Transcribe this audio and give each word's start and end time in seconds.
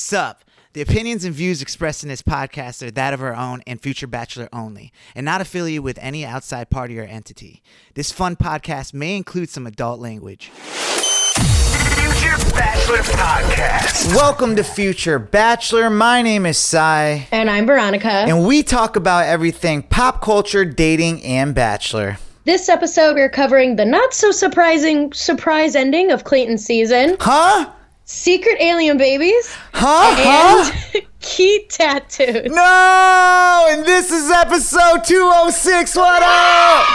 Sup. 0.00 0.44
The 0.74 0.82
opinions 0.82 1.24
and 1.24 1.34
views 1.34 1.62
expressed 1.62 2.02
in 2.02 2.10
this 2.10 2.20
podcast 2.20 2.86
are 2.86 2.90
that 2.90 3.14
of 3.14 3.22
our 3.22 3.34
own 3.34 3.62
and 3.66 3.80
future 3.80 4.06
bachelor 4.06 4.46
only, 4.52 4.92
and 5.14 5.24
not 5.24 5.40
affiliated 5.40 5.82
with 5.84 5.98
any 6.02 6.22
outside 6.22 6.68
party 6.68 7.00
or 7.00 7.04
entity. 7.04 7.62
This 7.94 8.12
fun 8.12 8.36
podcast 8.36 8.92
may 8.92 9.16
include 9.16 9.48
some 9.48 9.66
adult 9.66 9.98
language. 9.98 10.50
Future 10.50 12.36
Bachelor 12.54 12.98
Podcast. 12.98 14.14
Welcome 14.14 14.54
to 14.56 14.64
Future 14.64 15.18
Bachelor. 15.18 15.88
My 15.88 16.20
name 16.20 16.44
is 16.44 16.58
Sai, 16.58 17.26
And 17.32 17.48
I'm 17.50 17.64
Veronica. 17.64 18.10
and 18.10 18.46
we 18.46 18.62
talk 18.62 18.96
about 18.96 19.24
everything 19.24 19.82
pop 19.82 20.20
culture, 20.20 20.66
dating, 20.66 21.24
and 21.24 21.54
bachelor. 21.54 22.18
this 22.44 22.68
episode, 22.68 23.14
we're 23.14 23.30
covering 23.30 23.76
the 23.76 23.86
not 23.86 24.12
so 24.12 24.30
surprising 24.30 25.10
surprise 25.14 25.74
ending 25.74 26.10
of 26.10 26.24
Clayton's 26.24 26.66
season, 26.66 27.16
Huh? 27.18 27.70
Secret 28.16 28.56
alien 28.60 28.96
babies, 28.96 29.52
Huh? 29.72 30.14
huh? 30.16 30.72
and 30.94 31.06
key 31.20 31.66
tattoos. 31.68 32.50
No! 32.52 33.66
And 33.70 33.84
this 33.84 34.10
is 34.12 34.30
episode 34.30 35.02
206. 35.04 35.96
What 35.96 36.22
up? 36.24 36.86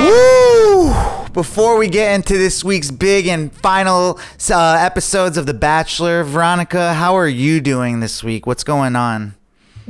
Woo! 0.06 0.94
Before 1.32 1.76
we 1.76 1.88
get 1.88 2.14
into 2.14 2.38
this 2.38 2.62
week's 2.64 2.90
big 2.92 3.26
and 3.26 3.52
final 3.52 4.18
uh, 4.50 4.76
episodes 4.80 5.36
of 5.36 5.46
The 5.46 5.54
Bachelor, 5.54 6.22
Veronica, 6.24 6.94
how 6.94 7.16
are 7.16 7.28
you 7.28 7.60
doing 7.60 7.98
this 8.00 8.22
week? 8.24 8.46
What's 8.46 8.62
going 8.64 8.94
on? 8.96 9.34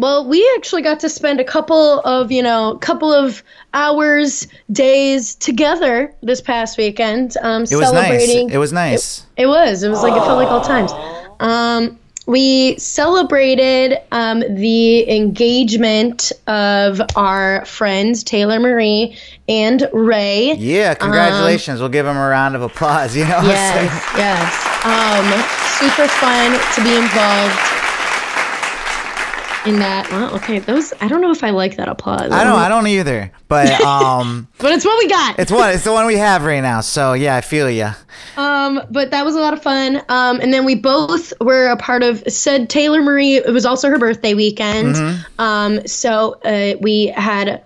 Well, 0.01 0.27
we 0.27 0.51
actually 0.57 0.81
got 0.81 1.01
to 1.01 1.11
spend 1.11 1.41
a 1.41 1.45
couple 1.45 2.01
of, 2.01 2.33
you 2.33 2.43
know, 2.43 2.79
couple 2.81 3.13
of 3.13 3.43
hours, 3.75 4.47
days 4.73 5.35
together 5.35 6.15
this 6.23 6.41
past 6.41 6.79
weekend, 6.79 7.37
um, 7.43 7.65
It 7.65 7.77
was 7.77 7.89
celebrating. 7.91 8.47
nice. 8.47 8.55
It 8.55 8.59
was 8.59 8.73
nice. 8.73 9.27
It 9.37 9.47
was. 9.47 9.83
It 9.83 9.91
was 9.91 10.03
like 10.03 10.13
it 10.15 10.25
felt 10.25 10.39
like 10.39 10.49
all 10.49 10.63
times. 10.63 10.91
Um, 11.39 11.99
we 12.27 12.79
celebrated 12.79 13.99
um, 14.13 14.41
the 14.41 15.11
engagement 15.11 16.33
of 16.47 17.01
our 17.17 17.65
friends 17.67 18.25
Taylor 18.25 18.59
Marie 18.59 19.19
and 19.49 19.87
Ray. 19.93 20.55
yeah, 20.55 20.95
congratulations. 20.95 21.81
we'll 21.81 21.89
give 21.91 22.07
them 22.07 22.17
a 22.17 22.29
round 22.29 22.55
of 22.57 22.63
applause. 22.63 23.15
You 23.17 23.25
know 23.25 23.37
what 23.37 23.45
I'm? 23.45 23.49
Yes, 23.51 24.13
yes. 24.17 24.85
Um, 24.87 25.27
super 25.89 26.09
fun 26.09 26.53
to 26.75 26.83
be 26.85 26.97
involved 26.97 27.80
in 29.67 29.79
that. 29.81 30.11
Well, 30.11 30.35
okay, 30.37 30.59
those. 30.59 30.93
I 31.01 31.09
don't 31.09 31.21
know 31.21 31.31
if 31.31 31.45
I 31.45 31.51
like 31.51 31.77
that 31.77 31.89
applause. 31.89 32.31
I 32.33 32.45
don't. 32.45 32.59
I 32.59 32.69
don't 32.69 32.87
either. 32.87 33.31
But 33.49 33.71
um, 33.81 34.49
But 34.59 34.73
it's 34.73 34.85
what 34.85 34.99
we 34.99 35.09
got. 35.09 35.39
it's 35.39 35.53
one. 35.53 35.71
It's 35.71 35.85
the 35.85 35.93
one 35.93 36.07
we 36.07 36.17
have 36.17 36.45
right 36.45 36.61
now. 36.61 36.81
So 36.81 37.13
yeah, 37.13 37.37
I 37.37 37.41
feel 37.41 37.71
you. 37.71 37.91
Um, 38.37 38.81
but 38.91 39.11
that 39.11 39.25
was 39.25 39.35
a 39.35 39.41
lot 39.41 39.53
of 39.53 39.63
fun. 39.63 40.03
Um, 40.09 40.41
and 40.41 40.53
then 40.53 40.65
we 40.65 40.75
both 40.77 41.33
were 41.41 41.69
a 41.69 41.77
part 41.77 42.03
of 42.03 42.23
said 42.29 42.71
Taylor 42.71 43.03
Marie. 43.03 43.37
It 43.37 43.53
was 43.53 43.67
also 43.67 43.89
her 43.89 43.99
birthday 43.99 44.35
weekend. 44.35 44.97
Um, 45.39 45.87
so 45.87 46.35
uh, 46.45 46.77
we 46.81 47.07
had 47.07 47.63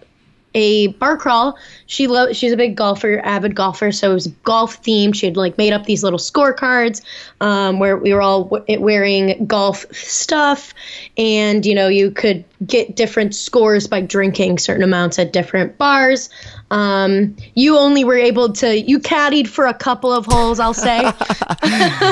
a 0.55 0.89
bar 0.89 1.17
crawl. 1.17 1.59
She 1.87 2.07
lo- 2.07 2.33
she's 2.33 2.53
a 2.53 2.57
big 2.57 2.77
golfer, 2.77 3.21
avid 3.23 3.55
golfer. 3.55 3.93
So 3.93 4.11
it 4.13 4.15
was 4.15 4.29
golf 4.45 4.83
themed. 4.83 5.15
She 5.15 5.27
had 5.27 5.37
like 5.37 5.59
made 5.59 5.73
up 5.73 5.85
these 5.85 6.03
little 6.03 6.19
scorecards 6.19 7.03
um, 7.41 7.79
where 7.79 7.97
we 7.97 8.15
were 8.15 8.23
all 8.23 8.45
w- 8.45 8.81
wearing 8.81 9.47
golf 9.47 9.85
stuff, 9.93 10.73
and 11.17 11.67
you 11.67 11.75
know 11.75 11.89
you 11.89 12.11
could 12.11 12.45
get 12.65 12.95
different 12.97 13.35
scores 13.35 13.87
by 13.87 14.01
drinking 14.01 14.59
certain 14.59 14.85
amounts 14.85 15.19
at 15.19 15.33
different 15.33 15.77
bars. 15.77 16.31
Um, 16.71 17.37
you 17.55 17.77
only 17.77 18.05
were 18.05 18.17
able 18.17 18.53
to 18.55 18.81
you 18.81 19.01
caddied 19.01 19.49
for 19.49 19.67
a 19.67 19.75
couple 19.75 20.13
of 20.13 20.25
holes, 20.27 20.61
I'll 20.61 20.73
say. 20.73 21.03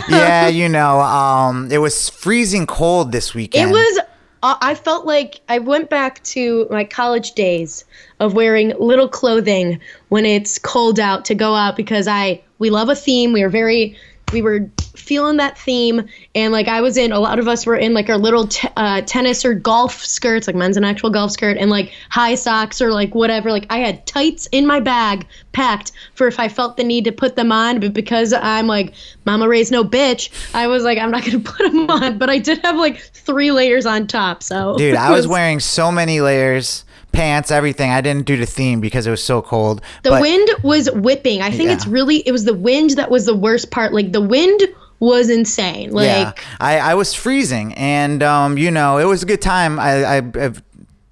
yeah, 0.09 0.49
you 0.49 0.69
know, 0.69 1.01
um, 1.01 1.71
it 1.71 1.79
was 1.79 2.11
freezing 2.11 2.67
cold 2.67 3.13
this 3.13 3.35
weekend. 3.35 3.71
It 3.71 3.73
was. 3.73 4.01
I 4.43 4.75
felt 4.75 5.07
like 5.07 5.41
I 5.49 5.61
went 5.61 5.89
back 5.89 6.23
to 6.25 6.67
my 6.69 6.85
college 6.85 7.33
days 7.33 7.85
of 8.19 8.35
wearing 8.35 8.73
little 8.79 9.09
clothing 9.09 9.81
when 10.09 10.27
it's 10.27 10.59
cold 10.59 10.99
out 10.99 11.25
to 11.27 11.35
go 11.35 11.55
out 11.55 11.77
because 11.77 12.09
I 12.09 12.43
we 12.59 12.71
love 12.71 12.89
a 12.89 12.97
theme. 12.97 13.33
We 13.33 13.43
were 13.43 13.49
very 13.49 13.97
we 14.33 14.43
were 14.43 14.69
feeling 14.97 15.39
that 15.39 15.57
theme 15.59 16.07
and 16.35 16.53
like 16.53 16.69
I 16.69 16.81
was 16.81 16.97
in 16.97 17.13
a 17.13 17.19
lot 17.19 17.39
of 17.39 17.49
us 17.49 17.65
were 17.67 17.77
in 17.77 17.95
like 17.95 18.09
our 18.11 18.19
little 18.19 18.47
t- 18.47 18.69
uh, 18.77 19.01
tennis 19.03 19.45
or 19.45 19.55
golf 19.55 20.05
skirts 20.05 20.47
like 20.47 20.55
men's 20.57 20.77
an 20.77 20.85
actual 20.85 21.11
golf 21.11 21.31
skirt 21.31 21.57
and 21.57 21.71
like 21.71 21.93
high 22.11 22.35
socks 22.35 22.81
or 22.83 22.93
like 22.93 23.15
whatever 23.15 23.51
like 23.51 23.67
I 23.71 23.79
had 23.79 24.07
tights 24.07 24.47
in 24.53 24.67
my 24.67 24.81
bag 24.81 25.27
packed 25.53 25.93
for 26.15 26.27
if 26.27 26.39
I 26.39 26.49
felt 26.49 26.77
the 26.77 26.85
need 26.85 27.05
to 27.05 27.13
put 27.13 27.37
them 27.37 27.53
on 27.53 27.81
but 27.81 27.93
because 27.95 28.33
I'm 28.33 28.67
like 28.67 28.95
mama 29.25 29.49
raised 29.49 29.73
no 29.73 29.83
bitch 29.85 30.31
I 30.55 30.67
was 30.67 30.83
like 30.85 30.99
I'm 30.99 31.11
not 31.11 31.25
gonna 31.25 31.39
put 31.45 31.73
them 31.73 31.89
on 31.91 32.19
but 32.19 32.29
I 32.31 32.39
did 32.39 32.59
have 32.65 32.77
like 32.77 33.01
three 33.01 33.51
layers 33.51 33.87
on 33.87 34.07
top 34.07 34.43
so 34.43 34.77
Dude, 34.77 34.95
I 34.97 35.11
was 35.11 35.27
wearing 35.33 35.61
so 35.61 35.91
many 35.91 36.21
layers, 36.21 36.85
pants, 37.13 37.51
everything. 37.51 37.91
I 37.91 38.01
didn't 38.01 38.27
do 38.27 38.37
the 38.37 38.47
theme 38.47 38.81
because 38.81 39.07
it 39.07 39.11
was 39.11 39.23
so 39.23 39.43
cold. 39.43 39.83
The 40.03 40.11
but 40.11 40.23
wind 40.23 40.49
was 40.63 40.91
whipping. 40.93 41.43
I 41.43 41.51
think 41.51 41.69
Yeah. 41.69 41.75
it's 41.75 41.87
really 41.87 42.17
it 42.27 42.33
was 42.33 42.45
the 42.45 42.55
wind 42.55 42.91
that 42.91 43.11
was 43.11 43.27
the 43.27 43.35
worst 43.37 43.71
part. 43.71 43.93
Like 43.93 44.13
the 44.13 44.21
wind 44.21 44.61
was 45.03 45.31
insane. 45.31 45.91
Like 45.91 46.07
yeah, 46.07 46.33
I, 46.61 46.79
I 46.79 46.95
was 46.95 47.13
freezing, 47.13 47.75
and 47.75 48.23
um, 48.23 48.57
you 48.57 48.71
know, 48.71 48.99
it 48.99 49.05
was 49.05 49.25
a 49.25 49.27
good 49.27 49.43
time. 49.43 49.81
I, 49.81 50.05
I, 50.05 50.17
I've, 50.19 50.63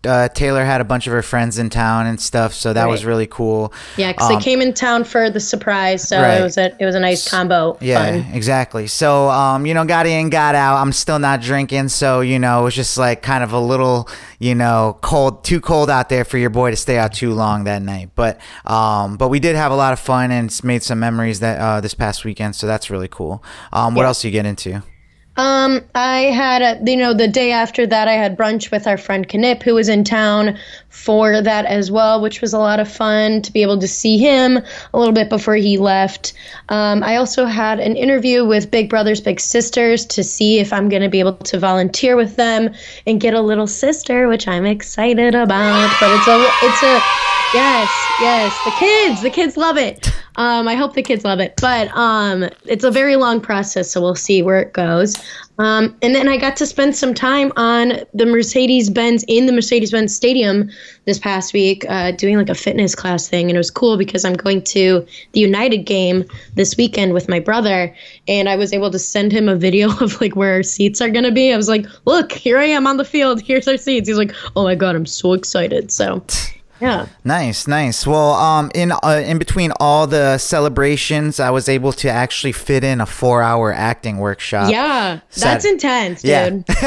uh, 0.06 0.28
Taylor 0.28 0.64
had 0.64 0.80
a 0.80 0.84
bunch 0.84 1.06
of 1.06 1.12
her 1.12 1.22
friends 1.22 1.58
in 1.58 1.68
town 1.70 2.06
and 2.06 2.20
stuff, 2.20 2.54
so 2.54 2.72
that 2.72 2.88
was 2.88 3.04
really 3.04 3.26
cool. 3.26 3.72
yeah, 3.96 4.12
because 4.12 4.30
Um, 4.30 4.36
they 4.38 4.42
came 4.42 4.60
in 4.62 4.72
town 4.72 5.04
for 5.04 5.28
the 5.30 5.40
surprise, 5.40 6.08
so 6.08 6.20
Right. 6.20 6.40
it 6.40 6.42
was 6.42 6.56
a 6.56 6.72
it 6.80 6.84
was 6.86 6.94
a 6.94 7.00
nice 7.00 7.28
combo. 7.28 7.76
Yeah, 7.80 8.04
Fun. 8.22 8.26
exactly. 8.32 8.86
So, 8.86 9.28
um, 9.30 9.66
you 9.66 9.74
know, 9.74 9.84
got 9.84 10.06
in, 10.06 10.30
got 10.30 10.54
out. 10.54 10.76
I'm 10.78 10.92
still 10.92 11.18
not 11.18 11.40
drinking, 11.42 11.88
so 11.88 12.20
you 12.20 12.38
know, 12.38 12.60
it 12.60 12.64
was 12.64 12.74
just 12.74 12.96
like 12.98 13.22
kind 13.22 13.44
of 13.44 13.52
a 13.52 13.60
little, 13.60 14.08
you 14.38 14.54
know, 14.54 14.98
cold, 15.02 15.44
too 15.44 15.60
cold 15.60 15.90
out 15.90 16.08
there 16.08 16.24
for 16.24 16.38
your 16.38 16.50
boy 16.50 16.70
to 16.70 16.76
stay 16.76 16.96
out 16.96 17.12
too 17.12 17.34
long 17.34 17.64
that 17.64 17.82
night. 17.82 18.10
But, 18.14 18.40
um, 18.64 19.16
but 19.16 19.28
we 19.28 19.38
did 19.40 19.54
have 19.56 19.70
a 19.72 19.76
lot 19.76 19.92
of 19.92 19.98
fun 20.00 20.30
and 20.30 20.50
made 20.64 20.82
some 20.82 20.98
memories 21.00 21.40
that 21.40 21.58
uh, 21.60 21.80
this 21.80 21.94
past 21.94 22.24
weekend. 22.24 22.56
So 22.56 22.66
that's 22.66 22.90
really 22.90 23.08
cool. 23.08 23.42
Um, 23.72 23.94
what 23.94 24.02
Yeah. 24.02 24.08
else 24.08 24.22
do 24.22 24.28
you 24.28 24.32
get 24.32 24.46
into? 24.46 24.82
Um, 25.40 25.82
I 25.94 26.18
had 26.24 26.60
a, 26.60 26.90
you 26.90 26.98
know 26.98 27.14
the 27.14 27.26
day 27.26 27.50
after 27.50 27.86
that 27.86 28.08
I 28.08 28.12
had 28.12 28.36
brunch 28.36 28.70
with 28.70 28.86
our 28.86 28.98
friend 28.98 29.26
Knip 29.26 29.62
who 29.62 29.74
was 29.74 29.88
in 29.88 30.04
town 30.04 30.58
for 30.90 31.40
that 31.40 31.64
as 31.64 31.90
well, 31.90 32.20
which 32.20 32.42
was 32.42 32.52
a 32.52 32.58
lot 32.58 32.78
of 32.78 32.92
fun 32.92 33.40
to 33.40 33.50
be 33.50 33.62
able 33.62 33.78
to 33.78 33.88
see 33.88 34.18
him 34.18 34.58
a 34.58 34.98
little 34.98 35.14
bit 35.14 35.30
before 35.30 35.54
he 35.54 35.78
left. 35.78 36.34
Um, 36.68 37.02
I 37.02 37.16
also 37.16 37.46
had 37.46 37.80
an 37.80 37.96
interview 37.96 38.44
with 38.44 38.70
Big 38.70 38.90
Brothers 38.90 39.22
Big 39.22 39.40
Sisters 39.40 40.04
to 40.06 40.22
see 40.22 40.58
if 40.58 40.74
I'm 40.74 40.90
going 40.90 41.00
to 41.00 41.08
be 41.08 41.20
able 41.20 41.36
to 41.36 41.58
volunteer 41.58 42.16
with 42.16 42.36
them 42.36 42.74
and 43.06 43.18
get 43.18 43.32
a 43.32 43.40
little 43.40 43.66
sister, 43.66 44.28
which 44.28 44.46
I'm 44.46 44.66
excited 44.66 45.34
about. 45.34 45.96
But 46.00 46.10
it's 46.16 46.28
a 46.28 46.36
it's 46.66 46.82
a 46.82 47.00
yes 47.54 47.88
yes 48.20 48.64
the 48.66 48.72
kids 48.72 49.22
the 49.22 49.30
kids 49.30 49.56
love 49.56 49.78
it. 49.78 50.12
Um, 50.40 50.68
I 50.68 50.74
hope 50.74 50.94
the 50.94 51.02
kids 51.02 51.22
love 51.22 51.38
it, 51.38 51.52
but 51.60 51.94
um, 51.94 52.48
it's 52.64 52.82
a 52.82 52.90
very 52.90 53.16
long 53.16 53.42
process, 53.42 53.90
so 53.90 54.00
we'll 54.00 54.14
see 54.14 54.42
where 54.42 54.58
it 54.58 54.72
goes. 54.72 55.22
Um, 55.58 55.94
and 56.00 56.14
then 56.14 56.28
I 56.28 56.38
got 56.38 56.56
to 56.56 56.64
spend 56.64 56.96
some 56.96 57.12
time 57.12 57.52
on 57.56 58.04
the 58.14 58.24
Mercedes 58.24 58.88
Benz 58.88 59.22
in 59.28 59.44
the 59.44 59.52
Mercedes 59.52 59.90
Benz 59.90 60.16
Stadium 60.16 60.70
this 61.04 61.18
past 61.18 61.52
week, 61.52 61.84
uh, 61.90 62.12
doing 62.12 62.38
like 62.38 62.48
a 62.48 62.54
fitness 62.54 62.94
class 62.94 63.28
thing, 63.28 63.50
and 63.50 63.56
it 63.56 63.58
was 63.58 63.70
cool 63.70 63.98
because 63.98 64.24
I'm 64.24 64.32
going 64.32 64.62
to 64.62 65.04
the 65.32 65.40
United 65.40 65.84
game 65.84 66.24
this 66.54 66.74
weekend 66.74 67.12
with 67.12 67.28
my 67.28 67.38
brother, 67.38 67.94
and 68.26 68.48
I 68.48 68.56
was 68.56 68.72
able 68.72 68.90
to 68.92 68.98
send 68.98 69.32
him 69.32 69.46
a 69.46 69.56
video 69.56 69.90
of 70.00 70.22
like 70.22 70.36
where 70.36 70.54
our 70.54 70.62
seats 70.62 71.02
are 71.02 71.10
gonna 71.10 71.32
be. 71.32 71.52
I 71.52 71.58
was 71.58 71.68
like, 71.68 71.84
"Look, 72.06 72.32
here 72.32 72.56
I 72.56 72.64
am 72.64 72.86
on 72.86 72.96
the 72.96 73.04
field. 73.04 73.42
Here's 73.42 73.68
our 73.68 73.76
seats." 73.76 74.08
He's 74.08 74.16
like, 74.16 74.34
"Oh 74.56 74.62
my 74.62 74.74
god, 74.74 74.96
I'm 74.96 75.04
so 75.04 75.34
excited!" 75.34 75.92
So, 75.92 76.24
yeah. 76.80 77.06
Nice, 77.24 77.66
nice. 77.66 78.06
Well, 78.06 78.32
um, 78.34 78.70
in 78.74 78.92
uh, 78.92 79.22
in 79.24 79.38
between 79.38 79.72
all 79.80 80.06
the 80.06 80.38
celebrations, 80.38 81.38
I 81.40 81.50
was 81.50 81.68
able 81.68 81.92
to 81.94 82.08
actually 82.08 82.52
fit 82.52 82.84
in 82.84 83.00
a 83.00 83.06
four-hour 83.06 83.72
acting 83.72 84.18
workshop. 84.18 84.70
Yeah, 84.70 85.20
that's 85.36 85.64
Sad. 85.64 85.64
intense, 85.64 86.24
Yeah. 86.24 86.50
dude. 86.50 86.64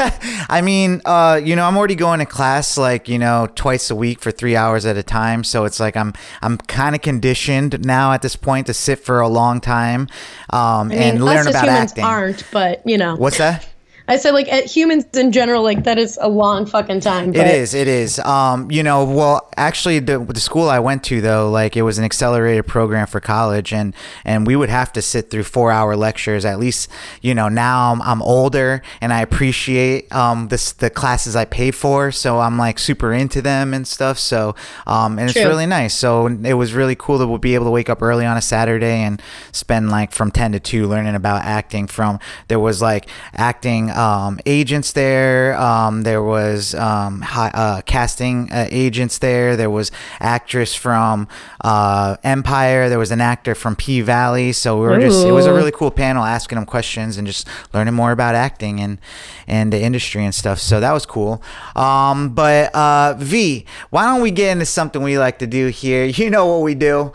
I 0.48 0.60
mean, 0.62 1.00
uh, 1.04 1.40
you 1.42 1.54
know, 1.56 1.64
I'm 1.66 1.76
already 1.76 1.94
going 1.94 2.18
to 2.20 2.26
class 2.26 2.76
like, 2.76 3.08
you 3.08 3.18
know, 3.18 3.48
twice 3.54 3.90
a 3.90 3.94
week 3.96 4.20
for 4.20 4.30
three 4.30 4.56
hours 4.56 4.86
at 4.86 4.96
a 4.96 5.02
time. 5.02 5.44
So 5.44 5.64
it's 5.64 5.80
like 5.80 5.96
I'm 5.96 6.12
I'm 6.42 6.58
kind 6.58 6.94
of 6.94 7.00
conditioned 7.02 7.84
now 7.84 8.12
at 8.12 8.22
this 8.22 8.36
point 8.36 8.66
to 8.66 8.74
sit 8.74 8.98
for 8.98 9.20
a 9.20 9.28
long 9.28 9.60
time 9.60 10.08
um, 10.50 10.58
I 10.60 10.84
mean, 10.84 10.98
and 10.98 11.24
learn 11.24 11.46
about 11.48 11.68
acting. 11.68 12.04
aren't, 12.04 12.44
but 12.52 12.82
you 12.86 12.98
know. 12.98 13.16
What's 13.16 13.38
that? 13.38 13.68
I 14.06 14.18
said 14.18 14.32
like 14.32 14.52
at 14.52 14.66
humans 14.66 15.06
in 15.14 15.32
general, 15.32 15.62
like 15.62 15.84
that 15.84 15.98
is 15.98 16.18
a 16.20 16.28
long 16.28 16.66
fucking 16.66 17.00
time. 17.00 17.34
It 17.34 17.46
is. 17.46 17.72
It 17.72 17.88
is. 17.88 18.18
Um, 18.18 18.70
you 18.70 18.82
know, 18.82 19.04
well, 19.04 19.48
actually, 19.56 19.98
the, 19.98 20.18
the 20.18 20.40
school 20.40 20.68
I 20.68 20.78
went 20.78 21.02
to 21.04 21.22
though, 21.22 21.50
like 21.50 21.74
it 21.74 21.82
was 21.82 21.96
an 21.96 22.04
accelerated 22.04 22.66
program 22.66 23.06
for 23.06 23.20
college, 23.20 23.72
and 23.72 23.94
and 24.22 24.46
we 24.46 24.56
would 24.56 24.68
have 24.68 24.92
to 24.92 25.02
sit 25.02 25.30
through 25.30 25.44
four 25.44 25.72
hour 25.72 25.96
lectures. 25.96 26.44
At 26.44 26.58
least, 26.58 26.90
you 27.22 27.34
know, 27.34 27.48
now 27.48 27.92
I'm, 27.92 28.02
I'm 28.02 28.20
older 28.20 28.82
and 29.00 29.10
I 29.10 29.22
appreciate 29.22 30.12
um 30.12 30.48
this 30.48 30.72
the 30.72 30.90
classes 30.90 31.34
I 31.34 31.46
pay 31.46 31.70
for, 31.70 32.12
so 32.12 32.40
I'm 32.40 32.58
like 32.58 32.78
super 32.78 33.10
into 33.10 33.40
them 33.40 33.72
and 33.72 33.86
stuff. 33.86 34.18
So 34.18 34.54
um, 34.86 35.18
and 35.18 35.30
it's 35.30 35.38
True. 35.38 35.48
really 35.48 35.66
nice. 35.66 35.94
So 35.94 36.26
it 36.26 36.54
was 36.54 36.74
really 36.74 36.94
cool 36.94 37.18
to 37.18 37.38
be 37.38 37.54
able 37.54 37.64
to 37.64 37.70
wake 37.70 37.88
up 37.88 38.02
early 38.02 38.26
on 38.26 38.36
a 38.36 38.42
Saturday 38.42 38.98
and 38.98 39.22
spend 39.52 39.90
like 39.90 40.12
from 40.12 40.30
ten 40.30 40.52
to 40.52 40.60
two 40.60 40.86
learning 40.86 41.14
about 41.14 41.42
acting. 41.42 41.86
From 41.86 42.18
there 42.48 42.60
was 42.60 42.82
like 42.82 43.08
acting 43.32 43.93
um, 43.94 44.38
agents 44.46 44.92
there. 44.92 45.56
Um, 45.56 46.02
there 46.02 46.22
was 46.22 46.74
um, 46.74 47.20
hi, 47.22 47.50
uh, 47.54 47.82
casting 47.82 48.50
uh, 48.52 48.68
agents 48.70 49.18
there. 49.18 49.56
There 49.56 49.70
was 49.70 49.90
actress 50.20 50.74
from 50.74 51.28
uh, 51.62 52.16
Empire. 52.24 52.88
There 52.88 52.98
was 52.98 53.10
an 53.10 53.20
actor 53.20 53.54
from 53.54 53.76
P 53.76 54.00
Valley. 54.00 54.52
So 54.52 54.80
we 54.80 54.86
were 54.86 55.00
just 55.00 55.26
it 55.26 55.32
was 55.32 55.46
a 55.46 55.52
really 55.52 55.72
cool 55.72 55.90
panel 55.90 56.24
asking 56.24 56.56
them 56.56 56.66
questions 56.66 57.16
and 57.16 57.26
just 57.26 57.48
learning 57.72 57.94
more 57.94 58.12
about 58.12 58.34
acting 58.34 58.80
and 58.80 58.98
and 59.46 59.72
the 59.72 59.80
industry 59.80 60.24
and 60.24 60.34
stuff. 60.34 60.58
So 60.58 60.80
that 60.80 60.92
was 60.92 61.06
cool. 61.06 61.42
Um, 61.76 62.34
but 62.34 62.74
uh, 62.74 63.14
V, 63.18 63.64
why 63.90 64.04
don't 64.04 64.22
we 64.22 64.30
get 64.30 64.52
into 64.52 64.66
something 64.66 65.02
we 65.02 65.18
like 65.18 65.38
to 65.38 65.46
do 65.46 65.68
here? 65.68 66.04
You 66.24 66.30
know 66.30 66.46
what 66.46 66.62
we 66.62 66.74
do. 66.74 67.12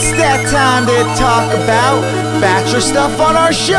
It's 0.00 0.12
that 0.12 0.48
time 0.48 0.86
to 0.86 1.02
talk 1.18 1.52
about 1.52 2.02
Bachelor 2.40 2.80
stuff 2.80 3.18
on 3.18 3.34
our 3.34 3.52
show! 3.52 3.74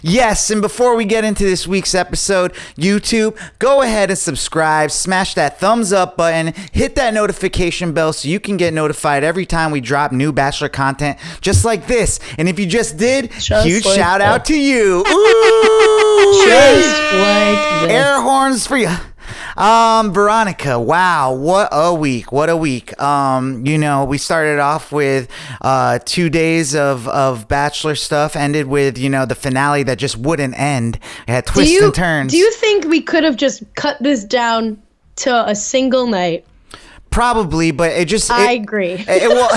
yes, 0.02 0.48
and 0.48 0.62
before 0.62 0.96
we 0.96 1.04
get 1.04 1.22
into 1.22 1.44
this 1.44 1.68
week's 1.68 1.94
episode, 1.94 2.54
YouTube, 2.78 3.38
go 3.58 3.82
ahead 3.82 4.08
and 4.08 4.18
subscribe, 4.18 4.90
smash 4.90 5.34
that 5.34 5.60
thumbs 5.60 5.92
up 5.92 6.16
button, 6.16 6.54
hit 6.72 6.94
that 6.94 7.12
notification 7.12 7.92
bell 7.92 8.14
so 8.14 8.26
you 8.26 8.40
can 8.40 8.56
get 8.56 8.72
notified 8.72 9.22
every 9.22 9.44
time 9.44 9.70
we 9.70 9.82
drop 9.82 10.10
new 10.10 10.32
Bachelor 10.32 10.70
content 10.70 11.18
just 11.42 11.62
like 11.62 11.86
this. 11.86 12.18
And 12.38 12.48
if 12.48 12.58
you 12.58 12.64
just 12.64 12.96
did, 12.96 13.30
Just 13.32 13.66
huge 13.66 13.84
like 13.84 13.98
shout 13.98 14.22
out 14.22 14.46
to 14.46 14.58
you. 14.58 15.00
Ooh! 15.06 16.44
Just 16.46 16.88
like 17.12 17.82
this. 17.82 17.90
Air 17.90 18.22
horns 18.22 18.66
for 18.66 18.78
you. 18.78 18.96
Um, 19.56 20.12
Veronica, 20.12 20.78
wow, 20.78 21.32
what 21.32 21.68
a 21.72 21.94
week. 21.94 22.32
What 22.32 22.50
a 22.50 22.56
week. 22.56 23.00
Um, 23.00 23.64
you 23.66 23.78
know, 23.78 24.04
we 24.04 24.18
started 24.18 24.58
off 24.58 24.92
with 24.92 25.28
uh 25.60 25.98
two 26.04 26.28
days 26.28 26.74
of, 26.74 27.08
of 27.08 27.48
bachelor 27.48 27.94
stuff, 27.94 28.36
ended 28.36 28.66
with, 28.66 28.98
you 28.98 29.10
know, 29.10 29.26
the 29.26 29.34
finale 29.34 29.82
that 29.84 29.98
just 29.98 30.16
wouldn't 30.16 30.58
end. 30.58 30.96
It 31.26 31.32
had 31.32 31.46
twists 31.46 31.72
you 31.72 31.86
and 31.86 31.94
turns. 31.94 32.32
do 32.32 32.38
you 32.38 32.52
think 32.52 32.86
we 32.86 33.00
could 33.00 33.24
have 33.24 33.36
just 33.36 33.62
cut 33.74 33.96
this 34.00 34.24
down 34.24 34.82
to 35.16 35.48
a 35.48 35.54
single 35.54 36.06
night? 36.06 36.44
Probably, 37.14 37.70
but 37.70 37.92
it 37.92 38.08
just 38.08 38.28
it, 38.28 38.34
I 38.34 38.52
agree. 38.52 38.94
It, 39.14 39.22
it, 39.22 39.28
well, 39.28 39.48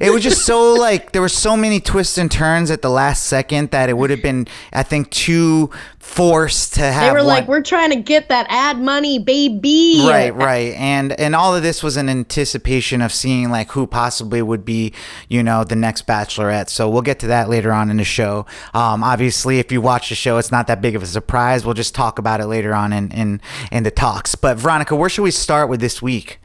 it 0.00 0.10
was 0.10 0.22
just 0.22 0.46
so 0.46 0.72
like 0.72 1.12
there 1.12 1.20
were 1.20 1.28
so 1.28 1.54
many 1.54 1.78
twists 1.78 2.16
and 2.16 2.30
turns 2.30 2.70
at 2.70 2.80
the 2.80 2.88
last 2.88 3.24
second 3.26 3.72
that 3.72 3.90
it 3.90 3.92
would 3.98 4.08
have 4.08 4.22
been, 4.22 4.48
I 4.72 4.84
think, 4.84 5.10
too 5.10 5.68
forced 5.98 6.74
to 6.74 6.80
have. 6.80 7.02
They 7.02 7.10
were 7.10 7.18
one- 7.18 7.26
like, 7.26 7.46
"We're 7.46 7.60
trying 7.60 7.90
to 7.90 7.96
get 7.96 8.30
that 8.30 8.46
ad 8.48 8.80
money, 8.80 9.18
baby." 9.18 10.02
Right, 10.08 10.34
right, 10.34 10.72
and 10.76 11.12
and 11.20 11.36
all 11.36 11.54
of 11.54 11.62
this 11.62 11.82
was 11.82 11.98
an 11.98 12.08
anticipation 12.08 13.02
of 13.02 13.12
seeing 13.12 13.50
like 13.50 13.72
who 13.72 13.86
possibly 13.86 14.40
would 14.40 14.64
be, 14.64 14.94
you 15.28 15.42
know, 15.42 15.62
the 15.62 15.76
next 15.76 16.06
Bachelorette. 16.06 16.70
So 16.70 16.88
we'll 16.88 17.02
get 17.02 17.18
to 17.18 17.26
that 17.26 17.50
later 17.50 17.70
on 17.70 17.90
in 17.90 17.98
the 17.98 18.04
show. 18.04 18.46
Um, 18.72 19.04
obviously, 19.04 19.58
if 19.58 19.70
you 19.70 19.82
watch 19.82 20.08
the 20.08 20.14
show, 20.14 20.38
it's 20.38 20.50
not 20.50 20.68
that 20.68 20.80
big 20.80 20.96
of 20.96 21.02
a 21.02 21.06
surprise. 21.06 21.66
We'll 21.66 21.74
just 21.74 21.94
talk 21.94 22.18
about 22.18 22.40
it 22.40 22.46
later 22.46 22.74
on 22.74 22.94
in 22.94 23.10
in 23.12 23.42
in 23.70 23.82
the 23.82 23.90
talks. 23.90 24.34
But 24.34 24.56
Veronica, 24.56 24.96
where 24.96 25.10
should 25.10 25.22
we 25.24 25.32
start 25.32 25.68
with 25.68 25.80
this 25.80 26.00
week? 26.00 26.38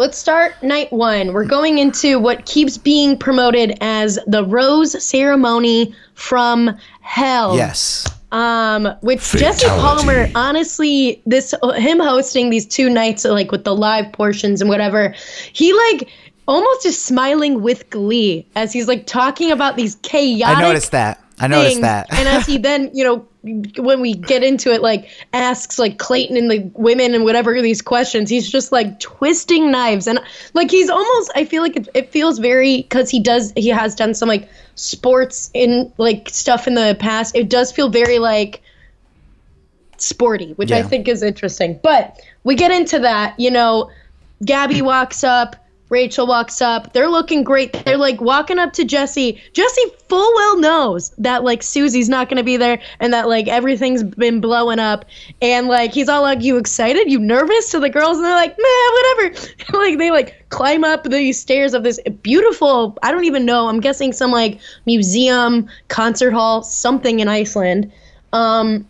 Let's 0.00 0.16
start 0.16 0.54
night 0.62 0.90
one. 0.94 1.34
We're 1.34 1.44
going 1.44 1.76
into 1.76 2.18
what 2.18 2.46
keeps 2.46 2.78
being 2.78 3.18
promoted 3.18 3.76
as 3.82 4.18
the 4.26 4.46
rose 4.46 5.04
ceremony 5.04 5.94
from 6.14 6.74
hell. 7.02 7.54
Yes. 7.54 8.06
Um, 8.32 8.88
with 9.02 9.20
Jesse 9.20 9.66
Palmer, 9.66 10.30
honestly, 10.34 11.20
this 11.26 11.52
him 11.74 12.00
hosting 12.00 12.48
these 12.48 12.64
two 12.64 12.88
nights, 12.88 13.26
like 13.26 13.52
with 13.52 13.64
the 13.64 13.76
live 13.76 14.10
portions 14.14 14.62
and 14.62 14.70
whatever, 14.70 15.14
he 15.52 15.74
like 15.74 16.08
almost 16.48 16.86
is 16.86 16.98
smiling 16.98 17.60
with 17.60 17.90
glee 17.90 18.46
as 18.56 18.72
he's 18.72 18.88
like 18.88 19.04
talking 19.04 19.50
about 19.50 19.76
these 19.76 19.96
chaotic. 19.96 20.56
I 20.56 20.62
noticed 20.62 20.92
that. 20.92 21.22
I 21.40 21.46
noticed 21.46 21.76
things. 21.76 21.82
that. 21.82 22.12
and 22.12 22.28
as 22.28 22.46
he 22.46 22.58
then, 22.70 22.90
you 22.92 23.04
know, 23.04 23.26
when 23.82 24.00
we 24.00 24.14
get 24.14 24.42
into 24.42 24.72
it, 24.72 24.82
like 24.82 25.08
asks 25.32 25.78
like 25.78 25.98
Clayton 25.98 26.36
and 26.36 26.50
the 26.50 26.70
women 26.74 27.14
and 27.14 27.24
whatever 27.24 27.60
these 27.62 27.80
questions, 27.80 28.28
he's 28.28 28.50
just 28.50 28.70
like 28.70 29.00
twisting 29.00 29.70
knives 29.70 30.06
and 30.06 30.20
like 30.52 30.70
he's 30.70 30.90
almost. 30.90 31.32
I 31.34 31.46
feel 31.46 31.62
like 31.62 31.76
it, 31.76 31.88
it 31.94 32.12
feels 32.12 32.38
very 32.38 32.82
because 32.82 33.08
he 33.08 33.20
does 33.20 33.52
he 33.56 33.68
has 33.68 33.94
done 33.94 34.14
some 34.14 34.28
like 34.28 34.48
sports 34.74 35.50
in 35.54 35.92
like 35.96 36.28
stuff 36.28 36.66
in 36.66 36.74
the 36.74 36.96
past. 37.00 37.34
It 37.34 37.48
does 37.48 37.72
feel 37.72 37.88
very 37.88 38.18
like 38.18 38.62
sporty, 39.96 40.52
which 40.52 40.72
I 40.72 40.82
think 40.82 41.08
is 41.08 41.22
interesting. 41.22 41.78
But 41.82 42.20
we 42.44 42.54
get 42.54 42.70
into 42.70 43.00
that, 43.00 43.38
you 43.38 43.50
know, 43.50 43.90
Gabby 44.44 44.82
walks 44.82 45.24
up, 45.24 45.56
Rachel 45.90 46.26
walks 46.26 46.62
up. 46.62 46.92
They're 46.92 47.08
looking 47.08 47.42
great. 47.42 47.72
They're 47.84 47.98
like 47.98 48.20
walking 48.20 48.58
up 48.58 48.72
to 48.74 48.84
Jesse. 48.84 49.42
Jesse 49.52 49.84
full 50.08 50.34
well 50.36 50.58
knows 50.58 51.10
that 51.18 51.42
like 51.42 51.64
Susie's 51.64 52.08
not 52.08 52.28
going 52.28 52.36
to 52.38 52.44
be 52.44 52.56
there 52.56 52.80
and 53.00 53.12
that 53.12 53.28
like 53.28 53.48
everything's 53.48 54.04
been 54.04 54.40
blowing 54.40 54.78
up. 54.78 55.04
And 55.42 55.66
like 55.66 55.92
he's 55.92 56.08
all 56.08 56.22
like, 56.22 56.42
You 56.42 56.56
excited? 56.58 57.10
You 57.10 57.18
nervous? 57.18 57.72
To 57.72 57.80
the 57.80 57.90
girls. 57.90 58.16
And 58.16 58.24
they're 58.24 58.34
like, 58.34 58.56
Man, 58.56 58.92
whatever. 58.92 59.50
like 59.78 59.98
they 59.98 60.12
like 60.12 60.48
climb 60.48 60.84
up 60.84 61.02
the 61.02 61.32
stairs 61.32 61.74
of 61.74 61.82
this 61.82 61.98
beautiful, 62.22 62.96
I 63.02 63.10
don't 63.10 63.24
even 63.24 63.44
know, 63.44 63.68
I'm 63.68 63.80
guessing 63.80 64.12
some 64.12 64.30
like 64.30 64.60
museum, 64.86 65.68
concert 65.88 66.32
hall, 66.32 66.62
something 66.62 67.18
in 67.18 67.26
Iceland. 67.26 67.92
Um, 68.32 68.86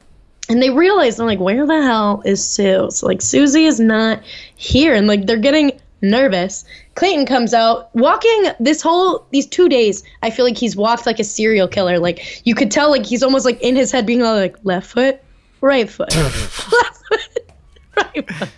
and 0.51 0.61
they 0.61 0.69
realize 0.69 1.17
they're 1.17 1.27
like, 1.27 1.41
where 1.41 1.67
the 1.67 1.81
hell 1.81 2.23
is 2.27 2.45
Sue? 2.47 2.91
So 2.91 3.07
like 3.07 3.23
Susie 3.23 3.65
is 3.65 3.81
not 3.81 4.23
here, 4.57 4.95
and 4.95 5.07
like 5.07 5.27
they're 5.27 5.39
getting 5.39 5.81
nervous. 6.03 6.65
Clayton 6.95 7.27
comes 7.27 7.55
out 7.55 7.95
walking 7.95 8.47
this 8.59 8.83
whole 8.83 9.27
these 9.31 9.47
two 9.47 9.69
days. 9.69 10.03
I 10.23 10.31
feel 10.31 10.45
like 10.45 10.57
he's 10.57 10.77
walked 10.77 11.07
like 11.07 11.21
a 11.21 11.25
serial 11.25 11.69
killer. 11.69 11.99
Like 11.99 12.47
you 12.47 12.55
could 12.55 12.71
tell, 12.71 12.91
like 12.91 13.07
he's 13.07 13.23
almost 13.23 13.45
like 13.45 13.61
in 13.63 13.77
his 13.77 13.93
head 13.93 14.07
being 14.07 14.23
all 14.23 14.35
like 14.35 14.57
left 14.65 14.91
foot, 14.91 15.23
right 15.61 15.89
foot, 15.89 16.15
left 16.17 16.43
foot, 16.43 17.53
right 17.97 18.33
foot. 18.33 18.49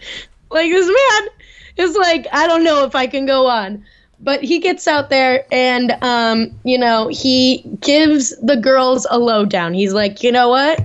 Like 0.50 0.70
this 0.70 0.86
man 0.86 1.28
is 1.76 1.96
like, 1.96 2.26
I 2.32 2.46
don't 2.46 2.64
know 2.64 2.84
if 2.84 2.94
I 2.94 3.06
can 3.06 3.26
go 3.26 3.46
on. 3.46 3.84
But 4.20 4.44
he 4.44 4.60
gets 4.60 4.86
out 4.86 5.10
there 5.10 5.46
and, 5.50 5.96
um, 6.00 6.54
you 6.62 6.78
know, 6.78 7.08
he 7.08 7.64
gives 7.80 8.36
the 8.40 8.56
girls 8.56 9.04
a 9.10 9.18
lowdown. 9.18 9.74
He's 9.74 9.92
like, 9.92 10.22
you 10.22 10.30
know 10.30 10.48
what? 10.48 10.80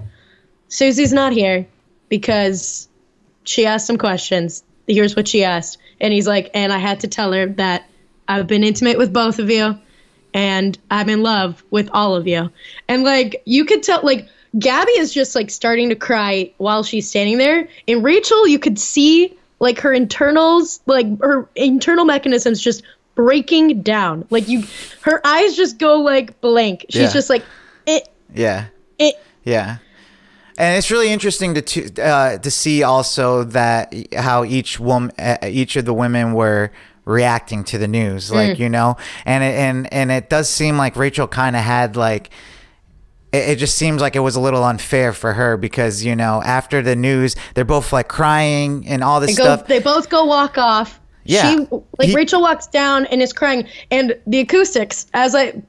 Susie's 0.69 1.13
not 1.13 1.33
here 1.33 1.67
because 2.09 2.87
she 3.43 3.67
asked 3.67 3.85
some 3.85 3.99
questions. 3.99 4.63
Here's 4.87 5.15
what 5.15 5.27
she 5.27 5.43
asked. 5.43 5.77
And 5.99 6.13
he's 6.13 6.27
like, 6.27 6.51
and 6.53 6.71
I 6.71 6.77
had 6.77 6.99
to 7.01 7.07
tell 7.07 7.31
her 7.33 7.47
that 7.47 7.89
I've 8.27 8.47
been 8.47 8.63
intimate 8.63 8.97
with 8.97 9.11
both 9.13 9.39
of 9.39 9.49
you 9.49 9.77
and 10.33 10.77
I'm 10.91 11.09
in 11.09 11.23
love 11.23 11.63
with 11.71 11.89
all 11.93 12.15
of 12.15 12.27
you. 12.27 12.51
And 12.87 13.03
like, 13.03 13.41
you 13.45 13.65
could 13.65 13.81
tell, 13.83 14.01
like, 14.03 14.27
Gabby 14.57 14.91
is 14.91 15.13
just 15.13 15.35
like 15.35 15.49
starting 15.49 15.89
to 15.89 15.95
cry 15.95 16.51
while 16.57 16.83
she's 16.83 17.09
standing 17.09 17.37
there. 17.37 17.67
And 17.87 18.03
Rachel, 18.03 18.47
you 18.47 18.59
could 18.59 18.77
see 18.79 19.37
like 19.59 19.79
her 19.79 19.91
internals, 19.93 20.79
like 20.85 21.19
her 21.21 21.47
internal 21.55 22.05
mechanisms 22.05 22.61
just 22.61 22.83
breaking 23.15 23.81
down. 23.81 24.25
Like, 24.29 24.47
you, 24.47 24.63
her 25.01 25.19
eyes 25.25 25.55
just 25.55 25.79
go 25.79 26.01
like 26.01 26.39
blank. 26.41 26.85
She's 26.89 27.01
Yeah. 27.01 27.13
just 27.13 27.29
like, 27.29 27.43
it, 27.85 28.07
Yeah. 28.35 28.65
it, 28.99 29.15
Yeah. 29.43 29.77
And 30.57 30.77
it's 30.77 30.89
really 30.89 31.09
interesting 31.11 31.53
to 31.55 31.61
to, 31.61 32.03
uh, 32.03 32.37
to 32.39 32.49
see 32.51 32.83
also 32.83 33.43
that 33.45 33.93
how 34.15 34.43
each 34.43 34.79
woman, 34.79 35.11
uh, 35.19 35.37
each 35.43 35.75
of 35.75 35.85
the 35.85 35.93
women 35.93 36.33
were 36.33 36.71
reacting 37.05 37.63
to 37.65 37.77
the 37.77 37.87
news, 37.87 38.31
like 38.31 38.59
you 38.59 38.67
know, 38.69 38.97
and 39.25 39.43
it, 39.43 39.55
and 39.55 39.93
and 39.93 40.11
it 40.11 40.29
does 40.29 40.49
seem 40.49 40.77
like 40.77 40.95
Rachel 40.95 41.27
kind 41.27 41.55
of 41.55 41.61
had 41.63 41.95
like. 41.95 42.29
It, 43.33 43.49
it 43.49 43.55
just 43.57 43.75
seems 43.77 44.01
like 44.01 44.15
it 44.15 44.21
was 44.21 44.35
a 44.37 44.39
little 44.39 44.63
unfair 44.63 45.11
for 45.13 45.33
her 45.33 45.57
because 45.57 46.03
you 46.03 46.15
know 46.15 46.41
after 46.43 46.81
the 46.81 46.95
news 46.95 47.35
they're 47.53 47.65
both 47.65 47.91
like 47.93 48.07
crying 48.07 48.87
and 48.87 49.03
all 49.03 49.19
this 49.19 49.31
They 49.35 49.43
go. 49.43 49.43
stuff. 49.43 49.67
They 49.67 49.79
both 49.79 50.09
go 50.09 50.23
walk 50.25 50.57
off. 50.57 50.99
Yeah. 51.25 51.51
She 51.51 51.57
like 51.99 52.09
He- 52.09 52.15
Rachel 52.15 52.41
walks 52.41 52.67
down 52.67 53.05
and 53.07 53.21
is 53.21 53.33
crying, 53.33 53.67
and 53.91 54.17
the 54.25 54.39
acoustics 54.39 55.05
as 55.13 55.35
I. 55.35 55.61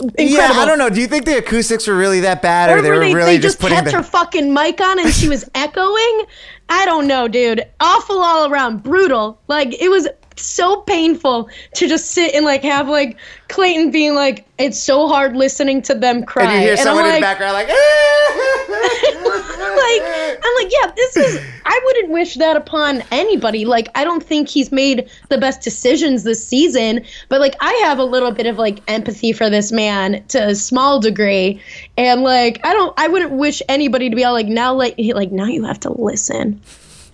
Incredible. 0.00 0.24
Yeah, 0.24 0.50
I 0.54 0.64
don't 0.64 0.78
know. 0.78 0.88
Do 0.90 1.00
you 1.00 1.06
think 1.06 1.24
the 1.26 1.38
acoustics 1.38 1.86
were 1.86 1.96
really 1.96 2.20
that 2.20 2.42
bad, 2.42 2.70
or, 2.70 2.78
Or 2.78 2.82
they 2.82 2.90
were 2.90 2.98
they, 2.98 3.14
really 3.14 3.36
they 3.36 3.42
just, 3.42 3.56
just 3.56 3.60
putting 3.60 3.76
kept 3.76 3.90
the? 3.90 3.96
her 3.96 4.02
fucking 4.02 4.52
mic 4.52 4.80
on 4.80 4.98
and 4.98 5.12
she 5.12 5.28
was 5.28 5.48
echoing. 5.54 6.24
I 6.68 6.84
don't 6.86 7.06
know, 7.06 7.28
dude. 7.28 7.66
Awful 7.80 8.18
all 8.18 8.50
around. 8.50 8.82
Brutal. 8.82 9.40
Like 9.48 9.80
it 9.80 9.88
was 9.88 10.08
so 10.38 10.82
painful 10.82 11.48
to 11.74 11.88
just 11.88 12.10
sit 12.10 12.34
and 12.34 12.44
like 12.44 12.62
have 12.62 12.88
like 12.88 13.18
Clayton 13.48 13.90
being 13.90 14.14
like, 14.14 14.46
it's 14.58 14.80
so 14.80 15.08
hard 15.08 15.36
listening 15.36 15.82
to 15.82 15.94
them 15.94 16.24
cry. 16.24 16.44
And 16.44 16.52
you 16.54 16.58
hear 16.60 16.70
And 16.72 16.80
I'm 16.80 16.84
someone 16.86 17.04
in 17.04 17.10
like- 17.10 17.20
the 17.20 17.24
background 17.24 17.52
like, 17.54 17.68
like 18.66 20.02
I'm 20.42 20.54
like, 20.64 20.72
yeah, 20.72 20.92
this 20.96 21.16
is 21.16 21.40
I 21.64 21.80
wouldn't 21.84 22.10
wish 22.10 22.34
that 22.36 22.56
upon 22.56 23.02
anybody. 23.10 23.64
Like 23.64 23.88
I 23.94 24.04
don't 24.04 24.22
think 24.22 24.48
he's 24.48 24.70
made 24.72 25.08
the 25.28 25.38
best 25.38 25.62
decisions 25.62 26.22
this 26.24 26.46
season, 26.46 27.04
but 27.28 27.40
like 27.40 27.54
I 27.60 27.72
have 27.84 27.98
a 27.98 28.04
little 28.04 28.30
bit 28.30 28.46
of 28.46 28.58
like 28.58 28.80
empathy 28.88 29.32
for 29.32 29.50
this 29.50 29.72
man 29.72 30.24
to 30.28 30.48
a 30.48 30.54
small 30.54 31.00
degree. 31.00 31.60
And 31.96 32.22
like 32.22 32.60
I 32.64 32.72
don't 32.72 32.94
I 32.98 33.08
wouldn't 33.08 33.32
wish 33.32 33.62
anybody 33.68 34.10
to 34.10 34.16
be 34.16 34.24
all 34.24 34.32
like 34.32 34.46
now 34.48 34.74
like 34.74 34.94
like 34.98 35.32
now 35.32 35.46
you 35.46 35.64
have 35.64 35.80
to 35.80 35.92
listen 35.92 36.60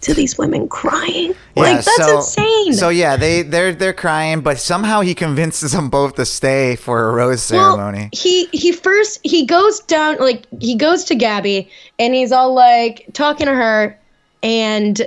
to 0.03 0.15
these 0.15 0.37
women 0.37 0.69
crying. 0.69 1.35
like 1.57 1.77
that's 1.77 1.97
so, 1.97 2.17
insane. 2.17 2.75
So 2.75 2.89
yeah, 2.91 3.17
they 3.17 3.43
they're 3.43 3.75
they're 3.75 3.93
crying, 3.93 4.41
but 4.41 4.59
somehow 4.59 5.01
he 5.01 5.15
convinces 5.15 5.73
them 5.73 5.89
both 5.89 6.17
to 6.17 6.27
stay 6.27 6.77
for 6.77 7.09
a 7.09 7.13
rose 7.13 7.43
ceremony. 7.43 7.99
Well, 7.99 8.09
he 8.13 8.47
he 8.53 8.73
first 8.73 9.21
he 9.23 9.47
goes 9.47 9.81
down 9.81 10.19
like 10.19 10.47
he 10.61 10.75
goes 10.75 11.05
to 11.05 11.15
Gabby 11.15 11.71
and 11.99 12.15
he's 12.15 12.33
all 12.33 12.53
like 12.53 13.07
talking 13.13 13.47
to 13.47 13.55
her 13.55 13.99
and 14.43 15.01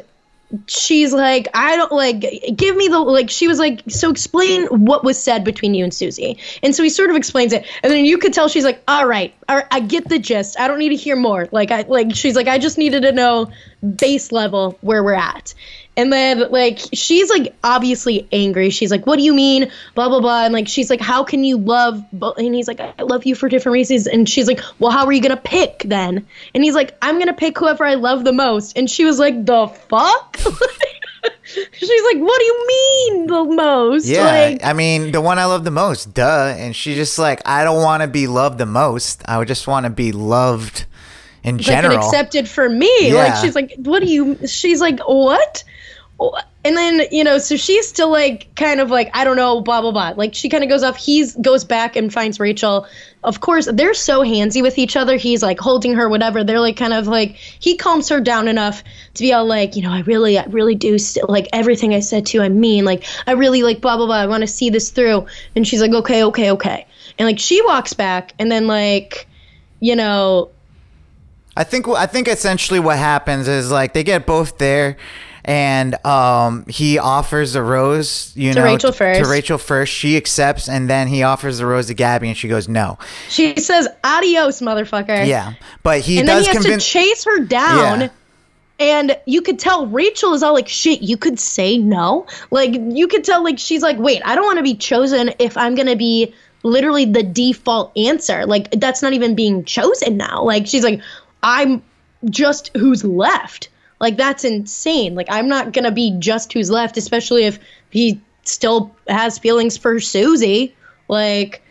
she's 0.68 1.14
like 1.14 1.48
I 1.54 1.76
don't 1.76 1.92
like 1.92 2.20
give 2.56 2.76
me 2.76 2.88
the 2.88 3.00
like 3.00 3.30
she 3.30 3.48
was 3.48 3.60
like 3.60 3.82
so 3.88 4.10
explain 4.12 4.66
what 4.68 5.04
was 5.04 5.22
said 5.22 5.44
between 5.44 5.74
you 5.74 5.84
and 5.84 5.94
Susie. 5.94 6.38
And 6.62 6.76
so 6.76 6.84
he 6.84 6.90
sort 6.90 7.10
of 7.10 7.16
explains 7.16 7.54
it 7.54 7.66
and 7.84 7.92
then 7.92 8.06
you 8.06 8.18
could 8.18 8.34
tell 8.34 8.48
she's 8.48 8.64
like 8.64 8.82
all 8.88 9.08
right, 9.08 9.34
all 9.50 9.58
right 9.58 9.68
I 9.72 9.80
get 9.80 10.08
the 10.08 10.20
gist. 10.20 10.60
I 10.60 10.68
don't 10.68 10.80
need 10.80 10.90
to 10.90 10.96
hear 10.96 11.16
more. 11.16 11.48
Like 11.52 11.72
I 11.72 11.82
like 11.82 12.16
she's 12.16 12.36
like 12.36 12.48
I 12.48 12.58
just 12.58 12.78
needed 12.78 13.02
to 13.02 13.12
know 13.12 13.52
base 13.98 14.32
level 14.32 14.78
where 14.82 15.04
we're 15.04 15.14
at. 15.14 15.54
And 15.98 16.12
then 16.12 16.52
like 16.52 16.80
she's 16.94 17.30
like 17.30 17.56
obviously 17.64 18.28
angry. 18.32 18.70
She's 18.70 18.92
like, 18.92 19.08
"What 19.08 19.18
do 19.18 19.24
you 19.24 19.34
mean?" 19.34 19.72
Blah 19.94 20.10
blah 20.10 20.20
blah. 20.20 20.44
And 20.44 20.54
like 20.54 20.68
she's 20.68 20.90
like, 20.90 21.00
"How 21.02 21.24
can 21.24 21.44
you 21.44 21.58
love?" 21.58 22.04
bo-" 22.12 22.34
And 22.34 22.54
he's 22.54 22.68
like, 22.68 22.80
"I 22.82 23.04
love 23.04 23.26
you 23.26 23.34
for 23.36 23.48
different 23.48 23.74
reasons." 23.74 24.06
And 24.08 24.28
she's 24.28 24.48
like, 24.48 24.60
"Well, 24.80 24.92
how 24.92 25.06
are 25.06 25.12
you 25.14 25.22
gonna 25.22 25.38
pick 25.38 25.84
then?" 25.86 26.26
And 26.54 26.64
he's 26.64 26.76
like, 26.76 26.98
"I'm 27.02 27.18
gonna 27.18 27.34
pick 27.34 27.58
whoever 27.58 27.86
I 27.86 27.94
love 27.96 28.24
the 28.26 28.34
most." 28.34 28.78
And 28.78 28.90
she 28.90 29.06
was 29.06 29.20
like, 29.20 29.46
"The 29.46 29.68
fuck." 29.68 30.38
she's 31.46 32.04
like, 32.14 32.18
"What 32.22 32.40
do 32.40 32.46
you 32.46 32.68
mean 32.68 33.28
the 33.28 33.44
most?" 33.46 34.06
yeah, 34.06 34.24
Like, 34.24 34.66
I 34.66 34.74
mean 34.74 35.12
the 35.12 35.22
one 35.22 35.40
I 35.40 35.46
love 35.46 35.64
the 35.64 35.72
most, 35.72 36.14
duh. 36.14 36.54
And 36.58 36.76
she's 36.76 36.96
just 36.98 37.18
like, 37.18 37.42
I 37.48 37.64
don't 37.64 37.82
want 37.82 38.02
to 38.02 38.08
be 38.08 38.28
loved 38.28 38.58
the 38.58 38.66
most. 38.66 39.24
I 39.28 39.38
would 39.38 39.48
just 39.48 39.68
want 39.68 39.86
to 39.86 39.90
be 39.90 40.12
loved 40.12 40.86
in 41.44 41.58
like 41.58 41.66
general. 41.66 41.96
and 41.96 42.04
accepted 42.04 42.48
for 42.50 42.68
me. 42.68 43.12
Yeah. 43.12 43.16
Like 43.16 43.36
she's 43.38 43.56
like, 43.56 43.74
what 43.78 44.02
do 44.02 44.08
you? 44.08 44.46
She's 44.48 44.82
like, 44.82 45.00
what? 45.08 45.64
And 46.18 46.76
then 46.78 47.08
you 47.12 47.24
know, 47.24 47.38
so 47.38 47.58
she's 47.58 47.88
still 47.88 48.10
like, 48.10 48.56
kind 48.56 48.80
of 48.80 48.90
like, 48.90 49.12
I 49.14 49.24
don't 49.24 49.36
know, 49.36 49.62
blah 49.62 49.82
blah 49.82 49.92
blah. 49.92 50.14
Like 50.16 50.34
she 50.34 50.50
kind 50.50 50.64
of 50.64 50.70
goes 50.70 50.82
off. 50.82 50.98
He's 50.98 51.36
goes 51.36 51.64
back 51.64 51.96
and 51.96 52.12
finds 52.12 52.40
Rachel. 52.40 52.88
Of 53.24 53.42
course, 53.42 53.68
they're 53.72 53.94
so 53.94 54.22
handsy 54.22 54.62
with 54.62 54.78
each 54.78 54.96
other. 54.96 55.18
He's 55.18 55.44
like 55.44 55.60
holding 55.60 55.94
her, 55.96 56.08
whatever. 56.08 56.44
They're 56.44 56.60
like 56.60 56.78
kind 56.78 56.94
of 56.94 57.08
like 57.08 57.36
he 57.36 57.76
calms 57.76 58.10
her 58.10 58.22
down 58.22 58.48
enough 58.48 58.84
to 59.16 59.24
be 59.24 59.34
all 59.34 59.46
like, 59.46 59.76
you 59.76 59.82
know, 59.82 59.92
I 59.92 60.02
really, 60.02 60.40
I 60.40 60.46
really 60.46 60.76
do 60.76 60.98
still 60.98 61.26
like 61.28 61.48
everything 61.52 61.94
I 61.94 62.00
said 62.00 62.26
to. 62.28 62.42
I 62.42 62.50
mean, 62.50 62.86
like 62.86 63.04
I 63.28 63.34
really 63.34 63.62
like 63.62 63.82
blah 63.82 63.98
blah 63.98 64.06
blah. 64.06 64.16
I 64.16 64.28
want 64.28 64.42
to 64.42 64.48
see 64.48 64.70
this 64.70 64.90
through. 64.90 65.28
And 65.56 65.68
she's 65.68 65.82
like, 65.82 65.92
okay, 65.92 66.24
okay, 66.24 66.52
okay. 66.52 66.88
And 67.20 67.28
like 67.28 67.40
she 67.40 67.62
walks 67.64 67.94
back, 67.94 68.34
and 68.40 68.52
then 68.52 68.68
like, 68.68 69.28
you 69.80 69.96
know, 69.96 70.50
I 71.58 71.64
think 71.64 71.88
I 71.88 72.06
think 72.06 72.28
essentially 72.28 72.80
what 72.80 72.98
happens 72.98 73.48
is 73.48 73.72
like 73.72 73.94
they 73.94 74.04
get 74.04 74.26
both 74.26 74.58
there, 74.58 74.98
and 75.46 76.04
um, 76.06 76.66
he 76.68 76.98
offers 76.98 77.54
the 77.54 77.62
rose, 77.62 78.34
you 78.36 78.52
To 78.52 78.60
know, 78.60 78.66
Rachel 78.66 78.92
first. 78.92 79.22
To 79.22 79.30
Rachel 79.30 79.58
first, 79.60 79.94
she 79.94 80.18
accepts, 80.18 80.68
and 80.68 80.90
then 80.90 81.08
he 81.08 81.22
offers 81.24 81.60
the 81.60 81.68
rose 81.68 81.88
to 81.88 81.94
Gabby, 81.94 82.28
and 82.28 82.38
she 82.38 82.48
goes 82.48 82.68
no. 82.68 82.98
She 83.30 83.56
says, 83.58 83.88
"Adios, 84.04 84.60
motherfucker." 84.60 85.26
Yeah, 85.28 85.54
but 85.84 86.02
he 86.02 86.20
and 86.20 86.28
then 86.28 86.42
he 86.42 86.48
has 86.48 86.58
convince. 86.58 86.84
to 86.84 86.90
chase 86.90 87.24
her 87.26 87.40
down. 87.40 88.02
Yeah. 88.02 88.10
And 88.78 89.18
you 89.26 89.42
could 89.42 89.58
tell 89.58 89.88
Rachel 89.88 90.34
is 90.34 90.44
all 90.44 90.54
like, 90.54 90.68
shit, 90.68 91.02
you 91.02 91.16
could 91.16 91.40
say 91.40 91.78
no. 91.78 92.28
Like, 92.52 92.74
you 92.74 93.08
could 93.08 93.24
tell, 93.24 93.42
like, 93.42 93.58
she's 93.58 93.82
like, 93.82 93.98
wait, 93.98 94.22
I 94.26 94.36
don't 94.36 94.44
want 94.44 94.58
to 94.58 94.64
be 94.64 94.76
chosen 94.76 95.32
if 95.40 95.56
I'm 95.56 95.76
going 95.76 95.88
to 95.88 95.96
be 95.96 96.34
literally 96.64 97.06
the 97.06 97.24
default 97.24 97.98
answer. 97.98 98.46
Like, 98.46 98.70
that's 98.72 99.02
not 99.02 99.14
even 99.14 99.34
being 99.34 99.64
chosen 99.64 100.18
now. 100.18 100.44
Like, 100.44 100.68
she's 100.68 100.84
like, 100.84 101.00
I'm 101.42 101.82
just 102.30 102.72
who's 102.76 103.06
left. 103.06 103.70
Like, 104.00 104.18
that's 104.18 104.44
insane. 104.44 105.16
Like, 105.16 105.28
I'm 105.30 105.48
not 105.48 105.74
to 105.84 105.92
be 105.92 106.16
just 106.20 106.52
who's 106.54 106.70
left, 106.70 106.98
especially 106.98 107.46
if 107.46 107.60
he 107.90 108.22
still 108.44 108.96
has 109.08 109.38
feelings 109.38 109.78
for 109.78 110.00
Susie. 110.00 110.76
Like, 111.08 111.62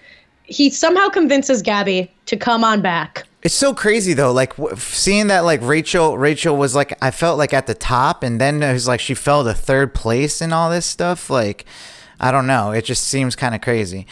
he 0.45 0.71
somehow 0.71 1.09
convinces 1.09 1.62
Gabby 1.62 2.11
to 2.26 2.37
come 2.37 2.64
on 2.64 2.81
back. 2.81 3.26
It's 3.43 3.54
so 3.54 3.75
crazy 3.75 4.14
though, 4.14 4.33
like 4.33 4.57
w- 4.57 4.75
seeing 4.76 5.26
that 5.26 5.40
like 5.40 5.61
Rachel, 5.62 6.16
Rachel 6.16 6.57
was 6.57 6.75
like 6.75 6.97
I 7.02 7.11
felt 7.11 7.37
like 7.37 7.52
at 7.52 7.66
the 7.66 7.75
top, 7.75 8.23
and 8.23 8.40
then 8.40 8.62
it 8.62 8.73
was 8.73 8.88
like 8.88 9.00
she 9.00 9.12
fell 9.12 9.45
to 9.45 9.52
third 9.52 9.93
place 9.93 10.40
and 10.40 10.54
all 10.54 10.71
this 10.71 10.87
stuff. 10.87 11.28
Like 11.28 11.66
I 12.19 12.31
don't 12.31 12.47
know, 12.47 12.71
it 12.71 12.87
just 12.87 13.04
seems 13.04 13.37
kind 13.37 13.54
of 13.54 13.61
crazy. 13.61 14.07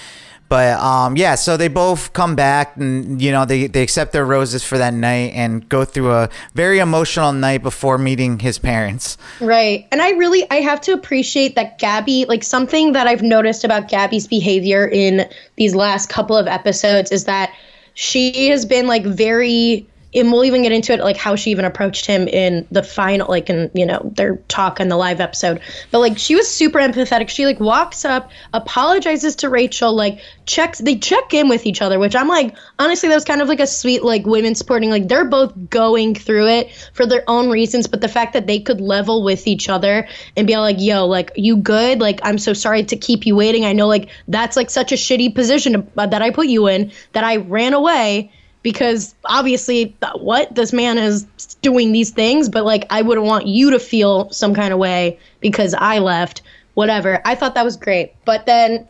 But 0.53 0.79
um, 0.81 1.17
yeah, 1.17 1.37
so 1.37 1.57
they 1.57 1.69
both 1.69 2.13
come 2.13 2.37
back 2.37 2.77
and 2.77 3.23
you 3.23 3.33
know 3.33 3.47
they, 3.47 3.69
they 3.69 3.83
accept 3.83 4.13
their 4.13 4.27
roses 4.27 4.63
for 4.63 4.77
that 4.77 4.93
night 4.93 5.33
and 5.33 5.67
go 5.67 5.87
through 5.87 6.13
a 6.13 6.29
very 6.53 6.79
emotional 6.79 7.33
night 7.33 7.63
before 7.63 7.97
meeting 7.97 8.39
his 8.39 8.59
parents. 8.59 9.17
Right. 9.41 9.89
And 9.91 10.03
I 10.03 10.11
really 10.11 10.45
I 10.51 10.57
have 10.57 10.83
to 10.83 10.93
appreciate 10.93 11.55
that 11.55 11.79
Gabby 11.79 12.27
like 12.27 12.45
something 12.45 12.93
that 12.93 13.07
I've 13.07 13.23
noticed 13.23 13.65
about 13.65 13.89
Gabby's 13.89 14.27
behavior 14.27 14.87
in 14.87 15.27
these 15.57 15.75
last 15.75 16.11
couple 16.11 16.37
of 16.37 16.47
episodes 16.47 17.11
is 17.11 17.25
that 17.25 17.51
she 17.95 18.49
has 18.49 18.67
been 18.67 18.87
like 18.87 19.07
very 19.07 19.89
and 20.15 20.33
we'll 20.33 20.45
even 20.45 20.63
get 20.63 20.73
into 20.73 20.93
it 20.93 21.01
like 21.01 21.17
how 21.17 21.37
she 21.37 21.51
even 21.51 21.65
approached 21.65 22.07
him 22.07 22.29
in 22.29 22.67
the 22.71 22.83
final 22.83 23.29
like 23.29 23.51
in 23.51 23.71
you 23.75 23.87
know 23.87 24.11
their 24.15 24.37
talk 24.49 24.81
on 24.81 24.89
the 24.89 24.97
live 24.97 25.21
episode. 25.21 25.61
But 25.91 26.01
like 26.01 26.19
she 26.19 26.35
was 26.35 26.49
super 26.49 26.79
empathetic. 26.79 27.29
She 27.29 27.47
like 27.47 27.61
walks 27.61 28.05
up 28.05 28.31
apologizes 28.53 29.37
to 29.37 29.49
rachel 29.49 29.95
like 29.95 30.21
checks 30.47 30.79
they 30.79 30.97
check 30.97 31.35
in 31.35 31.49
with 31.49 31.67
each 31.67 31.81
other 31.81 31.99
which 31.99 32.17
i'm 32.17 32.29
like 32.29 32.55
honestly 32.79 33.09
that 33.09 33.15
was 33.15 33.25
kind 33.25 33.41
of 33.41 33.49
like 33.49 33.61
a 33.61 33.67
sweet 33.67 34.03
like 34.03 34.27
women 34.27 34.55
supporting 34.55 34.91
like 34.91 35.09
they're 35.09 35.25
both 35.25 35.53
going 35.71 36.15
through 36.15 36.49
it 36.49 36.73
for 36.93 37.07
their 37.07 37.23
own 37.29 37.51
reasons 37.51 37.87
but 37.87 38.01
the 38.01 38.09
fact 38.09 38.33
that 38.33 38.47
they 38.47 38.61
could 38.61 38.81
level 38.81 39.23
with 39.23 39.47
each 39.47 39.69
other 39.69 40.09
and 40.37 40.47
be 40.47 40.57
like 40.57 40.77
yo 40.79 41.07
like 41.07 41.33
you 41.37 41.57
good? 41.57 42.01
Like 42.01 42.21
i'm 42.23 42.39
so 42.39 42.53
sorry 42.53 42.85
to 42.85 42.97
keep 42.97 43.27
you 43.27 43.37
waiting. 43.37 43.65
I 43.65 43.73
know 43.73 43.87
like 43.87 44.09
that's 44.29 44.57
like 44.57 44.71
such 44.71 44.93
a 44.93 44.97
shitty 44.97 45.35
position 45.35 45.73
to, 45.73 45.87
uh, 45.97 46.07
that 46.07 46.23
i 46.23 46.31
put 46.31 46.47
you 46.47 46.69
in 46.69 46.93
that 47.13 47.25
i 47.25 47.37
ran 47.37 47.75
away 47.75 48.33
because 48.63 49.15
obviously 49.25 49.97
what? 50.15 50.55
This 50.55 50.73
man 50.73 50.99
is 50.99 51.27
doing 51.63 51.93
these 51.93 52.11
things 52.11 52.49
but 52.49 52.65
like 52.65 52.85
i 52.91 53.01
wouldn't 53.01 53.27
want 53.27 53.47
you 53.47 53.71
to 53.71 53.79
feel 53.79 54.29
some 54.31 54.53
kind 54.53 54.73
of 54.73 54.79
way 54.79 55.19
because 55.41 55.75
i 55.75 55.99
left 55.99 56.43
whatever. 56.75 57.21
I 57.25 57.35
thought 57.35 57.55
that 57.55 57.65
was 57.65 57.77
great. 57.77 58.15
But 58.25 58.47
then 58.47 58.87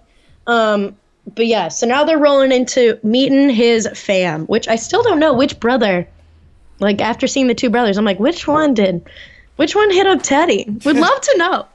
um 0.46 0.96
but 1.34 1.46
yeah 1.46 1.68
so 1.68 1.86
now 1.86 2.02
they're 2.02 2.18
rolling 2.18 2.50
into 2.50 2.98
meeting 3.04 3.48
his 3.48 3.88
fam 3.94 4.44
which 4.46 4.66
i 4.66 4.74
still 4.74 5.02
don't 5.02 5.20
know 5.20 5.34
which 5.34 5.60
brother. 5.60 6.08
Like 6.80 7.00
after 7.00 7.26
seeing 7.26 7.46
the 7.46 7.54
two 7.54 7.70
brothers 7.70 7.96
i'm 7.98 8.04
like 8.04 8.18
which 8.18 8.48
one 8.48 8.74
did 8.74 9.08
which 9.56 9.76
one 9.76 9.90
hit 9.92 10.06
up 10.06 10.20
Teddi? 10.20 10.84
Would 10.84 10.96
love 10.96 11.20
to 11.20 11.36
know 11.36 11.66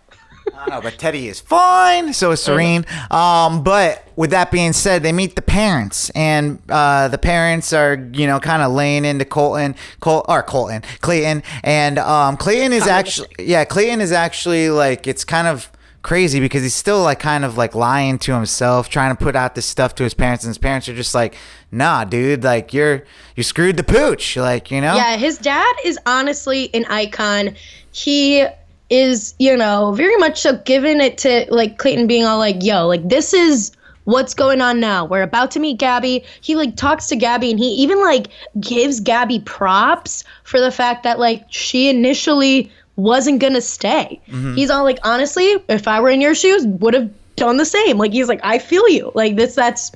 I 0.55 0.69
know, 0.69 0.81
but 0.81 0.97
Teddi 0.97 1.25
is 1.25 1.39
fine. 1.39 2.13
So 2.13 2.31
is 2.31 2.41
Serene. 2.41 2.85
Um, 3.11 3.63
but 3.63 4.07
with 4.15 4.31
that 4.31 4.51
being 4.51 4.73
said, 4.73 5.03
they 5.03 5.11
meet 5.11 5.35
the 5.35 5.41
parents, 5.41 6.09
and 6.11 6.59
uh, 6.69 7.07
the 7.07 7.17
parents 7.17 7.73
are 7.73 8.09
you 8.13 8.27
know 8.27 8.39
kind 8.39 8.61
of 8.61 8.71
laying 8.71 9.05
into 9.05 9.25
Colton, 9.25 9.75
Col 9.99 10.25
or 10.27 10.43
Colton, 10.43 10.81
Clayton, 11.01 11.43
and 11.63 11.99
um, 11.99 12.37
Clayton 12.37 12.73
is 12.73 12.87
actually 12.87 13.29
yeah, 13.39 13.65
Clayton 13.65 14.01
is 14.01 14.11
actually 14.11 14.69
like 14.69 15.07
it's 15.07 15.23
kind 15.23 15.47
of 15.47 15.71
crazy 16.07 16.39
because 16.39 16.63
he's 16.63 16.73
still 16.73 17.01
like 17.03 17.19
kind 17.19 17.43
of 17.43 17.57
like 17.57 17.75
lying 17.75 18.17
to 18.17 18.33
himself, 18.33 18.89
trying 18.89 19.15
to 19.15 19.21
put 19.21 19.35
out 19.35 19.55
this 19.55 19.65
stuff 19.65 19.93
to 19.95 20.03
his 20.03 20.13
parents, 20.13 20.43
and 20.43 20.49
his 20.49 20.57
parents 20.57 20.87
are 20.87 20.95
just 20.95 21.13
like, 21.13 21.35
nah, 21.71 22.05
dude, 22.05 22.43
like 22.43 22.73
you're 22.73 23.03
you 23.35 23.43
screwed 23.43 23.77
the 23.77 23.83
pooch, 23.83 24.37
like 24.37 24.71
you 24.71 24.81
know. 24.81 24.95
Yeah, 24.95 25.17
his 25.17 25.37
dad 25.37 25.75
is 25.83 25.99
honestly 26.05 26.73
an 26.73 26.85
icon. 26.85 27.55
He 27.91 28.45
is, 28.89 29.33
you 29.39 29.55
know, 29.57 29.91
very 29.93 30.15
much 30.17 30.41
so 30.41 30.57
giving 30.57 31.01
it 31.01 31.17
to 31.19 31.45
like 31.49 31.77
Clayton 31.77 32.07
being 32.07 32.25
all 32.25 32.37
like, 32.37 32.63
yo, 32.63 32.87
like 32.87 33.07
this 33.07 33.33
is 33.33 33.71
what's 34.05 34.33
going 34.33 34.61
on 34.61 34.79
now. 34.79 35.05
We're 35.05 35.23
about 35.23 35.51
to 35.51 35.59
meet 35.59 35.79
Gabby. 35.79 36.23
He 36.41 36.55
like 36.55 36.75
talks 36.75 37.07
to 37.07 37.15
Gabby 37.15 37.51
and 37.51 37.59
he 37.59 37.69
even 37.83 37.99
like 38.01 38.27
gives 38.59 38.99
Gabby 38.99 39.39
props 39.39 40.23
for 40.43 40.59
the 40.59 40.71
fact 40.71 41.03
that 41.03 41.19
like 41.19 41.45
she 41.49 41.89
initially 41.89 42.71
wasn't 42.95 43.39
gonna 43.39 43.61
stay. 43.61 44.21
Mm-hmm. 44.27 44.55
He's 44.55 44.69
all 44.69 44.83
like, 44.83 44.99
honestly, 45.03 45.57
if 45.67 45.87
I 45.87 45.99
were 45.99 46.09
in 46.09 46.21
your 46.21 46.35
shoes, 46.35 46.65
would 46.65 46.93
have 46.93 47.11
done 47.35 47.57
the 47.57 47.65
same. 47.65 47.97
Like 47.97 48.13
he's 48.13 48.29
like, 48.29 48.41
I 48.43 48.59
feel 48.59 48.87
you. 48.89 49.11
Like 49.13 49.35
this 49.35 49.55
that's 49.55 49.91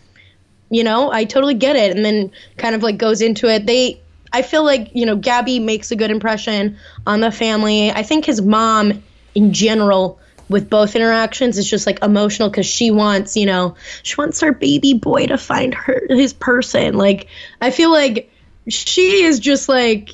you 0.71 0.85
know, 0.85 1.11
I 1.11 1.25
totally 1.25 1.53
get 1.53 1.75
it. 1.75 1.95
And 1.95 2.03
then 2.03 2.31
kind 2.57 2.73
of 2.73 2.81
like 2.81 2.97
goes 2.97 3.21
into 3.21 3.47
it. 3.47 3.67
They, 3.67 4.01
I 4.33 4.41
feel 4.41 4.63
like, 4.63 4.91
you 4.93 5.05
know, 5.05 5.15
Gabby 5.15 5.59
makes 5.59 5.91
a 5.91 5.95
good 5.95 6.11
impression 6.11 6.77
on 7.05 7.19
the 7.19 7.31
family. 7.31 7.91
I 7.91 8.03
think 8.03 8.25
his 8.25 8.41
mom 8.41 9.03
in 9.35 9.53
general 9.53 10.19
with 10.49 10.69
both 10.69 10.95
interactions 10.95 11.57
is 11.57 11.69
just 11.69 11.87
like 11.87 12.03
emotional 12.03 12.49
because 12.49 12.65
she 12.65 12.91
wants 12.91 13.37
you 13.37 13.45
know 13.45 13.75
she 14.03 14.15
wants 14.17 14.41
her 14.41 14.51
baby 14.51 14.93
boy 14.93 15.25
to 15.25 15.37
find 15.37 15.73
her 15.73 16.01
his 16.09 16.33
person 16.33 16.95
like 16.95 17.27
i 17.61 17.71
feel 17.71 17.89
like 17.89 18.29
she 18.67 19.23
is 19.23 19.39
just 19.39 19.69
like 19.69 20.09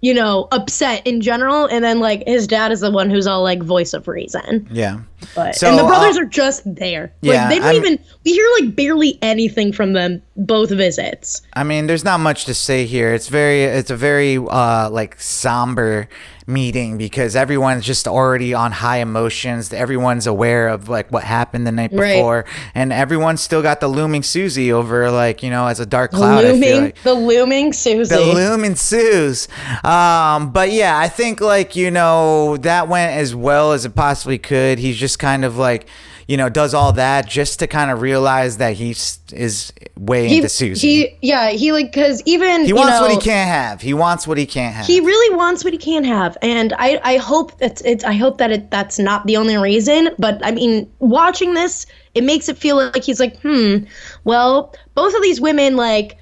you 0.00 0.14
know 0.14 0.48
upset 0.50 1.06
in 1.06 1.20
general 1.20 1.66
and 1.66 1.84
then 1.84 2.00
like 2.00 2.26
his 2.26 2.46
dad 2.46 2.72
is 2.72 2.80
the 2.80 2.90
one 2.90 3.10
who's 3.10 3.26
all 3.26 3.42
like 3.42 3.62
voice 3.62 3.92
of 3.92 4.08
reason 4.08 4.66
Yeah. 4.70 5.00
But 5.34 5.54
So, 5.54 5.68
and 5.68 5.78
the 5.78 5.84
brothers 5.84 6.16
uh, 6.16 6.22
are 6.22 6.26
just 6.26 6.62
there 6.64 7.12
yeah, 7.22 7.44
like 7.44 7.48
they 7.50 7.58
don't 7.58 7.66
I'm- 7.68 7.76
even 7.76 7.98
we 8.24 8.32
hear 8.32 8.46
like 8.60 8.76
barely 8.76 9.18
anything 9.22 9.72
from 9.72 9.92
them 9.92 10.22
both 10.36 10.70
visits 10.70 11.42
I 11.54 11.64
mean, 11.64 11.86
there's 11.86 12.04
not 12.04 12.20
much 12.20 12.46
to 12.46 12.54
say 12.54 12.86
here. 12.86 13.12
It's 13.12 13.28
very, 13.28 13.64
it's 13.64 13.90
a 13.90 13.96
very 13.96 14.38
uh, 14.38 14.88
like 14.90 15.20
somber 15.20 16.08
meeting 16.46 16.98
because 16.98 17.36
everyone's 17.36 17.84
just 17.84 18.08
already 18.08 18.54
on 18.54 18.72
high 18.72 18.98
emotions. 18.98 19.72
Everyone's 19.72 20.26
aware 20.26 20.68
of 20.68 20.88
like 20.88 21.10
what 21.12 21.24
happened 21.24 21.66
the 21.66 21.72
night 21.72 21.90
Right. 21.92 22.14
before, 22.16 22.44
and 22.74 22.92
everyone's 22.92 23.40
still 23.40 23.62
got 23.62 23.80
the 23.80 23.88
looming 23.88 24.22
Susie 24.22 24.72
over 24.72 25.10
like 25.10 25.42
you 25.42 25.50
know 25.50 25.66
as 25.66 25.80
a 25.80 25.86
dark 25.86 26.10
cloud. 26.12 26.44
Looming 26.44 26.80
like. 26.82 27.02
the 27.02 27.14
looming 27.14 27.72
susie 27.72 28.14
The 28.14 28.20
loom 28.20 28.64
ensues. 28.64 29.48
Um, 29.84 30.50
but 30.52 30.72
yeah, 30.72 30.98
I 30.98 31.08
think 31.08 31.40
like 31.40 31.76
you 31.76 31.90
know 31.90 32.56
that 32.58 32.88
went 32.88 33.12
as 33.12 33.34
well 33.34 33.72
as 33.72 33.84
it 33.84 33.94
possibly 33.94 34.38
could. 34.38 34.78
He's 34.78 34.96
just 34.96 35.18
kind 35.18 35.44
of 35.44 35.56
like 35.56 35.86
you 36.32 36.38
know 36.38 36.48
does 36.48 36.72
all 36.72 36.94
that 36.94 37.28
just 37.28 37.58
to 37.58 37.66
kind 37.66 37.90
of 37.90 38.00
realize 38.00 38.56
that 38.56 38.72
he's 38.72 39.18
is 39.34 39.70
way 39.98 40.28
he, 40.28 40.36
into 40.36 40.48
Susie. 40.48 40.88
he 40.88 41.18
yeah 41.20 41.50
he 41.50 41.72
like 41.72 41.92
because 41.92 42.22
even 42.24 42.64
He 42.64 42.72
wants 42.72 42.98
what 43.02 43.10
he 43.10 43.18
can't 43.18 43.50
have. 43.50 43.82
He 43.82 43.92
wants 43.92 44.26
what 44.26 44.38
he 44.38 44.46
can't 44.46 44.74
have. 44.74 44.86
he 44.86 45.00
really 45.00 45.36
wants 45.36 45.62
what 45.62 45.74
he 45.74 45.78
can't 45.78 46.06
have 46.06 46.38
and 46.40 46.72
i 46.78 46.98
i 47.04 47.18
hope 47.18 47.58
that 47.58 47.82
it's 47.84 48.02
i 48.04 48.14
hope 48.14 48.38
that 48.38 48.50
it 48.50 48.70
that's 48.70 48.98
not 48.98 49.26
the 49.26 49.36
only 49.36 49.58
reason 49.58 50.08
but 50.18 50.40
i 50.42 50.50
mean 50.50 50.90
watching 51.00 51.52
this 51.52 51.84
it 52.14 52.24
makes 52.24 52.48
it 52.48 52.56
feel 52.56 52.76
like 52.76 53.04
he's 53.04 53.20
like 53.20 53.38
hmm 53.42 53.84
well 54.24 54.74
both 54.94 55.14
of 55.14 55.20
these 55.20 55.38
women 55.38 55.76
like 55.76 56.16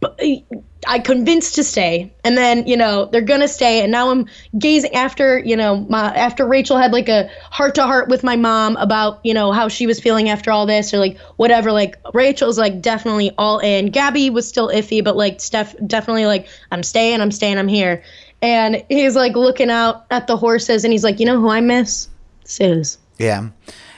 b- 0.00 0.46
I 0.86 0.98
convinced 0.98 1.56
to 1.56 1.64
stay, 1.64 2.12
and 2.24 2.36
then 2.36 2.66
you 2.66 2.76
know 2.76 3.06
they're 3.06 3.20
gonna 3.20 3.48
stay, 3.48 3.82
and 3.82 3.92
now 3.92 4.10
I'm 4.10 4.26
gazing 4.58 4.94
after 4.94 5.38
you 5.38 5.56
know 5.56 5.76
my 5.76 6.14
after 6.14 6.46
Rachel 6.46 6.76
had 6.76 6.92
like 6.92 7.08
a 7.08 7.30
heart 7.50 7.74
to 7.76 7.82
heart 7.82 8.08
with 8.08 8.24
my 8.24 8.36
mom 8.36 8.76
about 8.76 9.20
you 9.24 9.34
know 9.34 9.52
how 9.52 9.68
she 9.68 9.86
was 9.86 10.00
feeling 10.00 10.28
after 10.28 10.50
all 10.50 10.66
this 10.66 10.94
or 10.94 10.98
like 10.98 11.18
whatever. 11.36 11.72
Like 11.72 11.96
Rachel's 12.14 12.58
like 12.58 12.80
definitely 12.80 13.30
all 13.36 13.58
in. 13.58 13.90
Gabby 13.90 14.30
was 14.30 14.48
still 14.48 14.68
iffy, 14.68 15.04
but 15.04 15.16
like 15.16 15.40
Steph 15.40 15.74
definitely 15.86 16.26
like 16.26 16.48
I'm 16.70 16.82
staying, 16.82 17.20
I'm 17.20 17.32
staying, 17.32 17.58
I'm 17.58 17.68
here. 17.68 18.02
And 18.42 18.82
he's 18.88 19.16
like 19.16 19.36
looking 19.36 19.70
out 19.70 20.06
at 20.10 20.26
the 20.26 20.36
horses, 20.36 20.84
and 20.84 20.92
he's 20.92 21.04
like, 21.04 21.20
you 21.20 21.26
know 21.26 21.40
who 21.40 21.50
I 21.50 21.60
miss? 21.60 22.08
Suze. 22.44 22.98
yeah. 23.18 23.48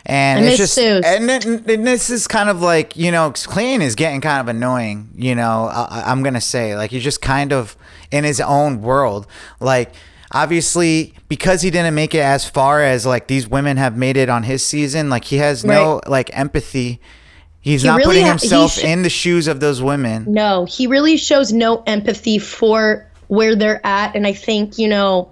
And 0.04 0.44
I 0.44 0.49
it's 0.49 0.56
just, 0.56 0.75
Suze. 0.75 1.04
and, 1.04 1.30
and 1.30 1.87
this 1.87 2.11
is 2.11 2.26
kind 2.26 2.49
of 2.49 2.61
like, 2.61 2.97
you 2.97 3.12
know, 3.12 3.30
Clayton 3.32 3.82
is 3.82 3.94
getting 3.94 4.21
kind 4.21 4.40
of 4.40 4.49
annoying, 4.49 5.11
you 5.14 5.35
know, 5.35 5.68
I, 5.73 6.02
I'm 6.06 6.23
going 6.23 6.35
to 6.35 6.40
say. 6.40 6.76
Like, 6.76 6.90
he's 6.90 7.04
just 7.04 7.23
kind 7.23 7.52
of 7.52 7.76
in 8.11 8.25
his 8.25 8.40
own 8.40 8.82
world. 8.82 9.28
Like, 9.61 9.94
obviously, 10.32 11.14
because 11.28 11.62
he 11.62 11.71
didn't 11.71 11.94
make 11.94 12.14
it 12.14 12.21
as 12.21 12.49
far 12.49 12.82
as, 12.82 13.06
like, 13.06 13.28
these 13.28 13.49
women 13.49 13.76
have 13.76 13.97
made 13.97 14.16
it 14.16 14.28
on 14.28 14.42
his 14.42 14.64
season, 14.64 15.09
like, 15.09 15.25
he 15.25 15.37
has 15.37 15.64
no, 15.64 15.94
Right. 15.94 16.09
like, 16.09 16.37
empathy. 16.37 17.00
He's 17.61 17.82
He 17.82 17.88
not 17.88 17.99
really 17.99 18.06
putting 18.09 18.23
ha- 18.25 18.30
himself 18.30 18.73
sh- 18.73 18.85
in 18.85 19.02
the 19.02 19.09
shoes 19.09 19.47
of 19.47 19.61
those 19.61 19.80
women. 19.80 20.25
No, 20.26 20.64
he 20.64 20.88
really 20.88 21.16
shows 21.16 21.52
no 21.52 21.85
empathy 21.87 22.38
for 22.40 23.06
where 23.28 23.54
they're 23.54 23.80
at, 23.87 24.16
and 24.16 24.26
I 24.26 24.32
think 24.32 24.78
you 24.78 24.88
know. 24.88 25.30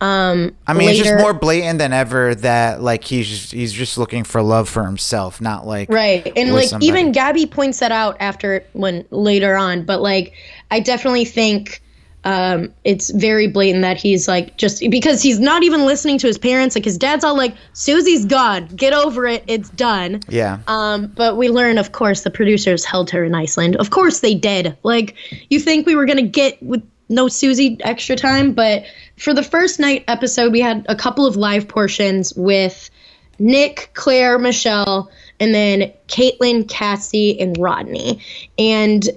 Um, 0.00 0.54
I 0.66 0.74
mean, 0.74 0.90
it's 0.90 0.98
just 0.98 1.18
more 1.18 1.32
blatant 1.32 1.78
than 1.78 1.92
ever 1.92 2.34
that, 2.36 2.82
like, 2.82 3.04
he's 3.04 3.28
just, 3.28 3.52
he's 3.52 3.72
just 3.72 3.96
looking 3.96 4.24
for 4.24 4.42
love 4.42 4.68
for 4.68 4.84
himself, 4.84 5.40
not 5.40 5.66
like. 5.66 5.88
right, 5.88 6.30
and 6.36 6.52
like 6.52 6.68
somebody. 6.68 6.86
even 6.86 7.12
Gabby 7.12 7.46
points 7.46 7.78
that 7.80 7.92
out 7.92 8.16
after 8.20 8.64
when 8.74 9.06
later 9.10 9.56
on, 9.56 9.84
but 9.84 10.02
like 10.02 10.34
I 10.70 10.80
definitely 10.80 11.24
think 11.24 11.82
um, 12.26 12.74
it's 12.82 13.10
very 13.10 13.46
blatant 13.46 13.82
that 13.82 13.96
he's 13.96 14.26
like 14.26 14.56
just 14.56 14.82
because 14.90 15.22
he's 15.22 15.38
not 15.38 15.62
even 15.62 15.86
listening 15.86 16.18
to 16.18 16.26
his 16.26 16.38
parents. 16.38 16.74
Like 16.74 16.84
his 16.84 16.98
dad's 16.98 17.22
all 17.22 17.36
like, 17.36 17.54
"Susie's 17.72 18.24
gone, 18.24 18.66
get 18.74 18.92
over 18.92 19.26
it, 19.26 19.44
it's 19.46 19.70
done." 19.70 20.20
Yeah. 20.28 20.58
Um, 20.66 21.06
but 21.06 21.36
we 21.36 21.48
learn, 21.48 21.78
of 21.78 21.92
course, 21.92 22.22
the 22.22 22.30
producers 22.30 22.84
held 22.84 23.10
her 23.10 23.24
in 23.24 23.34
Iceland. 23.34 23.76
Of 23.76 23.90
course 23.90 24.20
they 24.20 24.34
did. 24.34 24.76
Like, 24.82 25.14
you 25.50 25.60
think 25.60 25.86
we 25.86 25.94
were 25.94 26.04
gonna 26.04 26.22
get 26.22 26.60
with 26.60 26.82
no 27.08 27.28
Susie 27.28 27.76
extra 27.80 28.16
time, 28.16 28.52
but 28.52 28.82
for 29.18 29.32
the 29.34 29.42
first 29.42 29.80
night 29.80 30.04
episode, 30.08 30.52
we 30.52 30.60
had 30.60 30.84
a 30.88 30.96
couple 30.96 31.26
of 31.26 31.36
live 31.36 31.68
portions 31.68 32.34
with 32.34 32.90
Nick, 33.38 33.90
Clare, 33.94 34.38
Michelle, 34.38 35.10
and 35.40 35.54
then 35.54 35.92
Kaitlyn, 36.08 36.68
Cassie, 36.68 37.38
and 37.40 37.56
Rodney. 37.58 38.20
And 38.58 39.08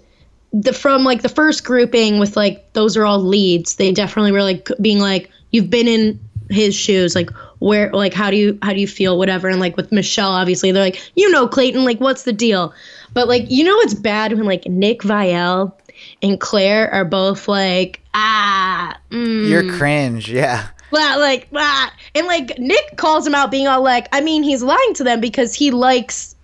the 0.51 0.74
from 0.74 1.03
like 1.03 1.22
the 1.22 1.29
first 1.29 1.63
grouping 1.63 2.20
with 2.20 2.36
like 2.36 2.73
those 2.73 2.97
are 2.97 3.06
all 3.06 3.19
leads, 3.21 3.76
they 3.76 3.91
definitely 3.91 4.32
were 4.32 4.43
like 4.43 4.69
being 4.82 5.00
like, 5.00 5.30
You've 5.52 5.69
been 5.69 5.88
in 5.88 6.19
his 6.50 6.76
shoes, 6.76 7.15
like 7.15 7.32
where 7.60 7.91
like 7.91 8.13
how 8.13 8.30
do 8.30 8.38
you 8.38 8.58
how 8.62 8.73
do 8.73 8.80
you 8.80 8.88
feel, 8.88 9.17
whatever. 9.17 9.47
And 9.50 9.60
like 9.60 9.78
with 9.78 9.91
Michelle, 9.91 10.32
obviously, 10.32 10.71
they're 10.71 10.84
like, 10.84 11.12
you 11.15 11.30
know, 11.30 11.47
Clayton, 11.47 11.84
like 11.86 12.00
what's 12.00 12.23
the 12.23 12.34
deal? 12.34 12.73
But 13.13 13.28
like 13.28 13.50
you 13.50 13.63
know 13.63 13.78
it's 13.80 13.93
bad 13.93 14.34
when 14.34 14.45
like 14.45 14.65
Nick 14.65 15.02
Viall 15.02 15.73
and 16.21 16.39
Clare 16.39 16.91
are 16.91 17.06
both 17.06 17.47
like, 17.47 17.98
ah, 18.13 19.00
mm, 19.10 19.50
You're 19.50 19.72
cringe. 19.78 20.30
Yeah. 20.30 20.67
blah, 20.89 21.15
like 21.15 21.50
blah. 21.52 21.89
and 22.15 22.28
like 22.28 22.58
Nick 22.58 22.98
calls 22.98 23.26
him 23.26 23.36
out 23.36 23.52
being 23.52 23.67
all 23.67 23.84
like 23.84 24.08
I 24.12 24.22
mean 24.22 24.43
he's 24.43 24.63
lying 24.63 24.93
to 24.95 25.04
them 25.04 25.22
because 25.22 25.54
he 25.54 25.72
likes 25.72 26.36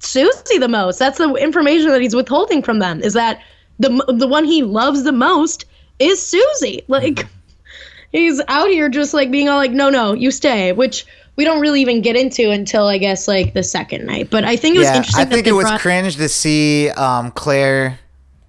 Susie 0.00 0.58
the 0.58 0.68
most. 0.68 0.98
That's 0.98 1.18
the 1.18 1.34
information 1.34 1.88
that 1.88 2.00
he's 2.00 2.14
withholding 2.14 2.62
from 2.62 2.78
them 2.78 3.02
is 3.02 3.14
that 3.14 3.42
the 3.78 3.90
the 4.08 4.26
one 4.28 4.44
he 4.44 4.62
loves 4.62 5.04
the 5.04 5.12
most 5.12 5.64
is 5.98 6.24
Susie. 6.24 6.82
Like 6.88 7.26
he's 8.12 8.40
out 8.48 8.68
here 8.68 8.88
just 8.88 9.14
like 9.14 9.30
being 9.30 9.48
all 9.48 9.58
like 9.58 9.72
no 9.72 9.90
no 9.90 10.12
you 10.14 10.30
stay, 10.30 10.72
which 10.72 11.06
we 11.36 11.44
don't 11.44 11.60
really 11.60 11.80
even 11.82 12.02
get 12.02 12.16
into 12.16 12.50
until 12.50 12.88
I 12.88 12.98
guess 12.98 13.28
like 13.28 13.54
the 13.54 13.62
second 13.62 14.06
night. 14.06 14.28
But 14.30 14.44
I 14.44 14.56
think 14.56 14.74
it 14.76 14.80
was 14.80 14.88
interesting. 14.88 15.18
yeah, 15.18 15.22
interesting 15.22 15.26
I 15.26 15.34
think 15.34 15.46
it 15.46 15.52
was 15.52 15.64
brought, 15.66 15.80
cringe 15.80 16.16
to 16.16 16.28
see 16.28 16.90
um, 16.90 17.30
Clare 17.30 17.98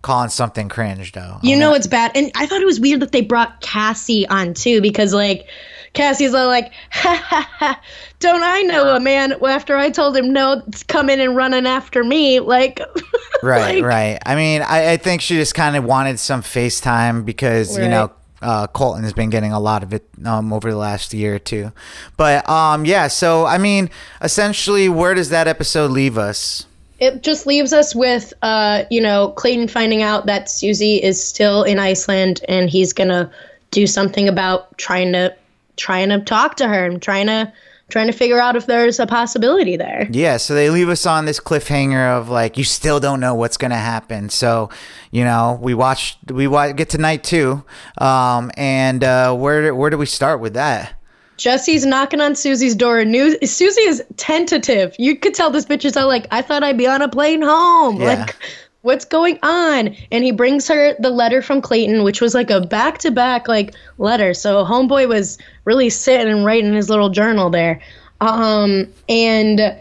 calling 0.02 0.30
something 0.30 0.70
cringe, 0.70 1.12
though. 1.12 1.38
You 1.44 1.58
know 1.58 1.74
it's 1.74 1.88
bad, 1.88 2.12
and 2.16 2.32
I 2.36 2.46
thought 2.46 2.62
it 2.62 2.66
was 2.66 2.80
weird 2.80 3.02
that 3.02 3.12
they 3.12 3.22
brought 3.22 3.62
Cassie 3.62 4.28
on 4.28 4.54
too, 4.54 4.82
because 4.82 5.14
like 5.14 5.48
Cassie's 5.94 6.34
all 6.34 6.48
like, 6.48 6.72
ha, 6.92 7.16
ha, 7.26 7.50
ha, 7.58 7.82
"Don't 8.20 8.44
I 8.44 8.62
know 8.62 8.96
a 8.96 9.00
man?" 9.00 9.34
After 9.44 9.76
I 9.76 9.90
told 9.90 10.16
him 10.16 10.32
no, 10.32 10.64
it's 10.68 10.84
coming 10.84 11.20
and 11.20 11.36
running 11.36 11.66
after 11.66 12.04
me, 12.04 12.40
like, 12.40 12.80
right, 13.44 13.76
like, 13.76 13.84
right. 13.84 14.20
I 14.26 14.36
mean, 14.36 14.62
I, 14.62 14.94
I 14.94 14.98
think 14.98 15.22
she 15.22 15.36
just 15.36 15.56
kind 15.56 15.76
of 15.76 15.84
wanted 15.84 16.20
some 16.20 16.42
FaceTime 16.42 17.26
because 17.26 17.78
you 17.78 17.88
know. 17.88 18.12
Uh, 18.42 18.68
Colton 18.68 19.04
has 19.04 19.12
been 19.12 19.30
getting 19.30 19.52
a 19.52 19.60
lot 19.60 19.84
of 19.84 19.94
it 19.94 20.08
um, 20.24 20.54
over 20.54 20.72
the 20.72 20.78
last 20.78 21.14
year 21.14 21.36
or 21.36 21.40
two, 21.40 21.74
but 22.16 22.48
um, 22.48 22.86
yeah. 22.86 23.10
So 23.10 23.46
I 23.46 23.58
mean, 23.58 23.90
essentially, 24.22 24.88
where 24.88 25.14
does 25.14 25.28
that 25.28 25.50
episode 25.50 25.92
leave 25.92 26.18
us? 26.18 26.66
It 27.00 27.24
just 27.24 27.48
leaves 27.48 27.74
us 27.74 27.96
with, 27.96 28.34
uh, 28.42 28.84
you 28.90 29.02
know, 29.02 29.30
Clayton 29.30 29.68
finding 29.68 30.02
out 30.02 30.26
that 30.26 30.50
Susie 30.50 31.02
is 31.02 31.24
still 31.24 31.64
in 31.64 31.80
Iceland, 31.80 32.42
and 32.48 32.70
he's 32.70 32.94
gonna 32.94 33.30
do 33.72 33.88
something 33.88 34.28
about 34.28 34.78
trying 34.78 35.14
to 35.14 35.34
trying 35.78 36.10
to 36.10 36.20
talk 36.20 36.56
to 36.58 36.68
her 36.68 36.86
and 36.86 37.02
trying 37.02 37.28
to 37.28 37.52
trying 37.90 38.08
to 38.08 38.14
figure 38.14 38.40
out 38.40 38.56
if 38.56 38.68
there's 38.68 39.00
a 39.00 39.08
possibility 39.08 39.76
there. 39.76 40.08
Yeah, 40.12 40.38
so 40.38 40.54
they 40.54 40.70
leave 40.70 40.90
us 40.90 41.06
on 41.06 41.26
this 41.26 41.40
cliffhanger 41.40 42.18
of 42.18 42.30
like 42.30 42.58
you 42.58 42.64
still 42.64 43.00
don't 43.00 43.20
know 43.20 43.34
what's 43.34 43.58
gonna 43.58 43.78
happen. 43.78 44.30
So, 44.30 44.70
you 45.12 45.24
know, 45.24 45.58
we 45.62 45.74
watch 45.74 46.18
we 46.28 46.48
wa- 46.48 46.72
get 46.72 46.90
to 46.90 46.98
night 46.98 47.24
two, 47.24 47.64
um, 47.98 48.52
and 48.56 49.04
uh, 49.04 49.34
where 49.36 49.74
where 49.74 49.90
do 49.90 49.98
we 49.98 50.06
start 50.06 50.40
with 50.40 50.54
that? 50.54 50.94
Jesse's 51.40 51.86
knocking 51.86 52.22
on 52.22 52.36
Susie's 52.36 52.76
door. 52.76 53.00
and 53.00 53.12
New- 53.12 53.40
Susie 53.46 53.82
is 53.82 54.04
tentative. 54.18 54.96
You 55.00 55.16
could 55.16 55.34
tell 55.34 55.50
this 55.50 55.66
bitch 55.66 55.86
is 55.86 55.98
all 55.98 56.08
like, 56.08 56.28
I 56.32 56.42
thought 56.42 56.64
I'd 56.64 56.78
be 56.78 56.88
on 56.88 57.02
a 57.02 57.10
plane 57.10 57.42
home. 57.42 58.00
Yeah. 58.02 58.14
Like, 58.26 58.36
what's 58.82 59.06
going 59.06 59.40
on? 59.42 59.96
And 60.12 60.24
he 60.24 60.32
brings 60.32 60.68
her 60.68 60.96
the 61.00 61.10
letter 61.10 61.42
from 61.42 61.62
Clayton, 61.62 62.04
which 62.04 62.22
was 62.22 62.36
like 62.36 62.50
a 62.50 62.62
back 62.62 63.00
to 63.00 63.12
back 63.12 63.48
like 63.48 63.74
letter. 63.98 64.34
So 64.34 64.66
homeboy 64.66 65.08
was 65.08 65.38
really 65.66 65.90
sitting 65.90 66.32
and 66.32 66.46
writing 66.46 66.74
his 66.74 66.90
little 66.90 67.10
journal 67.10 67.50
there. 67.50 67.82
Um, 68.22 68.88
and 69.08 69.76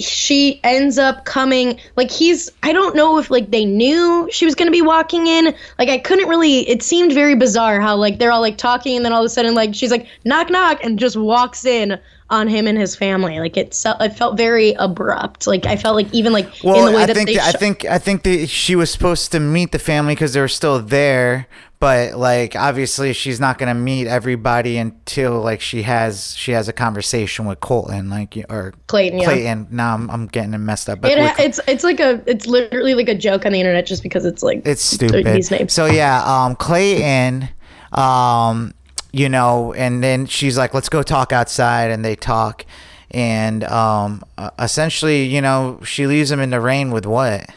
she 0.00 0.60
ends 0.64 0.98
up 0.98 1.24
coming 1.24 1.78
like 1.96 2.10
he's 2.10 2.50
I 2.62 2.72
don't 2.72 2.94
know 2.96 3.18
if 3.18 3.30
like 3.30 3.50
they 3.50 3.64
knew 3.64 4.28
she 4.30 4.44
was 4.44 4.54
gonna 4.54 4.70
be 4.70 4.82
walking 4.82 5.26
in. 5.26 5.54
Like 5.78 5.88
I 5.88 5.98
couldn't 5.98 6.28
really 6.28 6.68
it 6.68 6.82
seemed 6.82 7.12
very 7.12 7.34
bizarre 7.34 7.80
how 7.80 7.96
like 7.96 8.18
they're 8.18 8.32
all 8.32 8.40
like 8.40 8.58
talking 8.58 8.96
and 8.96 9.04
then 9.04 9.12
all 9.12 9.22
of 9.22 9.26
a 9.26 9.30
sudden 9.30 9.54
like 9.54 9.74
she's 9.74 9.90
like 9.90 10.06
knock 10.24 10.50
knock 10.50 10.82
and 10.82 10.98
just 10.98 11.16
walks 11.16 11.64
in 11.64 11.98
on 12.30 12.46
him 12.46 12.66
and 12.66 12.78
his 12.78 12.94
family. 12.94 13.40
Like 13.40 13.56
it, 13.56 13.78
it 13.84 14.08
felt 14.10 14.36
very 14.36 14.72
abrupt. 14.74 15.46
Like 15.46 15.66
I 15.66 15.76
felt 15.76 15.96
like 15.96 16.12
even 16.12 16.32
like 16.32 16.46
in 16.64 16.72
the 16.72 16.92
way 16.92 17.02
I 17.02 17.06
that 17.06 17.16
think 17.16 17.28
they 17.28 17.38
I 17.38 17.50
sho- 17.52 17.58
think 17.58 17.84
I 17.84 17.98
think 17.98 18.22
that 18.24 18.48
she 18.48 18.76
was 18.76 18.90
supposed 18.90 19.32
to 19.32 19.40
meet 19.40 19.72
the 19.72 19.78
family 19.78 20.14
because 20.14 20.34
they 20.34 20.40
were 20.40 20.48
still 20.48 20.80
there, 20.80 21.46
but 21.80 22.14
like 22.16 22.56
obviously 22.56 23.12
she's 23.12 23.38
not 23.38 23.58
gonna 23.58 23.74
meet 23.74 24.08
everybody 24.08 24.78
until 24.78 25.40
like 25.40 25.60
she 25.60 25.82
has 25.82 26.36
she 26.36 26.52
has 26.52 26.68
a 26.68 26.72
conversation 26.72 27.46
with 27.46 27.60
Colton, 27.60 28.10
like 28.10 28.36
or 28.48 28.74
Clayton, 28.88 29.20
yeah. 29.20 29.24
Clayton. 29.24 29.68
Now 29.70 29.94
I'm, 29.94 30.10
I'm 30.10 30.26
getting 30.26 30.54
it 30.54 30.58
messed 30.58 30.88
up. 30.88 31.00
But 31.00 31.12
it, 31.12 31.34
it's 31.38 31.60
it's 31.68 31.84
like 31.84 32.00
a 32.00 32.22
it's 32.26 32.46
literally 32.46 32.94
like 32.94 33.08
a 33.08 33.14
joke 33.14 33.46
on 33.46 33.52
the 33.52 33.60
internet 33.60 33.86
just 33.86 34.02
because 34.02 34.24
it's 34.24 34.42
like 34.42 34.62
it's 34.66 34.82
stupid. 34.82 35.24
these 35.26 35.50
names. 35.50 35.72
So 35.72 35.86
yeah, 35.86 36.22
um, 36.24 36.56
Clayton, 36.56 37.48
um, 37.92 38.74
you 39.12 39.28
know, 39.28 39.72
and 39.74 40.02
then 40.02 40.26
she's 40.26 40.58
like, 40.58 40.74
"Let's 40.74 40.88
go 40.88 41.04
talk 41.04 41.32
outside," 41.32 41.92
and 41.92 42.04
they 42.04 42.16
talk, 42.16 42.66
and 43.12 43.62
um, 43.64 44.24
uh, 44.36 44.50
essentially, 44.58 45.24
you 45.24 45.40
know, 45.40 45.78
she 45.84 46.08
leaves 46.08 46.30
him 46.32 46.40
in 46.40 46.50
the 46.50 46.60
rain 46.60 46.90
with 46.90 47.06
what? 47.06 47.48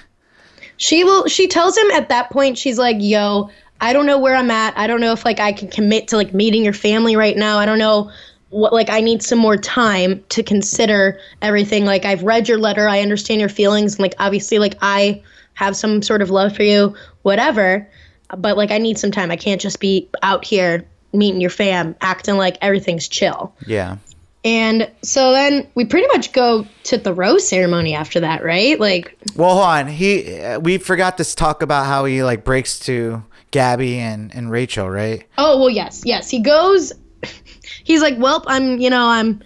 She 0.77 1.03
will. 1.03 1.27
She 1.27 1.47
tells 1.47 1.75
him 1.75 1.89
at 1.91 2.09
that 2.09 2.29
point. 2.29 2.57
She's 2.57 2.77
like, 2.77 2.97
"Yo, 2.99 3.49
I 3.81 3.93
don't 3.93 4.05
know 4.05 4.19
where 4.19 4.35
I'm 4.35 4.51
at. 4.51 4.77
I 4.77 4.85
don't 4.85 5.01
know 5.01 5.11
if 5.11 5.25
like 5.25 5.39
I 5.39 5.51
can 5.51 5.67
commit 5.67 6.09
to 6.09 6.15
like 6.15 6.33
meeting 6.33 6.63
your 6.63 6.73
family 6.73 7.15
right 7.15 7.35
now. 7.35 7.57
I 7.57 7.65
don't 7.65 7.79
know 7.79 8.11
what 8.49 8.73
like 8.73 8.89
I 8.91 9.01
need 9.01 9.23
some 9.23 9.39
more 9.39 9.57
time 9.57 10.23
to 10.29 10.43
consider 10.43 11.19
everything. 11.41 11.83
Like 11.83 12.05
I've 12.05 12.21
read 12.21 12.47
your 12.47 12.59
letter. 12.59 12.87
I 12.87 13.01
understand 13.01 13.39
your 13.39 13.49
feelings. 13.49 13.93
And 13.93 14.01
like 14.01 14.13
obviously, 14.19 14.59
like 14.59 14.75
I 14.81 15.23
have 15.55 15.75
some 15.75 16.03
sort 16.03 16.21
of 16.21 16.29
love 16.29 16.55
for 16.55 16.63
you. 16.63 16.95
Whatever. 17.23 17.89
But 18.37 18.55
like 18.55 18.69
I 18.69 18.77
need 18.77 18.99
some 18.99 19.11
time. 19.11 19.31
I 19.31 19.35
can't 19.35 19.59
just 19.59 19.79
be 19.79 20.07
out 20.21 20.45
here 20.45 20.85
meeting 21.11 21.41
your 21.41 21.49
fam, 21.49 21.95
acting 22.01 22.37
like 22.37 22.57
everything's 22.61 23.07
chill." 23.07 23.53
Yeah. 23.65 23.97
And 24.43 24.89
so 25.03 25.33
then 25.33 25.67
we 25.75 25.85
pretty 25.85 26.07
much 26.07 26.33
go 26.33 26.65
to 26.85 26.97
the 26.97 27.13
rose 27.13 27.47
ceremony 27.47 27.93
after 27.93 28.21
that, 28.21 28.43
right? 28.43 28.79
Like 28.79 29.15
Well, 29.35 29.53
hold 29.53 29.65
on. 29.65 29.87
He 29.87 30.39
uh, 30.39 30.59
we 30.59 30.77
forgot 30.77 31.17
to 31.17 31.35
talk 31.35 31.61
about 31.61 31.85
how 31.85 32.05
he 32.05 32.23
like 32.23 32.43
breaks 32.43 32.79
to 32.81 33.23
Gabby 33.51 33.99
and 33.99 34.33
and 34.33 34.49
Rachel, 34.49 34.89
right? 34.89 35.25
Oh 35.37 35.59
well, 35.59 35.69
yes, 35.69 36.03
yes. 36.05 36.29
He 36.29 36.39
goes. 36.39 36.93
He's 37.83 38.01
like, 38.01 38.15
"Welp, 38.15 38.43
I'm, 38.47 38.79
you 38.79 38.89
know, 38.89 39.05
I'm 39.05 39.41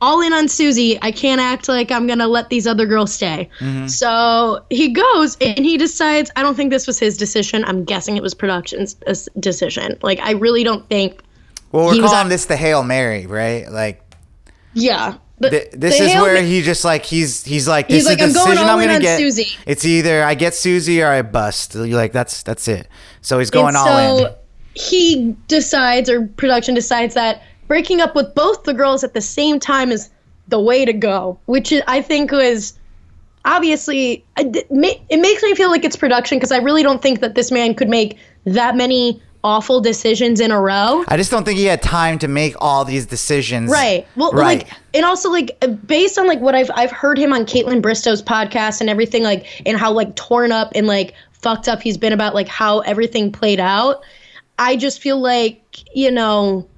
all 0.00 0.20
in 0.20 0.32
on 0.32 0.48
Susie. 0.48 0.98
I 1.00 1.12
can't 1.12 1.40
act 1.40 1.68
like 1.68 1.90
I'm 1.90 2.06
gonna 2.06 2.26
let 2.28 2.50
these 2.50 2.66
other 2.66 2.86
girls 2.86 3.12
stay." 3.12 3.48
So 3.88 4.64
he 4.70 4.90
goes 4.90 5.36
and 5.40 5.64
he 5.64 5.78
decides. 5.78 6.30
I 6.36 6.42
don't 6.42 6.56
think 6.56 6.70
this 6.70 6.86
was 6.86 6.98
his 6.98 7.16
decision. 7.16 7.64
I'm 7.64 7.84
guessing 7.84 8.16
it 8.16 8.22
was 8.22 8.34
production's 8.34 8.96
uh, 9.06 9.14
decision. 9.38 9.98
Like, 10.02 10.18
I 10.20 10.32
really 10.32 10.64
don't 10.64 10.88
think. 10.88 11.22
Well, 11.72 11.86
we're 11.86 11.94
He 11.94 12.00
was 12.00 12.10
calling 12.10 12.28
this 12.28 12.46
the 12.46 12.56
hail 12.56 12.82
mary, 12.82 13.26
right? 13.26 13.70
Like 13.70 14.02
Yeah. 14.74 15.16
Th- 15.40 15.70
this 15.72 16.00
is 16.00 16.14
where 16.14 16.34
Ma- 16.34 16.48
he 16.48 16.62
just 16.62 16.84
like 16.84 17.04
he's 17.04 17.44
he's 17.44 17.68
like 17.68 17.88
this 17.88 17.98
He's 17.98 18.02
is 18.04 18.08
like, 18.08 18.18
the 18.18 18.24
"I'm 18.24 18.32
going 18.32 18.46
decision 18.50 18.68
all 18.68 18.76
I'm 18.76 18.80
in 18.80 18.86
gonna 18.86 18.96
on 18.96 19.00
get. 19.02 19.18
Susie." 19.18 19.56
It's 19.66 19.84
either 19.84 20.22
I 20.24 20.34
get 20.34 20.54
Susie 20.54 21.00
or 21.02 21.08
I 21.08 21.22
bust. 21.22 21.74
You're 21.74 21.86
like 21.88 22.12
that's 22.12 22.42
that's 22.42 22.66
it. 22.68 22.88
So 23.20 23.38
he's 23.38 23.50
going 23.50 23.68
and 23.68 23.76
all 23.76 24.18
so 24.18 24.26
in. 24.26 24.34
he 24.74 25.36
decides, 25.46 26.10
or 26.10 26.26
production 26.26 26.74
decides, 26.74 27.14
that 27.14 27.42
breaking 27.68 28.00
up 28.00 28.14
with 28.14 28.34
both 28.34 28.64
the 28.64 28.74
girls 28.74 29.04
at 29.04 29.14
the 29.14 29.20
same 29.20 29.60
time 29.60 29.92
is 29.92 30.10
the 30.48 30.58
way 30.60 30.84
to 30.84 30.92
go, 30.92 31.38
which 31.46 31.72
I 31.86 32.00
think 32.02 32.32
was 32.32 32.78
obviously 33.44 34.24
uh, 34.36 34.44
it 34.46 34.70
makes 35.20 35.42
me 35.42 35.54
feel 35.54 35.70
like 35.70 35.84
it's 35.84 35.96
production 35.96 36.38
because 36.38 36.52
I 36.52 36.58
really 36.58 36.82
don't 36.82 37.00
think 37.00 37.20
that 37.20 37.34
this 37.34 37.50
man 37.50 37.74
could 37.74 37.88
make 37.88 38.18
that 38.44 38.76
many 38.76 39.22
awful 39.44 39.80
decisions 39.80 40.40
in 40.40 40.50
a 40.50 40.60
row. 40.60 41.04
I 41.08 41.16
just 41.16 41.30
don't 41.30 41.44
think 41.44 41.58
he 41.58 41.66
had 41.66 41.82
time 41.82 42.18
to 42.20 42.28
make 42.28 42.54
all 42.60 42.84
these 42.84 43.06
decisions. 43.06 43.70
Right. 43.70 44.06
Well, 44.16 44.32
right. 44.32 44.58
like, 44.58 44.68
and 44.94 45.04
also 45.04 45.30
like 45.30 45.62
based 45.86 46.18
on 46.18 46.26
like 46.26 46.40
what 46.40 46.54
I've 46.54 46.70
I've 46.74 46.90
heard 46.90 47.18
him 47.18 47.32
on 47.32 47.44
Kaitlyn 47.44 47.80
Bristowe's 47.80 48.22
podcast 48.22 48.80
and 48.80 48.90
everything, 48.90 49.22
like, 49.22 49.46
and 49.66 49.78
how 49.78 49.92
like 49.92 50.16
torn 50.16 50.52
up 50.52 50.72
and 50.74 50.86
like 50.86 51.14
fucked 51.32 51.68
up 51.68 51.80
he's 51.80 51.96
been 51.96 52.12
about 52.12 52.34
like 52.34 52.48
how 52.48 52.80
everything 52.80 53.30
played 53.32 53.60
out. 53.60 54.02
I 54.58 54.76
just 54.76 55.00
feel 55.00 55.20
like 55.20 55.84
you 55.94 56.10
know, 56.10 56.68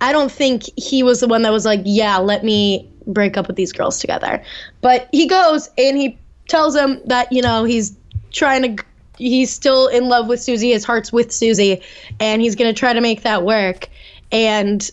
I 0.00 0.12
don't 0.12 0.30
think 0.30 0.64
he 0.76 1.02
was 1.02 1.20
the 1.20 1.28
one 1.28 1.42
that 1.42 1.52
was 1.52 1.64
like, 1.64 1.82
yeah, 1.84 2.18
let 2.18 2.44
me 2.44 2.90
break 3.06 3.36
up 3.36 3.46
with 3.46 3.56
these 3.56 3.72
girls 3.72 3.98
together. 3.98 4.42
But 4.82 5.08
he 5.12 5.26
goes 5.26 5.70
and 5.78 5.96
he 5.96 6.18
tells 6.48 6.74
them 6.74 7.00
that 7.06 7.32
you 7.32 7.40
know 7.42 7.64
he's 7.64 7.96
trying 8.30 8.76
to 8.76 8.84
he's 9.20 9.52
still 9.52 9.86
in 9.88 10.08
love 10.08 10.26
with 10.26 10.42
Susie. 10.42 10.72
His 10.72 10.84
heart's 10.84 11.12
with 11.12 11.30
Susie, 11.32 11.82
and 12.18 12.42
he's 12.42 12.56
gonna 12.56 12.72
try 12.72 12.92
to 12.92 13.00
make 13.00 13.22
that 13.22 13.44
work. 13.44 13.88
And 14.32 14.88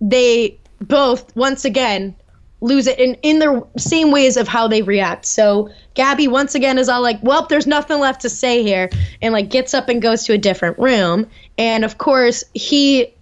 they 0.00 0.58
both 0.80 1.34
once 1.34 1.64
again 1.64 2.14
lose 2.60 2.86
it 2.86 2.98
in, 2.98 3.14
in 3.22 3.38
their 3.38 3.62
same 3.76 4.10
ways 4.10 4.36
of 4.36 4.48
how 4.48 4.66
they 4.68 4.82
react. 4.82 5.24
So 5.24 5.70
Gabby 5.94 6.28
once 6.28 6.54
again 6.54 6.78
is 6.78 6.88
all 6.88 7.02
like, 7.02 7.18
Well, 7.22 7.46
there's 7.46 7.66
nothing 7.66 8.00
left 8.00 8.22
to 8.22 8.28
say 8.28 8.62
here 8.62 8.90
and 9.22 9.32
like 9.32 9.48
gets 9.48 9.74
up 9.74 9.88
and 9.88 10.02
goes 10.02 10.24
to 10.24 10.32
a 10.32 10.38
different 10.38 10.78
room. 10.78 11.26
And 11.56 11.84
of 11.84 11.98
course 11.98 12.44
he 12.54 13.14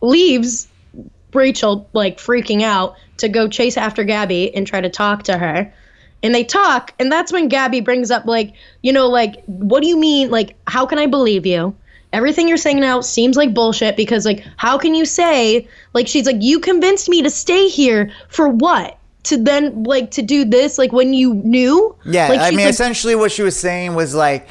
leaves 0.00 0.68
Rachel 1.32 1.88
like 1.92 2.18
freaking 2.18 2.62
out 2.62 2.96
to 3.18 3.28
go 3.28 3.48
chase 3.48 3.76
after 3.76 4.04
Gabby 4.04 4.54
and 4.54 4.66
try 4.66 4.80
to 4.80 4.90
talk 4.90 5.24
to 5.24 5.36
her. 5.36 5.72
And 6.22 6.34
they 6.34 6.42
talk, 6.42 6.92
and 6.98 7.12
that's 7.12 7.32
when 7.32 7.48
Gabby 7.48 7.80
brings 7.80 8.10
up 8.10 8.26
like, 8.26 8.52
you 8.82 8.92
know, 8.92 9.08
like, 9.08 9.42
what 9.46 9.82
do 9.82 9.88
you 9.88 9.96
mean? 9.96 10.30
Like, 10.30 10.56
how 10.66 10.84
can 10.84 10.98
I 10.98 11.06
believe 11.06 11.46
you? 11.46 11.76
Everything 12.12 12.48
you're 12.48 12.56
saying 12.56 12.80
now 12.80 13.00
seems 13.02 13.36
like 13.36 13.52
bullshit 13.52 13.96
because 13.96 14.24
like, 14.24 14.44
how 14.56 14.78
can 14.78 14.94
you 14.94 15.04
say 15.04 15.68
like 15.92 16.08
she's 16.08 16.26
like 16.26 16.38
you 16.40 16.58
convinced 16.58 17.08
me 17.08 17.22
to 17.22 17.30
stay 17.30 17.68
here 17.68 18.10
for 18.28 18.48
what? 18.48 18.98
To 19.24 19.36
then 19.36 19.84
like 19.84 20.10
to 20.12 20.22
do 20.22 20.44
this 20.44 20.78
like 20.78 20.90
when 20.90 21.12
you 21.12 21.34
knew? 21.34 21.94
Yeah, 22.06 22.28
like, 22.28 22.40
I 22.40 22.50
mean, 22.50 22.60
like, 22.60 22.70
essentially, 22.70 23.14
what 23.14 23.30
she 23.30 23.42
was 23.42 23.56
saying 23.56 23.94
was 23.94 24.14
like, 24.14 24.48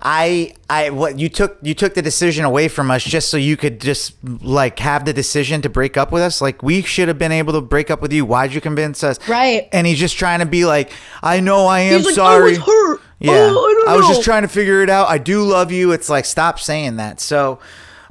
I, 0.00 0.54
I, 0.70 0.90
what 0.90 1.18
you 1.18 1.28
took, 1.28 1.58
you 1.60 1.74
took 1.74 1.94
the 1.94 2.02
decision 2.02 2.44
away 2.44 2.68
from 2.68 2.88
us 2.90 3.02
just 3.02 3.30
so 3.30 3.36
you 3.36 3.56
could 3.56 3.80
just 3.80 4.14
like 4.22 4.78
have 4.78 5.04
the 5.04 5.12
decision 5.12 5.60
to 5.62 5.68
break 5.68 5.96
up 5.96 6.12
with 6.12 6.22
us. 6.22 6.40
Like 6.40 6.62
we 6.62 6.82
should 6.82 7.08
have 7.08 7.18
been 7.18 7.32
able 7.32 7.52
to 7.54 7.60
break 7.60 7.90
up 7.90 8.00
with 8.00 8.12
you. 8.12 8.24
Why'd 8.24 8.52
you 8.54 8.60
convince 8.60 9.02
us? 9.02 9.18
Right. 9.28 9.68
And 9.72 9.86
he's 9.88 9.98
just 9.98 10.16
trying 10.16 10.38
to 10.38 10.46
be 10.46 10.64
like, 10.64 10.92
I 11.22 11.40
know 11.40 11.66
I 11.66 11.80
am 11.80 12.02
like, 12.02 12.14
sorry. 12.14 12.56
I 12.56 12.58
was 12.58 12.58
hurt. 12.58 13.00
Yeah, 13.18 13.32
Oh, 13.50 13.84
I 13.88 13.94
don't 13.94 13.98
was 14.00 14.08
just 14.08 14.22
trying 14.22 14.42
to 14.42 14.48
figure 14.48 14.82
it 14.84 14.90
out. 14.90 15.08
I 15.08 15.18
do 15.18 15.42
love 15.42 15.72
you. 15.72 15.90
It's 15.90 16.08
like 16.08 16.24
stop 16.24 16.60
saying 16.60 16.96
that. 16.98 17.20
So, 17.20 17.58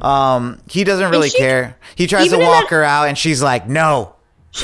um, 0.02 0.60
he 0.70 0.84
doesn't 0.84 1.10
really 1.12 1.30
she- 1.30 1.38
care. 1.38 1.78
He 1.96 2.08
tries 2.08 2.30
to 2.32 2.38
walk 2.38 2.64
that- 2.66 2.70
her 2.72 2.84
out, 2.84 3.08
and 3.08 3.18
she's 3.18 3.42
like, 3.42 3.70
no. 3.70 4.14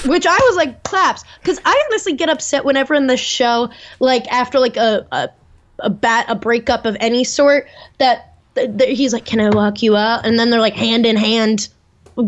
which 0.05 0.25
I 0.25 0.35
was 0.37 0.55
like 0.57 0.83
claps 0.83 1.23
because 1.39 1.59
I 1.63 1.83
honestly 1.87 2.13
get 2.13 2.27
upset 2.27 2.65
whenever 2.65 2.93
in 2.95 3.07
the 3.07 3.15
show 3.17 3.69
like 3.99 4.27
after 4.31 4.59
like 4.59 4.75
a 4.75 5.05
a, 5.11 5.29
a 5.83 5.89
bat 5.89 6.25
a 6.27 6.35
breakup 6.35 6.85
of 6.85 6.97
any 6.99 7.23
sort 7.23 7.67
that 7.99 8.33
th- 8.55 8.77
th- 8.77 8.97
he's 8.97 9.13
like 9.13 9.25
can 9.25 9.39
I 9.39 9.49
walk 9.49 9.83
you 9.83 9.95
out 9.95 10.25
and 10.25 10.39
then 10.39 10.49
they're 10.49 10.59
like 10.59 10.73
hand 10.75 11.05
in 11.05 11.15
hand 11.15 11.69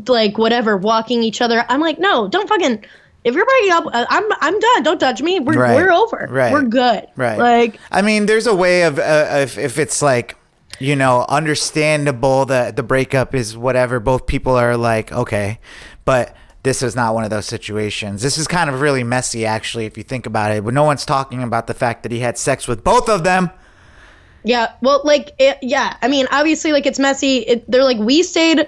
like 0.07 0.37
whatever 0.37 0.77
walking 0.77 1.23
each 1.23 1.41
other 1.41 1.65
I'm 1.69 1.79
like 1.81 1.97
no 1.99 2.27
don't 2.27 2.47
fucking 2.49 2.85
if 3.23 3.33
you're 3.33 3.45
breaking 3.45 3.71
up 3.71 3.85
uh, 3.87 4.05
I'm 4.09 4.23
I'm 4.41 4.59
done 4.59 4.83
don't 4.83 4.99
touch 4.99 5.21
me 5.21 5.39
we're 5.39 5.57
Right. 5.59 5.75
we're 5.75 5.91
over 5.91 6.27
Right. 6.29 6.51
we're 6.53 6.61
good 6.63 7.07
Right. 7.15 7.37
like 7.39 7.79
I 7.91 8.01
mean, 8.01 8.25
there's 8.27 8.45
a 8.47 8.53
way 8.55 8.83
of 8.83 8.99
uh, 8.99 9.27
if 9.41 9.57
if 9.57 9.77
it's 9.79 10.01
like 10.01 10.37
you 10.79 10.95
know 10.95 11.25
understandable 11.29 12.45
that 12.45 12.75
the 12.75 12.83
breakup 12.83 13.33
is 13.33 13.55
whatever. 13.57 13.99
Both 13.99 14.27
people 14.27 14.55
are 14.55 14.75
like 14.77 15.11
okay, 15.11 15.59
but 16.03 16.35
this 16.65 16.81
is 16.81 16.95
not 16.95 17.13
one 17.13 17.23
of 17.23 17.29
those 17.29 17.45
situations. 17.45 18.23
This 18.23 18.39
is 18.39 18.47
kind 18.47 18.71
of 18.71 18.81
really 18.81 19.03
messy, 19.03 19.45
actually, 19.45 19.85
if 19.85 19.97
you 19.97 20.03
think 20.03 20.25
about 20.25 20.51
it. 20.51 20.65
But 20.65 20.73
no 20.73 20.83
one's 20.83 21.05
talking 21.05 21.43
about 21.43 21.67
the 21.67 21.75
fact 21.75 22.03
that 22.03 22.11
he 22.11 22.19
had 22.19 22.39
sex 22.39 22.67
with 22.67 22.83
both 22.83 23.07
of 23.07 23.23
them. 23.23 23.51
Yeah, 24.43 24.73
well, 24.81 25.01
like, 25.03 25.33
it, 25.39 25.59
yeah. 25.61 25.95
I 26.01 26.07
mean, 26.07 26.27
obviously, 26.31 26.71
like, 26.71 26.87
it's 26.87 26.97
messy. 26.97 27.37
It, 27.37 27.69
they're 27.69 27.83
like, 27.83 27.99
we 27.99 28.23
stayed 28.23 28.67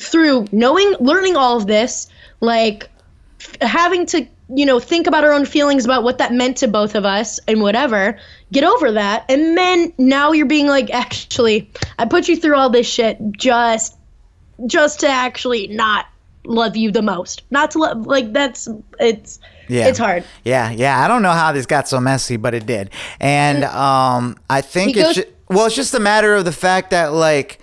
through 0.00 0.48
knowing, 0.50 0.96
learning 0.98 1.36
all 1.36 1.56
of 1.56 1.68
this, 1.68 2.08
like, 2.40 2.90
f- 3.40 3.62
having 3.62 4.06
to, 4.06 4.26
you 4.48 4.66
know, 4.66 4.80
think 4.80 5.06
about 5.06 5.22
our 5.22 5.32
own 5.32 5.46
feelings 5.46 5.84
about 5.84 6.02
what 6.02 6.18
that 6.18 6.32
meant 6.32 6.56
to 6.58 6.66
both 6.66 6.96
of 6.96 7.04
us 7.04 7.38
and 7.46 7.62
whatever. 7.62 8.18
Get 8.50 8.64
over 8.64 8.92
that, 8.92 9.24
and 9.28 9.56
then 9.56 9.92
now 9.96 10.32
you're 10.32 10.46
being 10.46 10.66
like, 10.66 10.90
actually, 10.90 11.70
I 11.98 12.04
put 12.04 12.28
you 12.28 12.36
through 12.36 12.56
all 12.56 12.70
this 12.70 12.88
shit 12.88 13.18
just, 13.30 13.96
just 14.66 15.00
to 15.00 15.08
actually 15.08 15.68
not 15.68 16.06
love 16.48 16.76
you 16.76 16.90
the 16.90 17.02
most, 17.02 17.42
not 17.50 17.70
to 17.72 17.78
love. 17.78 18.06
Like, 18.06 18.32
that's 18.32 18.68
it's, 18.98 19.38
Yeah. 19.68 19.86
it's 19.86 19.98
hard. 19.98 20.24
Yeah, 20.44 20.70
yeah. 20.70 21.04
I 21.04 21.06
don't 21.08 21.22
know 21.22 21.32
how 21.32 21.52
this 21.52 21.66
got 21.66 21.86
so 21.88 22.00
messy, 22.00 22.36
but 22.36 22.54
it 22.54 22.66
did. 22.66 22.90
And 23.20 23.64
um, 23.64 24.36
I 24.50 24.60
think 24.62 24.96
it's 24.96 25.14
ju- 25.14 25.24
well, 25.48 25.66
it's 25.66 25.76
just 25.76 25.94
a 25.94 26.00
matter 26.00 26.34
of 26.34 26.44
the 26.44 26.52
fact 26.52 26.90
that 26.90 27.12
like. 27.12 27.60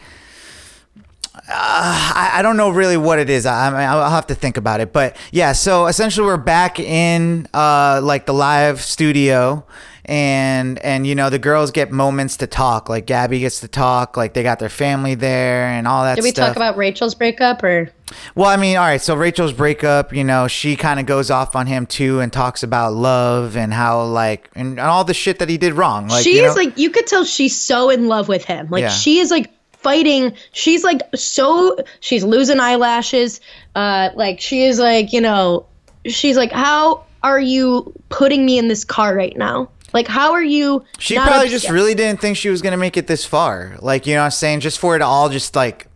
Uh, 1.47 1.51
I, 1.51 2.31
I 2.35 2.41
don't 2.41 2.57
know 2.57 2.69
really 2.71 2.97
what 2.97 3.19
it 3.19 3.29
is. 3.29 3.45
I, 3.45 3.69
I, 3.69 3.83
I'll 3.83 4.09
have 4.09 4.25
to 4.27 4.35
think 4.35 4.57
about 4.57 4.79
it. 4.79 4.91
But 4.93 5.15
yeah, 5.31 5.51
so 5.51 5.85
essentially 5.85 6.25
we're 6.25 6.37
back 6.37 6.79
in 6.79 7.47
uh, 7.53 7.99
like 8.01 8.25
the 8.25 8.33
live 8.33 8.81
studio, 8.81 9.63
and 10.05 10.79
and 10.79 11.05
you 11.05 11.13
know 11.13 11.29
the 11.29 11.37
girls 11.37 11.69
get 11.71 11.91
moments 11.91 12.37
to 12.37 12.47
talk. 12.47 12.89
Like 12.89 13.05
Gabby 13.05 13.39
gets 13.41 13.59
to 13.59 13.67
talk. 13.67 14.17
Like 14.17 14.33
they 14.33 14.41
got 14.43 14.57
their 14.59 14.69
family 14.69 15.13
there 15.13 15.67
and 15.67 15.87
all 15.87 16.03
that. 16.03 16.15
Did 16.15 16.23
we 16.23 16.31
stuff. 16.31 16.47
talk 16.47 16.55
about 16.55 16.77
Rachel's 16.77 17.13
breakup 17.13 17.61
or? 17.63 17.91
Well, 18.35 18.47
I 18.49 18.57
mean, 18.57 18.77
all 18.77 18.83
right. 18.85 19.01
So 19.01 19.15
Rachel's 19.15 19.53
breakup, 19.53 20.13
you 20.13 20.23
know, 20.23 20.47
she 20.47 20.75
kind 20.75 20.99
of 20.99 21.05
goes 21.05 21.29
off 21.31 21.55
on 21.55 21.67
him 21.67 21.85
too 21.85 22.19
and 22.19 22.31
talks 22.31 22.63
about 22.63 22.93
love 22.93 23.55
and 23.57 23.73
how 23.73 24.03
like 24.03 24.49
and, 24.55 24.71
and 24.71 24.79
all 24.79 25.03
the 25.03 25.13
shit 25.13 25.39
that 25.39 25.49
he 25.49 25.57
did 25.57 25.73
wrong. 25.73 26.07
Like 26.07 26.23
she 26.23 26.37
you 26.37 26.45
is 26.45 26.55
know- 26.55 26.63
like 26.63 26.77
you 26.77 26.89
could 26.89 27.07
tell 27.07 27.23
she's 27.25 27.59
so 27.59 27.89
in 27.89 28.07
love 28.07 28.27
with 28.27 28.45
him. 28.45 28.67
Like 28.69 28.81
Yeah. 28.83 28.89
she 28.89 29.19
is 29.19 29.31
like 29.31 29.51
fighting. 29.73 30.33
She's 30.51 30.83
like 30.83 31.01
so 31.15 31.77
she's 31.99 32.23
losing 32.23 32.59
eyelashes. 32.59 33.39
Uh 33.75 34.09
like 34.15 34.39
she 34.41 34.63
is 34.63 34.79
like, 34.79 35.13
you 35.13 35.21
know, 35.21 35.65
she's 36.05 36.37
like 36.37 36.51
how 36.51 37.03
are 37.23 37.39
you 37.39 37.93
putting 38.09 38.45
me 38.45 38.57
in 38.57 38.67
this 38.67 38.83
car 38.85 39.15
right 39.15 39.35
now? 39.37 39.69
Like 39.93 40.07
how 40.07 40.33
are 40.33 40.43
you 40.43 40.83
She 40.99 41.15
probably 41.15 41.33
upset? 41.35 41.49
just 41.51 41.69
really 41.69 41.95
didn't 41.95 42.19
think 42.19 42.35
she 42.37 42.49
was 42.49 42.61
gonna 42.61 42.77
make 42.77 42.97
it 42.97 43.07
this 43.07 43.25
far. 43.25 43.77
Like, 43.81 44.05
you 44.07 44.13
know 44.15 44.21
what 44.21 44.25
I'm 44.25 44.31
saying? 44.31 44.59
Just 44.59 44.79
for 44.79 44.95
it 44.95 45.01
all 45.01 45.29
just 45.29 45.55
like 45.55 45.87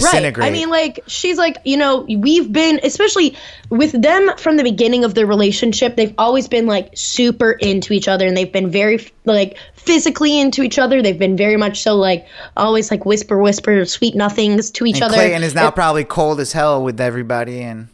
disintegrate. 0.00 0.42
Right. 0.42 0.48
I 0.48 0.50
mean, 0.50 0.70
like 0.70 1.00
she's 1.06 1.38
like, 1.38 1.58
you 1.64 1.76
know, 1.76 2.00
we've 2.02 2.52
been, 2.52 2.80
especially 2.82 3.36
with 3.68 3.92
them 3.92 4.30
from 4.36 4.56
the 4.56 4.62
beginning 4.62 5.04
of 5.04 5.14
their 5.14 5.26
relationship, 5.26 5.96
they've 5.96 6.14
always 6.18 6.48
been 6.48 6.66
like 6.66 6.90
super 6.94 7.52
into 7.52 7.92
each 7.92 8.08
other, 8.08 8.26
and 8.26 8.36
they've 8.36 8.52
been 8.52 8.70
very 8.70 9.06
like 9.24 9.58
physically 9.74 10.38
into 10.38 10.62
each 10.62 10.78
other. 10.78 11.02
They've 11.02 11.18
been 11.18 11.36
very 11.36 11.56
much 11.56 11.82
so 11.82 11.96
like 11.96 12.26
always 12.56 12.90
like 12.90 13.04
whisper, 13.04 13.38
whisper, 13.38 13.84
sweet 13.84 14.14
nothings 14.14 14.70
to 14.72 14.86
each 14.86 14.96
and 14.96 15.04
other. 15.04 15.14
Clayton 15.14 15.42
is 15.42 15.54
now 15.54 15.66
And- 15.66 15.74
probably 15.74 16.04
cold 16.04 16.40
as 16.40 16.52
hell 16.52 16.82
with 16.82 17.00
everybody 17.00 17.60
and 17.62 17.88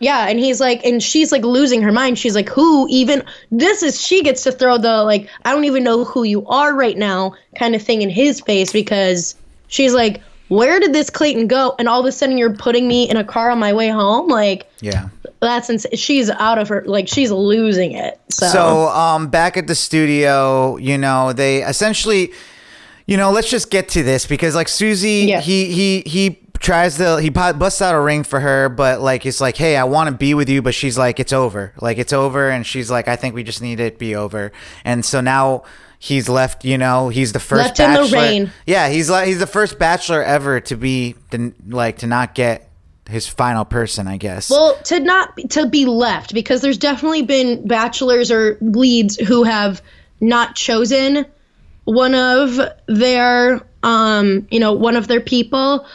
yeah, 0.00 0.26
and 0.28 0.38
he's 0.38 0.60
like, 0.60 0.84
and 0.84 1.02
she's 1.02 1.32
like 1.32 1.44
losing 1.44 1.80
her 1.82 1.92
mind. 1.92 2.18
She's 2.18 2.34
like, 2.34 2.48
who 2.48 2.86
even? 2.90 3.22
This 3.50 3.82
is 3.82 3.98
she 4.04 4.22
gets 4.22 4.42
to 4.42 4.52
throw 4.52 4.76
the 4.76 5.02
like, 5.04 5.28
I 5.44 5.52
don't 5.52 5.64
even 5.64 5.84
know 5.84 6.04
who 6.04 6.24
you 6.24 6.46
are 6.46 6.74
right 6.74 6.98
now, 6.98 7.36
kind 7.58 7.74
of 7.74 7.82
thing 7.82 8.02
in 8.02 8.10
his 8.10 8.40
face 8.40 8.72
because 8.72 9.34
she's 9.68 9.94
like, 9.94 10.20
where 10.48 10.78
did 10.80 10.92
this 10.92 11.10
Clayton 11.10 11.46
go? 11.48 11.74
And 11.78 11.88
all 11.88 12.00
of 12.00 12.06
a 12.06 12.12
sudden 12.12 12.36
you're 12.38 12.54
putting 12.54 12.86
me 12.88 13.08
in 13.08 13.16
a 13.16 13.24
car 13.24 13.50
on 13.50 13.58
my 13.58 13.72
way 13.72 13.88
home, 13.88 14.28
like. 14.28 14.70
yeah. 14.80 15.08
That's 15.40 15.68
ins- 15.68 15.86
she's 15.94 16.30
out 16.30 16.56
of 16.56 16.68
her 16.68 16.82
like 16.86 17.06
she's 17.06 17.30
losing 17.30 17.92
it. 17.92 18.18
So, 18.30 18.46
So, 18.48 18.88
um, 18.88 19.28
back 19.28 19.58
at 19.58 19.66
the 19.66 19.74
studio, 19.74 20.78
you 20.78 20.96
know, 20.96 21.34
they 21.34 21.62
essentially, 21.62 22.32
you 23.06 23.18
know, 23.18 23.30
let's 23.30 23.50
just 23.50 23.70
get 23.70 23.90
to 23.90 24.02
this 24.02 24.26
because 24.26 24.54
like 24.54 24.68
Susie, 24.68 25.26
Yeah. 25.28 25.40
he 25.42 25.66
he 25.70 26.02
he 26.06 26.38
tries 26.60 26.96
to 26.96 27.20
he 27.20 27.28
busts 27.28 27.82
out 27.82 27.94
a 27.94 28.00
ring 28.00 28.24
for 28.24 28.40
her, 28.40 28.70
but 28.70 29.02
like 29.02 29.26
it's 29.26 29.38
like, 29.38 29.58
hey, 29.58 29.76
I 29.76 29.84
want 29.84 30.08
to 30.08 30.14
be 30.14 30.32
with 30.32 30.48
you, 30.48 30.62
but 30.62 30.72
she's 30.74 30.96
like, 30.96 31.20
it's 31.20 31.32
over, 31.32 31.74
like 31.78 31.98
it's 31.98 32.14
over, 32.14 32.48
and 32.48 32.64
she's 32.66 32.90
like, 32.90 33.06
I 33.06 33.16
think 33.16 33.34
we 33.34 33.42
just 33.42 33.60
need 33.60 33.80
it 33.80 33.90
to 33.90 33.98
be 33.98 34.14
over, 34.16 34.50
and 34.82 35.04
so 35.04 35.20
now. 35.20 35.64
He's 36.04 36.28
left, 36.28 36.66
you 36.66 36.76
know. 36.76 37.08
He's 37.08 37.32
the 37.32 37.40
first 37.40 37.78
Left 37.78 37.80
in 37.80 37.94
the 37.94 38.00
bachelor. 38.00 38.18
rain. 38.18 38.52
Yeah, 38.66 38.90
he's 38.90 39.08
like 39.08 39.26
he's 39.26 39.38
the 39.38 39.46
first 39.46 39.78
bachelor 39.78 40.22
ever 40.22 40.60
to 40.60 40.76
be 40.76 41.14
the, 41.30 41.54
like 41.66 42.00
to 42.00 42.06
not 42.06 42.34
get 42.34 42.68
his 43.08 43.26
final 43.26 43.64
person, 43.64 44.06
I 44.06 44.18
guess. 44.18 44.50
well, 44.50 44.76
to 44.84 45.00
not 45.00 45.34
to 45.50 45.66
be 45.66 45.86
left 45.86 46.34
because 46.34 46.60
there's 46.60 46.76
definitely 46.76 47.22
been 47.22 47.66
bachelors 47.66 48.30
or 48.30 48.58
leads 48.60 49.16
who 49.16 49.44
have 49.44 49.80
not 50.20 50.54
chosen 50.56 51.24
one 51.84 52.14
of 52.14 52.60
their 52.86 53.62
um 53.82 54.46
you 54.50 54.60
know 54.60 54.74
one 54.74 54.96
of 54.96 55.08
their 55.08 55.20
people 55.22 55.86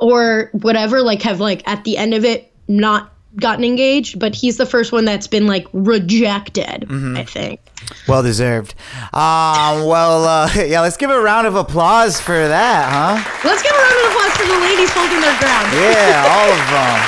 or 0.00 0.48
whatever 0.52 1.02
like 1.02 1.20
have 1.20 1.40
like 1.40 1.66
at 1.68 1.84
the 1.84 1.98
end 1.98 2.14
of 2.14 2.24
it 2.24 2.50
not 2.66 3.12
gotten 3.40 3.64
engaged 3.64 4.18
but 4.18 4.34
he's 4.34 4.56
the 4.56 4.66
first 4.66 4.92
one 4.92 5.04
that's 5.04 5.26
been 5.26 5.46
like 5.46 5.66
rejected 5.72 6.82
Mm-hmm. 6.88 7.16
i 7.16 7.24
think 7.24 7.60
Well 8.08 8.22
deserved. 8.22 8.74
Um, 9.12 9.84
well, 9.84 10.24
uh, 10.24 10.48
yeah, 10.66 10.80
let's 10.80 10.96
give 10.96 11.10
a 11.10 11.20
round 11.20 11.46
of 11.46 11.54
applause 11.54 12.18
for 12.20 12.32
that, 12.48 12.88
huh? 12.90 13.20
let's 13.44 13.62
give 13.62 13.72
a 13.72 13.78
round 13.78 13.98
of 14.00 14.06
applause 14.12 14.34
for 14.40 14.46
the 14.48 14.58
ladies 14.64 14.90
holding 14.90 15.20
their 15.20 15.36
ground 15.38 15.68
Yeah, 15.76 16.24
all 16.32 16.48
of 16.48 16.64
them. 16.72 17.00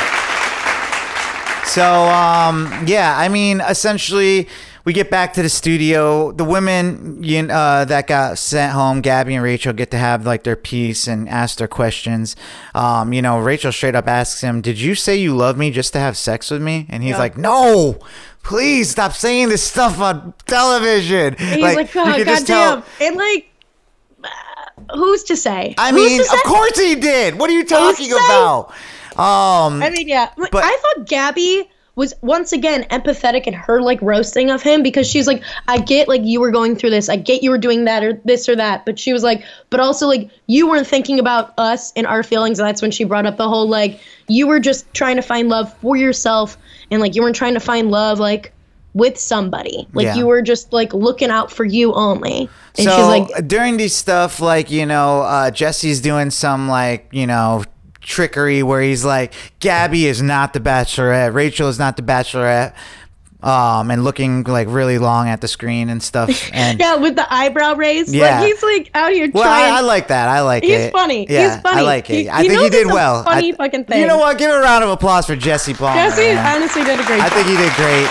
So, 1.66 2.04
um, 2.08 2.84
yeah, 2.86 3.16
I 3.18 3.28
mean, 3.28 3.60
essentially, 3.60 4.48
we 4.86 4.92
get 4.92 5.10
back 5.10 5.32
to 5.32 5.42
the 5.42 5.48
studio. 5.48 6.30
The 6.30 6.44
women 6.44 7.22
you, 7.22 7.40
uh, 7.40 7.84
that 7.86 8.06
got 8.06 8.38
sent 8.38 8.72
home, 8.72 9.00
Gabby 9.00 9.34
and 9.34 9.42
Rachel, 9.42 9.72
get 9.72 9.90
to 9.90 9.98
have 9.98 10.24
like 10.24 10.44
their 10.44 10.54
piece 10.54 11.08
and 11.08 11.28
ask 11.28 11.58
their 11.58 11.66
questions. 11.68 12.36
Um, 12.72 13.12
you 13.12 13.20
know, 13.20 13.40
Rachel 13.40 13.72
straight 13.72 13.96
up 13.96 14.06
asks 14.06 14.40
him, 14.42 14.60
"Did 14.60 14.78
you 14.80 14.94
say 14.94 15.16
you 15.16 15.34
love 15.36 15.58
me 15.58 15.72
just 15.72 15.92
to 15.94 15.98
have 15.98 16.16
sex 16.16 16.52
with 16.52 16.62
me?" 16.62 16.86
And 16.88 17.02
he's 17.02 17.10
Yeah. 17.12 17.18
like, 17.18 17.36
"No." 17.36 17.98
Please 18.44 18.88
stop 18.90 19.12
saying 19.12 19.48
this 19.48 19.64
stuff 19.64 20.00
on 20.00 20.32
television. 20.46 21.34
he's 21.36 21.58
like, 21.60 21.92
you 21.92 22.00
oh, 22.00 22.14
could 22.14 22.26
just 22.28 22.46
tell- 22.46 22.84
and 23.00 23.16
like 23.16 23.48
uh, 24.22 24.28
who's 24.94 25.24
to 25.24 25.36
say 25.36 25.74
I 25.78 25.90
Who's 25.90 26.10
mean, 26.12 26.22
say? 26.22 26.32
of 26.36 26.42
course 26.44 26.78
he 26.78 26.94
did. 26.94 27.40
What 27.40 27.50
are 27.50 27.54
you 27.54 27.64
talking 27.64 28.12
about? 28.12 28.68
Um, 29.18 29.82
I 29.82 29.90
mean, 29.90 30.06
yeah. 30.06 30.30
But- 30.36 30.62
I 30.62 30.78
thought 30.80 31.08
Gabby 31.08 31.68
was 31.96 32.12
once 32.20 32.52
again 32.52 32.84
empathetic 32.90 33.46
in 33.46 33.54
her 33.54 33.80
like 33.80 34.00
roasting 34.02 34.50
of 34.50 34.62
him 34.62 34.82
because 34.82 35.08
she's 35.08 35.26
like, 35.26 35.42
I 35.66 35.78
get 35.78 36.08
like 36.08 36.22
you 36.22 36.40
were 36.40 36.50
going 36.50 36.76
through 36.76 36.90
this, 36.90 37.08
I 37.08 37.16
get 37.16 37.42
you 37.42 37.50
were 37.50 37.58
doing 37.58 37.86
that 37.86 38.04
or 38.04 38.20
this 38.26 38.48
or 38.50 38.56
that, 38.56 38.84
but 38.84 38.98
she 38.98 39.14
was 39.14 39.22
like, 39.22 39.42
but 39.70 39.80
also 39.80 40.06
like 40.06 40.30
you 40.46 40.68
weren't 40.68 40.86
thinking 40.86 41.18
about 41.18 41.54
us 41.58 41.94
and 41.96 42.06
our 42.06 42.22
feelings. 42.22 42.58
And 42.58 42.68
that's 42.68 42.82
when 42.82 42.90
she 42.90 43.04
brought 43.04 43.24
up 43.24 43.38
the 43.38 43.48
whole 43.48 43.66
like 43.66 43.98
you 44.28 44.46
were 44.46 44.60
just 44.60 44.92
trying 44.92 45.16
to 45.16 45.22
find 45.22 45.48
love 45.48 45.72
for 45.78 45.96
yourself 45.96 46.58
and 46.90 47.00
like 47.00 47.14
you 47.14 47.22
weren't 47.22 47.36
trying 47.36 47.54
to 47.54 47.60
find 47.60 47.90
love 47.90 48.20
like 48.20 48.52
with 48.92 49.18
somebody. 49.18 49.88
Like 49.94 50.04
Yeah. 50.04 50.16
you 50.16 50.26
were 50.26 50.42
just 50.42 50.74
like 50.74 50.92
looking 50.92 51.30
out 51.30 51.50
for 51.50 51.64
you 51.64 51.94
only. 51.94 52.50
And 52.76 52.88
so 52.88 52.94
she's 52.94 53.06
like, 53.06 53.48
during 53.48 53.78
these 53.78 53.94
stuff, 53.96 54.40
like 54.40 54.70
you 54.70 54.84
know, 54.84 55.22
uh, 55.22 55.50
Jesse's 55.50 56.02
doing 56.02 56.28
some 56.30 56.68
like 56.68 57.08
you 57.10 57.26
know 57.26 57.64
trickery 58.06 58.62
where 58.62 58.80
he's 58.80 59.04
like, 59.04 59.34
Gabby 59.60 60.06
is 60.06 60.22
not 60.22 60.52
the 60.54 60.60
Bachelorette, 60.60 61.34
Rachel 61.34 61.68
is 61.68 61.78
not 61.78 61.96
the 61.96 62.02
Bachelorette. 62.02 62.72
Um, 63.42 63.90
and 63.92 64.02
looking 64.02 64.42
like 64.44 64.66
really 64.68 64.98
long 64.98 65.28
at 65.28 65.40
the 65.40 65.46
screen 65.46 65.88
and 65.90 66.02
stuff. 66.02 66.30
And 66.52 66.80
yeah, 66.80 66.96
with 66.96 67.14
the 67.16 67.32
eyebrow 67.32 67.74
raise. 67.74 68.12
Yeah. 68.12 68.40
Like 68.40 68.46
he's 68.46 68.62
like 68.62 68.90
out 68.94 69.12
here 69.12 69.30
well, 69.32 69.44
trying. 69.44 69.72
I, 69.72 69.78
I 69.78 69.80
like 69.82 70.08
that. 70.08 70.28
I 70.28 70.40
like 70.40 70.64
it. 70.64 70.70
He's 70.70 70.80
it. 70.88 70.92
funny. 70.92 71.26
Yeah, 71.28 71.52
He's 71.54 71.60
funny. 71.62 71.80
I 71.80 71.82
like 71.82 72.10
it. 72.10 72.14
He- 72.14 72.28
I 72.30 72.42
he 72.42 72.48
think 72.48 72.62
he 72.62 72.70
did 72.70 72.86
well. 72.86 73.22
funny 73.24 73.52
fucking 73.52 73.84
You 73.94 74.06
know 74.06 74.18
what? 74.18 74.38
Give 74.38 74.50
a 74.50 74.58
round 74.58 74.82
of 74.84 74.90
applause 74.90 75.26
for 75.26 75.36
Jesse 75.36 75.74
Palmer. 75.74 75.94
Jesse 76.00 76.34
man. 76.34 76.56
honestly 76.56 76.82
did 76.82 76.98
a 76.98 77.04
great 77.04 77.20
I 77.20 77.28
job. 77.28 77.36
think 77.36 77.46
he 77.48 77.56
did 77.56 77.72
great. 77.76 78.08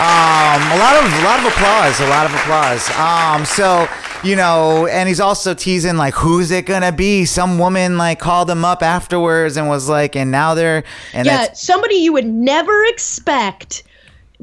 Um, 0.00 0.60
a 0.72 0.78
lot 0.78 0.96
of 0.96 1.04
a 1.12 1.24
lot 1.28 1.38
of 1.40 1.46
applause, 1.52 2.00
a 2.00 2.08
lot 2.08 2.24
of 2.24 2.32
applause. 2.32 2.88
Um, 2.96 3.44
so 3.44 3.84
you 4.24 4.36
know, 4.36 4.86
and 4.86 5.08
he's 5.08 5.20
also 5.20 5.54
teasing 5.54 5.96
like, 5.96 6.14
who's 6.14 6.50
it 6.50 6.66
gonna 6.66 6.92
be? 6.92 7.24
Some 7.24 7.58
woman 7.58 7.98
like 7.98 8.18
called 8.18 8.50
him 8.50 8.64
up 8.64 8.82
afterwards 8.82 9.56
and 9.56 9.68
was 9.68 9.88
like, 9.88 10.16
and 10.16 10.30
now 10.30 10.54
they're 10.54 10.84
and 11.12 11.26
yeah, 11.26 11.52
somebody 11.52 11.96
you 11.96 12.12
would 12.12 12.26
never 12.26 12.84
expect 12.84 13.82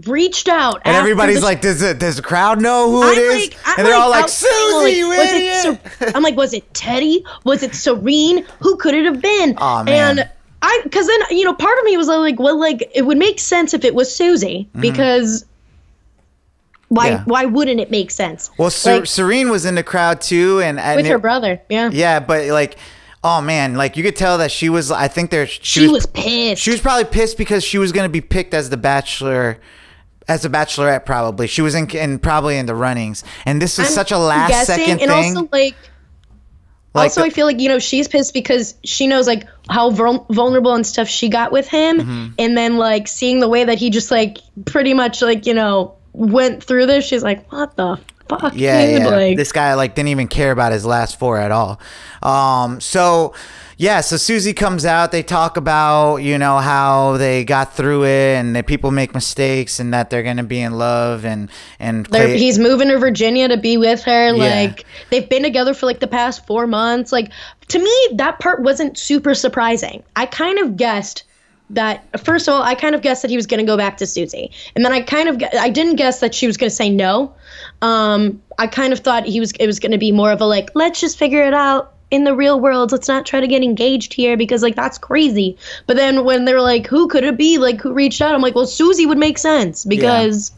reached 0.05 0.47
out. 0.47 0.81
and 0.85 0.95
everybody's 0.95 1.39
the- 1.39 1.45
like, 1.45 1.61
does 1.61 1.79
the 1.79 1.93
does 1.93 2.17
the 2.17 2.21
crowd 2.21 2.61
know 2.61 2.89
who 2.89 3.03
I'm 3.03 3.13
it 3.13 3.17
is? 3.17 3.49
like, 3.49 3.59
I'm 3.65 3.79
and 3.79 3.87
they're 3.87 3.95
all 3.95 4.09
like, 4.09 4.29
Susie, 4.29 4.97
you 4.97 5.09
was 5.09 5.19
idiot. 5.19 5.53
It, 5.65 5.91
Ser- 5.99 6.11
I'm 6.15 6.23
like, 6.23 6.35
was 6.35 6.53
it 6.53 6.71
Teddi? 6.73 7.25
Was 7.43 7.63
it 7.63 7.73
Serene? 7.73 8.45
Who 8.59 8.77
could 8.77 8.93
it 8.93 9.05
have 9.05 9.21
been? 9.21 9.55
Aw, 9.57 9.83
man. 9.83 10.19
And 10.19 10.29
I, 10.61 10.81
because 10.83 11.07
then 11.07 11.19
you 11.37 11.43
know, 11.45 11.53
part 11.53 11.77
of 11.79 11.85
me 11.85 11.97
was 11.97 12.07
like, 12.07 12.39
well, 12.39 12.59
like 12.59 12.89
it 12.93 13.03
would 13.03 13.17
make 13.17 13.39
sense 13.39 13.73
if 13.73 13.83
it 13.83 13.95
was 13.95 14.13
Susie 14.13 14.67
mm-hmm. 14.69 14.81
because. 14.81 15.45
Why? 16.89 17.07
Yeah. 17.09 17.23
Why 17.25 17.45
wouldn't 17.45 17.79
it 17.79 17.91
make 17.91 18.11
sense? 18.11 18.49
well, 18.57 18.69
Ser- 18.69 18.99
Like, 18.99 19.05
Serene 19.07 19.49
was 19.49 19.65
in 19.65 19.75
the 19.75 19.83
crowd 19.83 20.21
too, 20.21 20.61
and, 20.61 20.79
and 20.79 20.95
with 20.95 21.05
it- 21.05 21.09
her 21.09 21.17
brother, 21.17 21.61
yeah. 21.69 21.89
Yeah, 21.91 22.19
but 22.21 22.45
like, 22.47 22.77
oh 23.23 23.41
man, 23.41 23.75
like 23.75 23.97
you 23.97 24.03
could 24.03 24.15
tell 24.15 24.37
that 24.37 24.51
she 24.51 24.69
was. 24.69 24.89
I 24.91 25.07
think 25.09 25.29
there 25.31 25.47
she, 25.47 25.81
She 25.81 25.87
was 25.89 26.05
pissed. 26.05 26.61
She 26.61 26.71
was 26.71 26.79
probably 26.79 27.05
pissed 27.05 27.37
because 27.37 27.63
she 27.63 27.77
was 27.77 27.91
going 27.91 28.05
to 28.05 28.11
be 28.11 28.21
picked 28.21 28.53
as 28.53 28.69
the 28.69 28.77
bachelor, 28.77 29.59
as 30.29 30.45
a 30.45 30.49
bachelorette. 30.49 31.05
Probably 31.05 31.47
she 31.47 31.61
was 31.61 31.75
in, 31.75 31.89
in 31.89 32.19
probably 32.19 32.57
in 32.57 32.67
the 32.67 32.75
runnings, 32.75 33.23
and 33.45 33.61
this 33.61 33.77
was 33.77 33.87
I'm 33.87 33.93
such 33.93 34.11
a 34.11 34.17
last 34.17 34.49
guessing, 34.51 34.75
second 34.77 35.01
and 35.01 35.11
thing. 35.11 35.35
also 35.37 35.49
like 35.51 35.75
like 36.93 37.03
also, 37.09 37.21
the- 37.21 37.27
I 37.27 37.29
feel 37.31 37.45
like 37.47 37.59
you 37.59 37.67
know 37.69 37.79
she's 37.79 38.07
pissed 38.07 38.33
because 38.33 38.75
she 38.85 39.07
knows 39.07 39.27
like 39.27 39.45
how 39.69 39.89
vul- 39.89 40.25
vulnerable 40.29 40.73
and 40.73 40.87
stuff 40.87 41.09
she 41.09 41.27
got 41.27 41.51
with 41.51 41.67
him, 41.67 41.99
Mm-hmm. 41.99 42.27
and 42.39 42.57
then 42.57 42.77
like 42.77 43.09
seeing 43.09 43.41
the 43.41 43.49
way 43.49 43.65
that 43.65 43.77
he 43.77 43.89
just 43.89 44.09
like 44.09 44.37
pretty 44.65 44.93
much 44.93 45.21
like 45.21 45.45
you 45.45 45.53
know 45.53 45.95
went 46.17 46.63
through 46.63 46.87
this, 46.87 47.05
she's 47.05 47.23
like, 47.23 47.51
what 47.51 47.75
the 47.75 47.99
fuck, 48.27 48.53
yeah, 48.55 48.85
dude? 48.85 49.01
yeah. 49.01 49.07
Like, 49.07 49.37
this 49.37 49.51
guy 49.51 49.73
like 49.75 49.95
didn't 49.95 50.09
even 50.09 50.27
care 50.27 50.51
about 50.51 50.71
his 50.71 50.85
last 50.85 51.19
four 51.19 51.37
at 51.37 51.51
all. 51.51 51.79
Um, 52.21 52.81
so 52.81 53.33
yeah, 53.77 54.01
so 54.01 54.17
Susie 54.17 54.53
comes 54.53 54.85
out. 54.85 55.11
They 55.11 55.21
talk 55.21 55.55
about 55.55 56.17
you 56.17 56.37
know 56.37 56.57
how 56.57 57.17
they 57.17 57.43
got 57.43 57.73
through 57.73 58.05
it, 58.05 58.35
and 58.35 58.55
that 58.55 58.65
people 58.65 58.89
make 58.89 59.13
mistakes, 59.13 59.79
and 59.79 59.93
that 59.93 60.09
they're 60.09 60.23
gonna 60.23 60.43
be 60.43 60.59
in 60.59 60.73
love, 60.73 61.25
and 61.25 61.49
and 61.79 62.07
he's 62.15 62.57
moving 62.57 62.87
to 62.87 62.97
Virginia 62.97 63.47
to 63.47 63.57
be 63.57 63.77
with 63.77 64.03
her. 64.03 64.33
Yeah. 64.33 64.43
Like 64.43 64.85
they've 65.11 65.29
been 65.29 65.43
together 65.43 65.75
for 65.75 65.85
like 65.85 65.99
the 65.99 66.07
past 66.07 66.47
four 66.47 66.65
months. 66.65 67.11
Like 67.11 67.31
to 67.67 67.79
me, 67.79 68.07
that 68.15 68.39
part 68.39 68.63
wasn't 68.63 68.97
super 68.97 69.35
surprising. 69.35 70.03
I 70.15 70.25
kind 70.25 70.57
of 70.59 70.75
guessed 70.75 71.23
that 71.71 72.19
first 72.23 72.47
of 72.47 72.53
all, 72.53 72.63
I 72.63 72.75
kind 72.75 72.95
of 72.95 73.01
guessed 73.01 73.21
that 73.23 73.31
he 73.31 73.35
was 73.35 73.47
going 73.47 73.59
to 73.59 73.65
go 73.65 73.77
back 73.77 73.97
to 73.97 74.07
Susie, 74.07 74.51
and 74.75 74.85
then 74.85 74.93
I 74.93 75.01
kind 75.01 75.29
of 75.29 75.43
I 75.59 75.69
didn't 75.69 75.95
guess 75.95 76.21
that 76.21 76.33
she 76.33 76.47
was 76.47 76.57
going 76.57 76.69
to 76.69 76.75
say 76.75 76.89
no. 76.89 77.35
Um, 77.81 78.41
I 78.57 78.67
kind 78.67 78.93
of 78.93 78.99
thought 78.99 79.25
he 79.25 79.39
was 79.39 79.51
it 79.53 79.67
was 79.67 79.79
going 79.79 79.91
to 79.91 79.97
be 79.97 80.11
more 80.11 80.31
of 80.31 80.41
a 80.41 80.45
like 80.45 80.69
let's 80.75 80.99
just 80.99 81.17
figure 81.17 81.43
it 81.43 81.53
out 81.53 81.93
in 82.09 82.23
the 82.23 82.33
real 82.33 82.59
world. 82.59 82.91
Let's 82.91 83.07
not 83.07 83.25
try 83.25 83.41
to 83.41 83.47
get 83.47 83.63
engaged 83.63 84.13
here 84.13 84.37
because 84.37 84.63
like 84.63 84.75
that's 84.75 84.97
crazy. 84.97 85.57
But 85.87 85.97
then 85.97 86.23
when 86.23 86.45
they're 86.45 86.61
like, 86.61 86.87
who 86.87 87.07
could 87.07 87.23
it 87.23 87.37
be? 87.37 87.57
Like 87.57 87.81
who 87.81 87.93
reached 87.93 88.21
out? 88.21 88.33
I'm 88.33 88.41
like, 88.41 88.55
well, 88.55 88.65
Susie 88.67 89.05
would 89.05 89.17
make 89.17 89.37
sense 89.37 89.83
because 89.83 90.53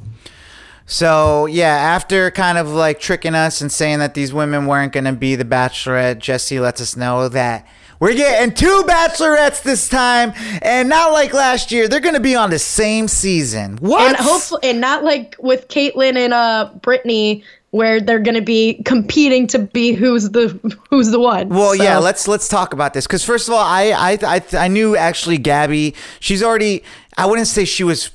So 0.85 1.47
yeah, 1.47 1.75
after 1.75 2.29
kind 2.31 2.57
of 2.57 2.69
like 2.69 2.99
tricking 2.99 3.35
us 3.35 3.61
and 3.61 3.71
saying 3.71 3.99
that 3.99 4.13
these 4.13 4.33
women 4.33 4.67
weren't 4.67 4.93
going 4.93 5.05
to 5.05 5.13
be 5.13 5.35
the 5.35 5.45
Bachelorette, 5.45 6.19
Jesse 6.19 6.59
lets 6.59 6.81
us 6.81 6.95
know 6.95 7.29
that 7.29 7.65
we're 7.99 8.13
getting 8.15 8.53
two 8.53 8.83
Bachelorettes 8.87 9.61
this 9.63 9.89
time, 9.89 10.33
and 10.61 10.87
not 10.89 11.11
like 11.11 11.33
last 11.33 11.71
year. 11.71 11.87
They're 11.87 11.99
going 11.99 12.15
to 12.15 12.21
be 12.21 12.35
on 12.35 12.49
the 12.49 12.59
same 12.59 13.07
season. 13.07 13.77
What? 13.81 14.07
and 14.07 14.17
hopefully 14.17 14.61
and 14.63 14.79
not 14.81 15.03
like 15.03 15.35
with 15.39 15.67
Kaitlyn 15.67 16.15
and 16.17 16.33
uh 16.33 16.69
Brittany 16.81 17.43
where 17.71 18.01
they're 18.01 18.17
gonna 18.17 18.41
be 18.41 18.81
competing 18.83 19.45
to 19.45 19.59
be 19.59 19.93
who's 19.93 20.31
the 20.31 20.47
who's 20.89 21.11
the 21.11 21.19
one. 21.19 21.49
Well, 21.49 21.75
So- 21.75 21.83
yeah, 21.83 21.97
let's 21.99 22.27
let's 22.27 22.47
talk 22.47 22.73
about 22.73 22.93
this 22.95 23.05
because 23.05 23.23
first 23.23 23.47
of 23.47 23.53
all, 23.53 23.59
I, 23.63 23.91
I 23.91 24.17
I 24.37 24.43
I 24.53 24.67
knew 24.69 24.95
actually 24.95 25.37
Gabby. 25.37 25.93
She's 26.19 26.41
already. 26.41 26.83
I 27.17 27.25
wouldn't 27.27 27.47
say 27.47 27.65
she 27.65 27.83
was 27.83 28.09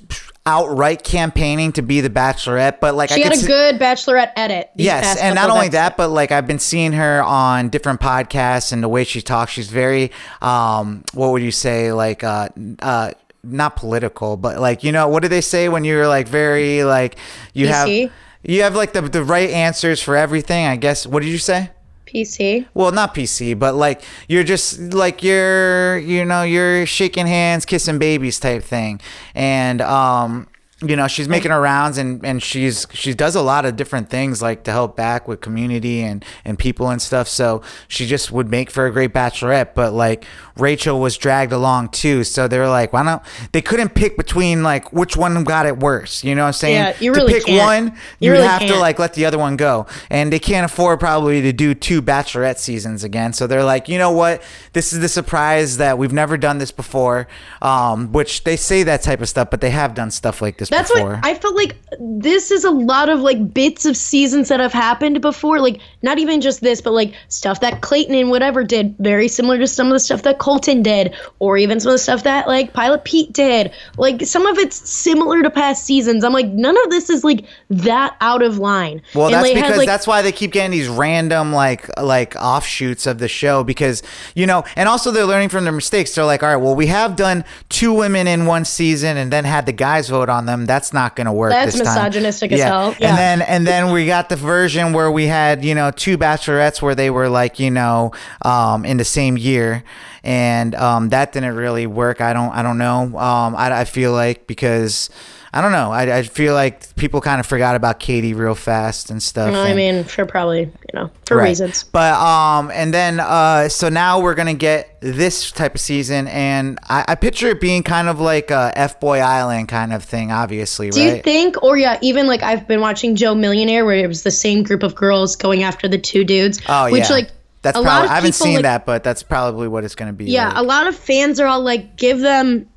outright 0.46 1.02
campaigning 1.02 1.72
to 1.72 1.80
be 1.82 2.00
the 2.02 2.10
Bachelorette, 2.10 2.78
but 2.80 2.94
like 2.94 3.08
She 3.10 3.16
could 3.22 3.24
had 3.24 3.32
a 3.32 3.36
see- 3.36 3.46
good 3.46 3.78
bachelorette 3.78 4.32
edit. 4.36 4.70
Yes, 4.76 5.16
and 5.18 5.34
not 5.34 5.48
only 5.50 5.68
that, 5.70 5.96
but 5.96 6.08
like 6.08 6.32
I've 6.32 6.46
been 6.46 6.58
seeing 6.58 6.92
her 6.92 7.22
on 7.22 7.70
different 7.70 8.00
podcasts 8.00 8.72
and 8.72 8.82
the 8.82 8.88
way 8.88 9.04
she 9.04 9.22
talks, 9.22 9.52
she's 9.52 9.70
very 9.70 10.10
um 10.42 11.02
what 11.14 11.30
would 11.30 11.42
you 11.42 11.50
say 11.50 11.92
like 11.92 12.22
uh 12.22 12.48
uh 12.80 13.12
not 13.42 13.76
political, 13.76 14.36
but 14.36 14.58
like 14.60 14.84
you 14.84 14.92
know 14.92 15.08
what 15.08 15.22
do 15.22 15.28
they 15.28 15.40
say 15.40 15.68
when 15.68 15.84
you're 15.84 16.08
like 16.08 16.28
very 16.28 16.84
like 16.84 17.16
you 17.54 17.68
have 17.68 17.88
you 17.88 18.62
have 18.62 18.74
like 18.76 18.92
the 18.92 19.00
the 19.02 19.24
right 19.24 19.48
answers 19.50 20.02
for 20.02 20.14
everything, 20.16 20.66
I 20.66 20.76
guess. 20.76 21.06
What 21.06 21.22
did 21.22 21.30
you 21.30 21.38
say? 21.38 21.70
PC. 22.14 22.66
Well, 22.74 22.92
not 22.92 23.14
PC, 23.14 23.58
but 23.58 23.74
like 23.74 24.02
you're 24.28 24.44
just 24.44 24.78
like 24.94 25.22
you're 25.22 25.98
you 25.98 26.24
know 26.24 26.42
you're 26.42 26.86
shaking 26.86 27.26
hands, 27.26 27.64
kissing 27.64 27.98
babies 27.98 28.38
type 28.38 28.62
thing, 28.62 29.00
and 29.34 29.80
um 29.82 30.46
you 30.88 30.96
know 30.96 31.06
she's 31.08 31.28
making 31.28 31.50
her 31.50 31.60
rounds 31.60 31.98
and 31.98 32.24
and 32.24 32.42
she's 32.42 32.86
she 32.92 33.14
does 33.14 33.34
a 33.34 33.42
lot 33.42 33.64
of 33.64 33.76
different 33.76 34.10
things 34.10 34.40
like 34.42 34.64
to 34.64 34.70
help 34.72 34.96
back 34.96 35.26
with 35.28 35.40
community 35.40 36.02
and 36.02 36.24
and 36.44 36.58
people 36.58 36.88
and 36.90 37.00
stuff. 37.00 37.28
So 37.28 37.62
she 37.88 38.06
just 38.06 38.30
would 38.32 38.48
make 38.50 38.70
for 38.70 38.86
a 38.86 38.90
great 38.92 39.12
bachelorette, 39.12 39.74
but 39.74 39.92
like 39.92 40.24
Rachel 40.56 41.00
was 41.00 41.16
dragged 41.16 41.52
along 41.52 41.88
too, 41.90 42.22
so 42.24 42.46
they 42.46 42.58
were 42.58 42.68
like, 42.68 42.92
why 42.92 43.02
don't 43.04 43.22
They 43.52 43.60
couldn't 43.62 43.94
pick 43.94 44.16
between 44.16 44.62
like 44.62 44.92
which 44.92 45.16
one 45.16 45.42
got 45.44 45.66
it 45.66 45.78
worse. 45.78 46.22
You 46.24 46.34
know 46.34 46.42
what 46.42 46.48
I'm 46.48 46.52
saying? 46.52 46.74
Yeah, 46.76 46.96
you 47.00 47.12
to 47.14 47.20
really 47.20 47.32
pick 47.34 47.46
can't. 47.46 47.88
one, 47.88 47.98
You 48.20 48.26
you 48.28 48.32
really 48.32 48.46
have 48.46 48.60
to 48.60 48.66
can't. 48.68 48.80
like 48.80 48.98
let 48.98 49.14
the 49.14 49.24
other 49.26 49.38
one 49.38 49.56
go, 49.56 49.86
and 50.10 50.32
they 50.32 50.38
can't 50.38 50.64
afford 50.64 51.00
probably 51.00 51.42
to 51.42 51.52
do 51.52 51.74
two 51.74 52.00
bachelorette 52.02 52.58
seasons 52.58 53.02
again. 53.04 53.32
So 53.32 53.46
they're 53.46 53.64
like, 53.64 53.88
you 53.88 53.98
know 53.98 54.12
what? 54.12 54.42
This 54.72 54.92
is 54.92 55.00
the 55.00 55.08
surprise 55.08 55.76
that 55.78 55.98
we've 55.98 56.12
never 56.12 56.36
done 56.36 56.58
this 56.58 56.70
before. 56.72 57.26
Um, 57.62 58.12
which 58.12 58.44
they 58.44 58.56
say 58.56 58.82
that 58.84 59.02
type 59.02 59.20
of 59.20 59.28
stuff, 59.28 59.50
but 59.50 59.60
they 59.60 59.70
have 59.70 59.94
done 59.94 60.10
stuff 60.10 60.40
like 60.42 60.58
this 60.58 60.70
That's 60.74 60.92
before. 60.92 61.10
what 61.10 61.24
I 61.24 61.34
felt 61.34 61.54
like. 61.54 61.76
This 61.98 62.50
is 62.50 62.64
a 62.64 62.70
lot 62.70 63.08
of 63.08 63.20
like 63.20 63.54
bits 63.54 63.84
of 63.86 63.96
seasons 63.96 64.48
that 64.48 64.60
have 64.60 64.72
happened 64.72 65.20
before. 65.20 65.60
Like 65.60 65.80
not 66.02 66.18
even 66.18 66.40
just 66.40 66.60
this, 66.60 66.80
but 66.80 66.92
like 66.92 67.14
stuff 67.28 67.60
that 67.60 67.80
Clayton 67.80 68.14
and 68.14 68.30
whatever 68.30 68.64
did, 68.64 68.96
very 68.98 69.28
similar 69.28 69.58
to 69.58 69.66
some 69.66 69.86
of 69.86 69.92
the 69.92 70.00
stuff 70.00 70.22
that 70.22 70.38
Colton 70.38 70.82
did, 70.82 71.14
or 71.38 71.56
even 71.56 71.80
some 71.80 71.90
of 71.90 71.94
the 71.94 71.98
stuff 71.98 72.24
that 72.24 72.48
like 72.48 72.72
Pilot 72.72 73.04
Pete 73.04 73.32
did. 73.32 73.72
Like 73.96 74.26
some 74.26 74.46
of 74.46 74.58
it's 74.58 74.88
similar 74.88 75.42
to 75.42 75.50
past 75.50 75.84
seasons. 75.84 76.24
I'm 76.24 76.32
like, 76.32 76.48
none 76.48 76.76
of 76.84 76.90
this 76.90 77.10
is 77.10 77.24
like 77.24 77.44
that 77.70 78.16
out 78.20 78.42
of 78.42 78.58
line. 78.58 79.02
Well, 79.14 79.26
And 79.26 79.34
that's 79.34 79.48
had, 79.48 79.54
because 79.54 79.78
like, 79.78 79.86
that's 79.86 80.06
why 80.06 80.22
they 80.22 80.32
keep 80.32 80.52
getting 80.52 80.72
these 80.72 80.88
random 80.88 81.52
like 81.52 81.88
like 82.00 82.34
offshoots 82.36 83.06
of 83.06 83.18
the 83.18 83.28
show 83.28 83.64
because 83.64 84.02
you 84.34 84.46
know, 84.46 84.64
and 84.76 84.88
also 84.88 85.10
they're 85.10 85.24
learning 85.24 85.48
from 85.48 85.64
their 85.64 85.72
mistakes. 85.72 86.14
They're 86.14 86.24
like, 86.24 86.42
all 86.42 86.48
right, 86.48 86.56
well, 86.56 86.74
we 86.74 86.88
have 86.88 87.16
done 87.16 87.44
two 87.68 87.92
women 87.92 88.26
in 88.26 88.46
one 88.46 88.64
season 88.64 89.16
and 89.16 89.32
then 89.32 89.44
had 89.44 89.66
the 89.66 89.72
guys 89.72 90.08
vote 90.08 90.28
on 90.28 90.46
them. 90.46 90.63
That's 90.64 90.92
not 90.92 91.16
going 91.16 91.26
to 91.26 91.32
work. 91.32 91.52
That's 91.52 91.78
this 91.78 91.86
time. 91.86 91.94
misogynistic 91.94 92.52
as 92.52 92.62
hell. 92.62 92.94
Yeah. 92.98 93.08
And 93.08 93.18
then 93.18 93.42
and 93.42 93.66
then 93.66 93.92
we 93.92 94.06
got 94.06 94.28
the 94.28 94.36
version 94.36 94.92
where 94.92 95.10
we 95.10 95.26
had 95.26 95.64
you 95.64 95.74
know 95.74 95.90
two 95.90 96.18
bachelorettes 96.18 96.80
where 96.82 96.94
they 96.94 97.10
were 97.10 97.28
like 97.28 97.58
you 97.58 97.70
know 97.70 98.12
um, 98.42 98.84
in 98.84 98.96
the 98.96 99.04
same 99.04 99.36
year. 99.36 99.84
And 100.22 100.74
um, 100.74 101.10
that 101.10 101.32
didn't 101.32 101.54
really 101.54 101.86
work. 101.86 102.22
I 102.22 102.32
don't. 102.32 102.50
I 102.50 102.62
don't 102.62 102.78
know. 102.78 103.02
Um, 103.18 103.54
I, 103.54 103.80
I 103.80 103.84
feel 103.84 104.12
like 104.12 104.46
because 104.46 105.10
I 105.56 105.60
don't 105.60 105.70
know. 105.70 105.92
I, 105.92 106.18
I 106.18 106.22
feel 106.24 106.52
like 106.52 106.96
people 106.96 107.20
kind 107.20 107.38
of 107.38 107.46
forgot 107.46 107.76
about 107.76 108.00
Katie 108.00 108.34
real 108.34 108.56
fast 108.56 109.10
and 109.10 109.22
stuff. 109.22 109.54
I 109.54 109.68
and- 109.68 109.76
mean, 109.76 110.02
for 110.04 110.26
probably 110.26 110.62
you 110.62 110.70
know 110.94 111.10
for 111.26 111.36
Right. 111.36 111.50
reasons. 111.50 111.84
But 111.84 112.12
um, 112.14 112.72
and 112.74 112.92
then 112.92 113.20
uh, 113.20 113.68
so 113.68 113.88
now 113.88 114.20
we're 114.20 114.34
gonna 114.34 114.54
get 114.54 114.96
this 115.00 115.52
type 115.52 115.76
of 115.76 115.80
season, 115.80 116.26
and 116.26 116.78
I, 116.88 117.04
I 117.08 117.14
picture 117.14 117.46
it 117.50 117.60
being 117.60 117.84
kind 117.84 118.08
of 118.08 118.18
like 118.18 118.50
a 118.50 118.72
F 118.74 118.98
Boy 118.98 119.20
Island 119.20 119.68
kind 119.68 119.92
of 119.92 120.02
thing, 120.02 120.32
obviously, 120.32 120.90
Do 120.90 120.98
right? 121.00 121.16
you 121.18 121.22
think, 121.22 121.62
or 121.62 121.76
yeah, 121.76 121.98
even 122.02 122.26
like 122.26 122.42
I've 122.42 122.66
been 122.66 122.80
watching 122.80 123.14
Joe 123.14 123.36
Millionaire, 123.36 123.84
where 123.84 123.96
it 123.96 124.08
was 124.08 124.24
the 124.24 124.32
same 124.32 124.64
group 124.64 124.82
of 124.82 124.96
girls 124.96 125.36
going 125.36 125.62
after 125.62 125.86
the 125.86 125.98
two 125.98 126.24
dudes. 126.24 126.60
oh 126.68 126.90
which 126.90 127.04
yeah, 127.08 127.12
like 127.14 127.30
that's 127.62 127.78
a 127.78 127.82
probably 127.82 127.90
lot 128.00 128.04
of 128.06 128.10
I 128.10 128.14
haven't 128.16 128.32
people, 128.32 128.44
seen 128.46 128.54
like- 128.56 128.62
that, 128.64 128.86
but 128.86 129.04
that's 129.04 129.22
probably 129.22 129.68
what 129.68 129.84
it's 129.84 129.94
gonna 129.94 130.12
be. 130.12 130.24
Yeah, 130.24 130.48
like. 130.48 130.56
a 130.56 130.62
lot 130.64 130.86
of 130.88 130.96
fans 130.96 131.38
are 131.38 131.46
all 131.46 131.60
like, 131.62 131.96
give 131.96 132.18
them 132.18 132.68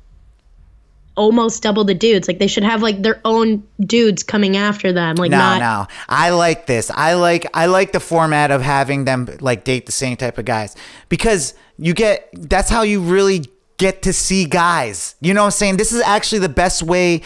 almost 1.18 1.62
double 1.62 1.84
the 1.84 1.94
dudes. 1.94 2.28
Like 2.28 2.38
they 2.38 2.46
should 2.46 2.62
have 2.62 2.82
like 2.82 3.02
their 3.02 3.20
own 3.24 3.62
dudes 3.80 4.22
coming 4.22 4.56
after 4.56 4.92
them. 4.92 5.16
Like 5.16 5.30
No, 5.30 5.38
not. 5.38 5.58
no. 5.60 5.86
I 6.08 6.30
like 6.30 6.66
this. 6.66 6.90
I 6.94 7.14
like 7.14 7.46
I 7.52 7.66
like 7.66 7.92
the 7.92 8.00
format 8.00 8.50
of 8.50 8.62
having 8.62 9.04
them 9.04 9.28
like 9.40 9.64
date 9.64 9.86
the 9.86 9.92
same 9.92 10.16
type 10.16 10.38
of 10.38 10.44
guys 10.44 10.76
because 11.08 11.54
you 11.76 11.92
get 11.92 12.28
that's 12.32 12.70
how 12.70 12.82
you 12.82 13.00
really 13.00 13.44
get 13.76 14.02
to 14.02 14.12
see 14.12 14.44
guys. 14.46 15.16
You 15.20 15.34
know 15.34 15.42
what 15.42 15.46
I'm 15.46 15.50
saying? 15.52 15.76
This 15.76 15.92
is 15.92 16.00
actually 16.02 16.38
the 16.40 16.48
best 16.48 16.82
way 16.82 17.22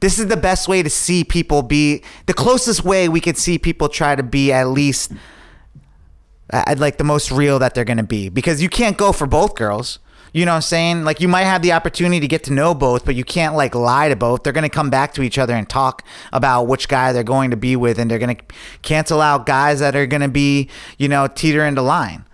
this 0.00 0.18
is 0.18 0.26
the 0.26 0.36
best 0.36 0.68
way 0.68 0.82
to 0.82 0.90
see 0.90 1.24
people 1.24 1.62
be 1.62 2.02
the 2.26 2.34
closest 2.34 2.84
way 2.84 3.08
we 3.08 3.20
could 3.20 3.38
see 3.38 3.58
people 3.58 3.88
try 3.88 4.14
to 4.14 4.22
be 4.22 4.52
at 4.52 4.68
least 4.68 5.12
uh, 6.52 6.74
like 6.76 6.98
the 6.98 7.04
most 7.04 7.30
real 7.30 7.58
that 7.58 7.74
they're 7.74 7.84
going 7.84 7.96
to 7.96 8.02
be 8.02 8.28
because 8.28 8.62
you 8.62 8.68
can't 8.68 8.98
go 8.98 9.12
for 9.12 9.26
both 9.26 9.54
girls. 9.54 9.98
You 10.34 10.44
know 10.44 10.50
what 10.50 10.56
I'm 10.56 10.62
saying? 10.62 11.04
Like 11.04 11.20
you 11.20 11.28
might 11.28 11.44
have 11.44 11.62
the 11.62 11.72
opportunity 11.72 12.18
to 12.18 12.26
get 12.26 12.42
to 12.44 12.52
know 12.52 12.74
both, 12.74 13.04
but 13.04 13.14
you 13.14 13.22
can't 13.22 13.54
like 13.54 13.76
lie 13.76 14.08
to 14.08 14.16
both. 14.16 14.42
They're 14.42 14.52
going 14.52 14.64
to 14.64 14.68
come 14.68 14.90
back 14.90 15.14
to 15.14 15.22
each 15.22 15.38
other 15.38 15.54
and 15.54 15.66
talk 15.68 16.04
about 16.32 16.64
which 16.64 16.88
guy 16.88 17.12
they're 17.12 17.22
going 17.22 17.52
to 17.52 17.56
be 17.56 17.76
with 17.76 18.00
and 18.00 18.10
they're 18.10 18.18
going 18.18 18.36
to 18.36 18.44
cancel 18.82 19.20
out 19.20 19.46
guys 19.46 19.78
that 19.78 19.94
are 19.94 20.06
going 20.06 20.22
to 20.22 20.28
be, 20.28 20.68
you 20.98 21.06
know, 21.06 21.28
teetering 21.28 21.76
the 21.76 21.82
line. 21.82 22.24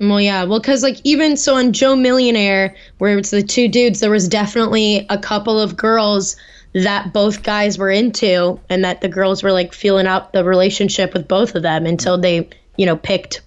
Well, 0.00 0.20
yeah. 0.20 0.44
Well, 0.44 0.60
because 0.60 0.82
like 0.82 0.98
even 1.02 1.38
so 1.38 1.56
on 1.56 1.72
Joe 1.72 1.96
Millionaire, 1.96 2.74
where 2.98 3.16
it's 3.16 3.30
the 3.30 3.42
two 3.42 3.68
dudes, 3.68 4.00
there 4.00 4.10
was 4.10 4.28
definitely 4.28 5.06
a 5.08 5.16
couple 5.16 5.58
of 5.58 5.78
girls 5.78 6.36
that 6.74 7.12
both 7.14 7.42
guys 7.42 7.78
were 7.78 7.90
into, 7.90 8.60
and 8.68 8.84
that 8.84 9.00
the 9.00 9.08
girls 9.08 9.42
were 9.42 9.52
like 9.52 9.72
feeling 9.72 10.06
out 10.06 10.32
the 10.34 10.44
relationship 10.44 11.14
with 11.14 11.26
both 11.26 11.54
of 11.54 11.62
them 11.62 11.86
until 11.86 12.18
they, 12.18 12.48
you 12.76 12.84
know, 12.84 12.96
picked. 12.96 13.40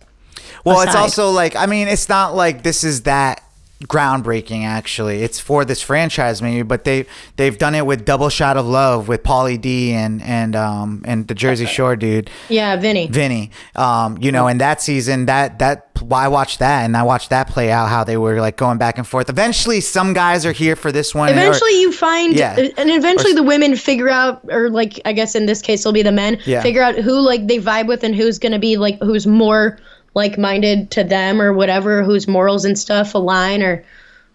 Well, 0.65 0.82
it's 0.82 0.95
also 0.95 1.29
like 1.29 1.56
I 1.56 1.67
mean, 1.67 1.88
it's 1.88 2.10
not 2.10 2.36
like 2.36 2.63
this 2.63 2.84
is 2.84 3.03
that 3.03 3.42
groundbreaking 3.88 4.63
actually. 4.65 5.24
It's 5.24 5.39
for 5.39 5.65
this 5.65 5.82
franchise 5.82 6.41
maybe, 6.41 6.62
but 6.63 6.84
they 6.84 7.06
they've 7.38 7.58
done 7.58 7.76
it 7.76 7.86
with 7.86 8.06
Double 8.06 8.30
Shot 8.30 8.58
of 8.58 8.65
Love 8.65 9.08
with 9.08 9.24
Pauly 9.24 9.60
D 9.60 9.93
and 9.93 10.22
and 10.24 10.56
um 10.56 11.02
and 11.06 11.28
the 11.28 11.36
Jersey 11.36 11.65
Shore 11.65 11.96
dude. 11.96 12.30
Yeah, 12.50 12.76
Vinny. 12.76 13.08
Vinny. 13.08 13.52
Um, 13.76 14.17
you 14.19 14.32
know, 14.32 14.48
in 14.48 14.58
that 14.60 14.82
season, 14.82 15.26
that 15.28 15.60
that 15.60 15.88
I 16.12 16.28
watched 16.28 16.60
that 16.60 16.84
and 16.84 16.98
I 16.98 17.04
watched 17.04 17.30
that 17.30 17.48
play 17.48 17.72
out 17.72 17.88
how 17.88 18.04
they 18.04 18.17
were 18.17 18.41
like 18.41 18.58
going 18.58 18.78
back 18.78 18.98
and 18.98 19.08
forth. 19.08 19.30
Eventually, 19.30 19.80
some 19.80 20.13
guys 20.13 20.46
are 20.46 20.52
here 20.52 20.76
for 20.76 20.91
this 20.91 21.15
one. 21.15 21.30
or- 21.30 21.32
Eventually, 21.32 21.80
you 21.80 21.91
find, 21.93 22.34
Yeah. 22.36 22.56
and 22.78 22.89
eventually 22.89 23.32
Or- 23.32 23.36
the 23.36 23.43
women 23.43 23.76
figure 23.76 24.10
out, 24.10 24.41
or 24.50 24.69
like 24.69 25.00
I 25.06 25.13
guess 25.13 25.36
in 25.36 25.46
this 25.46 25.62
case 25.62 25.82
it'll 25.82 25.93
be 25.93 26.02
the 26.02 26.12
men, 26.12 26.39
Yeah. 26.46 26.62
figure 26.62 26.82
out 26.82 26.96
who 26.96 27.19
like 27.19 27.48
they 27.48 27.60
vibe 27.60 27.88
with 27.88 28.04
and 28.04 28.13
who's 28.15 28.38
gonna 28.39 28.60
be 28.60 28.76
like 28.78 28.98
who's 29.02 29.26
more 29.28 29.78
like 30.13 30.38
minded 30.38 30.91
to 30.91 31.04
them 31.04 31.41
or 31.41 31.54
whatever, 31.54 32.04
whose 32.04 32.28
morals 32.28 32.65
and 32.65 32.78
stuff 32.78 33.15
align 33.15 33.63
or 33.63 33.84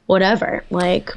whatever. 0.07 0.65
Like, 0.71 1.17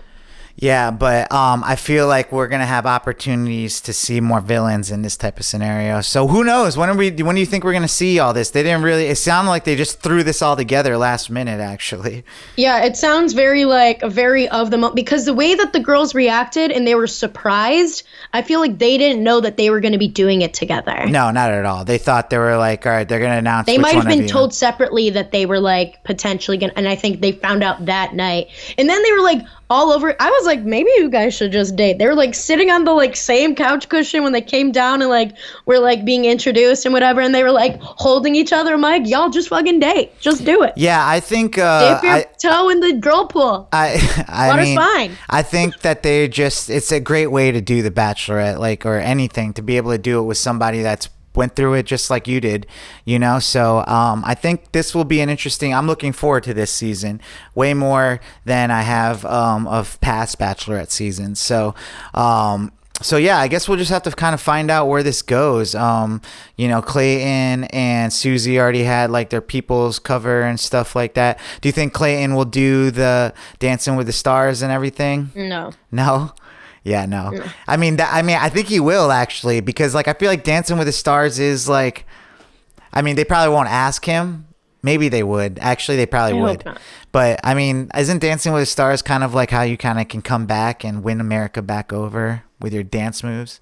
Yeah, 0.62 0.91
but 0.91 1.32
um, 1.32 1.63
I 1.63 1.76
feel 1.76 2.08
like 2.08 2.32
we're 2.32 2.47
gonna 2.47 2.67
have 2.67 2.86
opportunities 2.86 3.82
to 3.82 3.93
see 3.93 4.21
more 4.21 4.39
villains 4.39 4.91
in 4.91 5.02
this 5.02 5.17
type 5.17 5.39
of 5.39 5.45
scenario. 5.45 6.02
So 6.02 6.28
who 6.28 6.43
knows? 6.43 6.78
When 6.78 6.88
are 6.88 6.95
we? 6.95 7.10
When 7.10 7.34
do 7.34 7.41
you 7.41 7.47
think 7.47 7.63
we're 7.63 7.74
gonna 7.74 7.88
see 7.88 8.19
all 8.19 8.32
this? 8.32 8.52
They 8.52 8.62
didn't 8.62 8.84
really. 8.84 9.08
It 9.08 9.17
sounded 9.17 9.50
like 9.50 9.63
they 9.63 9.76
just 9.76 10.02
threw 10.02 10.21
this 10.21 10.43
all 10.43 10.56
together 10.56 10.97
last 10.97 11.32
minute. 11.32 11.60
Actually, 11.60 12.24
yeah, 12.58 12.84
it 12.86 12.95
sounds 12.95 13.34
very 13.34 13.65
like 13.65 14.04
very 14.04 14.47
of 14.50 14.69
the 14.69 14.78
moment 14.78 14.95
because 14.95 15.26
the 15.26 15.34
way 15.34 15.56
that 15.56 15.74
the 15.74 15.80
girls 15.80 16.13
reacted 16.13 16.71
and 16.71 16.86
they 16.86 16.93
were 16.93 17.08
surprised, 17.08 18.04
I 18.32 18.43
feel 18.43 18.60
like 18.60 18.78
they 18.78 19.00
didn't 19.00 19.24
know 19.24 19.39
that 19.39 19.58
they 19.58 19.71
were 19.71 19.80
going 19.80 19.93
to 19.93 19.97
be 19.97 20.08
doing 20.08 20.43
it 20.43 20.54
together. 20.54 21.08
no, 21.08 21.32
not 21.32 21.50
at 21.50 21.65
all. 21.65 21.86
They 21.86 21.97
thought 21.97 22.30
they 22.30 22.38
were 22.38 22.58
like, 22.58 22.86
all 22.86 22.91
right, 22.91 23.10
they're 23.10 23.19
gonna 23.19 23.39
announce. 23.39 23.65
They 23.65 23.80
might 23.80 23.95
have 23.95 24.06
been 24.06 24.28
told 24.28 24.54
separately 24.54 25.10
that 25.10 25.32
they 25.32 25.47
were 25.47 25.60
like 25.60 26.04
potentially 26.04 26.58
gonna, 26.58 26.74
and 26.76 26.88
I 26.88 26.95
think 26.95 27.19
they 27.19 27.32
found 27.32 27.63
out 27.63 27.88
that 27.88 28.13
night. 28.13 28.50
And 28.78 28.88
then 28.88 29.02
they 29.02 29.12
were 29.12 29.24
like, 29.24 29.41
all 29.71 29.93
over. 29.93 30.13
I 30.19 30.29
was 30.29 30.45
like, 30.45 30.63
maybe 30.63 30.89
you 30.97 31.10
guys 31.10 31.34
should 31.34 31.53
just 31.53 31.77
date. 31.77 31.97
They 31.97 32.05
were 32.05 32.13
like 32.13 32.36
sitting 32.36 32.69
on 32.69 32.84
the 32.84 32.91
like 32.91 33.15
same 33.15 33.55
couch 33.55 33.88
cushion 33.88 34.21
when 34.21 34.34
they 34.34 34.41
came 34.41 34.73
down 34.73 35.01
and 35.01 35.10
like 35.10 35.31
were 35.65 35.79
like 35.79 36.03
being 36.03 36.25
introduced 36.25 36.86
and 36.86 36.93
whatever, 36.93 37.21
and 37.21 37.34
they 37.34 37.41
were 37.41 37.53
like 37.53 37.79
holding 37.79 38.36
each 38.36 38.51
other. 38.51 38.73
I'm 38.73 38.81
like, 38.81 39.07
y'all 39.07 39.29
just 39.29 39.47
fucking 39.47 39.79
date. 39.79 40.19
Just 40.19 40.43
do 40.43 40.62
it. 40.63 40.73
Yeah, 40.75 41.07
I 41.07 41.21
think 41.21 41.57
uh, 41.57 41.95
Dip 41.95 42.03
your 42.03 42.13
I, 42.13 42.23
toe 42.38 42.69
in 42.69 42.81
the 42.81 42.93
girl 42.93 43.27
pool. 43.27 43.69
I, 43.71 44.25
I 44.27 44.49
Water's 44.49 44.65
mean, 44.65 44.77
fine. 44.77 45.17
I 45.29 45.41
think 45.41 45.79
that 45.79 46.04
they 46.04 46.27
just, 46.27 46.69
it's 46.69 46.91
a 46.91 47.00
great 47.00 47.27
way 47.27 47.52
to 47.54 47.62
do 47.62 47.81
the 47.81 47.91
bachelorette, 47.91 48.60
like, 48.60 48.85
or 48.85 48.98
anything, 48.98 49.54
to 49.54 49.62
be 49.62 49.77
able 49.77 49.91
to 49.91 49.98
do 49.98 50.19
it 50.19 50.23
with 50.23 50.37
somebody 50.37 50.81
that's 50.81 51.08
went 51.36 51.56
through 51.56 51.73
it 51.75 51.86
just 51.86 52.10
like 52.10 52.27
you 52.27 52.42
did, 52.42 52.67
you 53.06 53.17
know? 53.19 53.40
So, 53.40 53.86
um, 53.88 54.23
I 54.25 54.36
think 54.36 54.71
this 54.71 54.94
will 54.94 55.06
be 55.06 55.21
an 55.21 55.29
interesting, 55.29 55.73
I'm 55.73 55.88
looking 55.88 56.12
forward 56.13 56.44
to 56.44 56.54
this 56.54 56.71
season 56.71 57.21
way 57.56 57.73
more 57.73 58.19
than 58.46 58.71
I 58.71 58.82
have, 58.82 59.25
um, 59.25 59.67
of 59.67 60.00
past 60.02 60.40
bachelorette 60.40 60.92
seasons. 60.92 61.40
So, 61.40 61.75
um, 62.13 62.71
so 63.02 63.17
yeah, 63.17 63.40
I 63.40 63.48
guess 63.48 63.67
we'll 63.67 63.77
just 63.77 63.92
have 63.92 64.04
to 64.04 64.12
kind 64.12 64.34
of 64.34 64.42
find 64.42 64.69
out 64.69 64.88
where 64.88 65.02
this 65.04 65.21
goes. 65.21 65.73
Um, 65.73 66.21
you 66.56 66.67
know, 66.67 66.82
Clayton 66.82 67.63
and 67.65 68.13
Susie 68.13 68.60
already 68.60 68.84
had 68.84 69.10
like 69.10 69.29
their 69.32 69.42
people's 69.42 70.00
cover 70.00 70.44
and 70.44 70.60
stuff 70.60 70.96
like 70.96 71.15
that. 71.15 71.40
Do 71.62 71.69
you 71.69 71.73
think 71.73 71.94
Clayton 71.94 72.36
will 72.36 72.46
do 72.46 72.92
the 72.92 73.34
Dancing 73.60 73.96
with 73.96 74.08
the 74.08 74.13
Stars 74.13 74.62
and 74.62 74.71
everything? 74.71 75.32
No. 75.36 75.71
No. 75.92 76.34
Yeah, 76.84 77.06
no. 77.06 77.32
I 77.67 77.77
mean, 77.77 77.98
that, 77.98 78.13
I 78.13 78.21
mean, 78.21 78.38
I 78.38 78.50
think 78.50 78.67
he 78.67 78.79
will 78.79 79.12
actually 79.12 79.62
because 79.62 79.94
like 79.94 80.08
I 80.08 80.13
feel 80.13 80.29
like 80.29 80.44
Dancing 80.44 80.77
with 80.77 80.88
the 80.88 80.94
Stars 80.94 81.40
is 81.40 81.69
like, 81.69 82.06
I 82.94 83.02
mean, 83.02 83.15
they 83.15 83.25
probably 83.25 83.54
won't 83.54 83.69
ask 83.69 84.04
him. 84.04 84.48
Maybe 84.84 85.10
they 85.10 85.21
would. 85.21 85.60
Actually, 85.60 85.98
they 85.98 86.08
probably 86.08 86.40
I 86.40 86.42
would. 86.42 86.63
But 87.12 87.40
I 87.44 87.54
mean, 87.54 87.92
isn't 87.96 88.19
Dancing 88.19 88.52
with 88.52 88.63
the 88.63 88.65
Stars 88.65 89.04
kind 89.04 89.23
of 89.23 89.36
like 89.36 89.52
how 89.52 89.62
you 89.62 89.77
kind 89.77 90.00
of 90.00 90.08
can 90.08 90.23
come 90.23 90.48
back 90.48 90.84
and 90.84 91.04
win 91.04 91.21
America 91.21 91.62
back 91.62 91.94
over 91.94 92.44
with 92.60 92.73
your 92.73 92.84
dance 92.84 93.23
moves? 93.23 93.60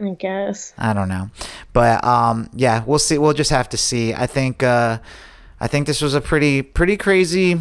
I 0.00 0.10
guess. 0.10 0.74
I 0.78 0.92
don't 0.92 1.08
know, 1.08 1.30
but 1.72 2.02
um, 2.04 2.50
yeah, 2.54 2.84
we'll 2.86 3.00
see. 3.00 3.18
We'll 3.18 3.32
just 3.32 3.50
have 3.50 3.68
to 3.70 3.76
see. 3.76 4.14
I 4.14 4.26
think 4.26 4.62
uh, 4.62 4.98
I 5.60 5.66
think 5.68 5.86
this 5.86 6.00
was 6.00 6.14
a 6.14 6.20
pretty 6.20 6.62
pretty 6.62 6.96
crazy 6.96 7.58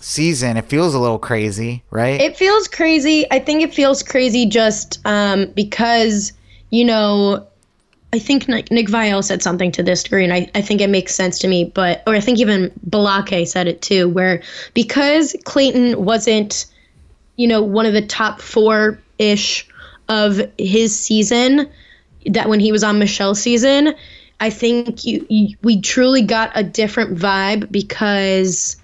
season. 0.00 0.56
It 0.56 0.66
feels 0.66 0.94
a 0.94 0.98
little 0.98 1.18
crazy, 1.18 1.82
right? 1.90 2.20
It 2.20 2.36
feels 2.36 2.68
crazy. 2.68 3.26
I 3.30 3.38
think 3.38 3.62
it 3.62 3.74
feels 3.74 4.02
crazy 4.02 4.46
just 4.46 5.00
um, 5.04 5.46
because, 5.54 6.32
you 6.70 6.84
know, 6.84 7.46
I 8.12 8.18
think 8.18 8.48
Nick, 8.48 8.70
Nick 8.70 8.88
said 8.88 9.42
something 9.42 9.70
to 9.72 9.82
this 9.82 10.02
degree, 10.02 10.24
and 10.24 10.32
I, 10.32 10.50
I 10.54 10.62
think 10.62 10.80
it 10.80 10.88
makes 10.88 11.14
sense 11.14 11.38
to 11.40 11.48
me. 11.48 11.64
But, 11.64 12.02
or 12.06 12.14
I 12.14 12.20
think 12.20 12.38
even 12.38 12.72
Balake 12.88 13.46
said 13.46 13.68
it 13.68 13.82
too, 13.82 14.08
where 14.08 14.42
because 14.72 15.36
Clayton 15.44 16.02
wasn't, 16.02 16.66
you 17.36 17.46
know, 17.46 17.62
one 17.62 17.84
of 17.84 17.92
the 17.92 18.06
top 18.06 18.40
four 18.40 18.98
ish 19.18 19.68
of 20.08 20.40
his 20.56 20.98
season, 20.98 21.68
that 22.26 22.48
when 22.48 22.60
he 22.60 22.72
was 22.72 22.82
on 22.82 22.98
Michelle's 22.98 23.42
season, 23.42 23.94
I 24.40 24.50
think 24.50 25.04
you, 25.04 25.26
you 25.28 25.56
we 25.62 25.80
truly 25.80 26.22
got 26.22 26.52
a 26.54 26.62
different 26.62 27.18
vibe 27.18 27.70
because 27.70 28.77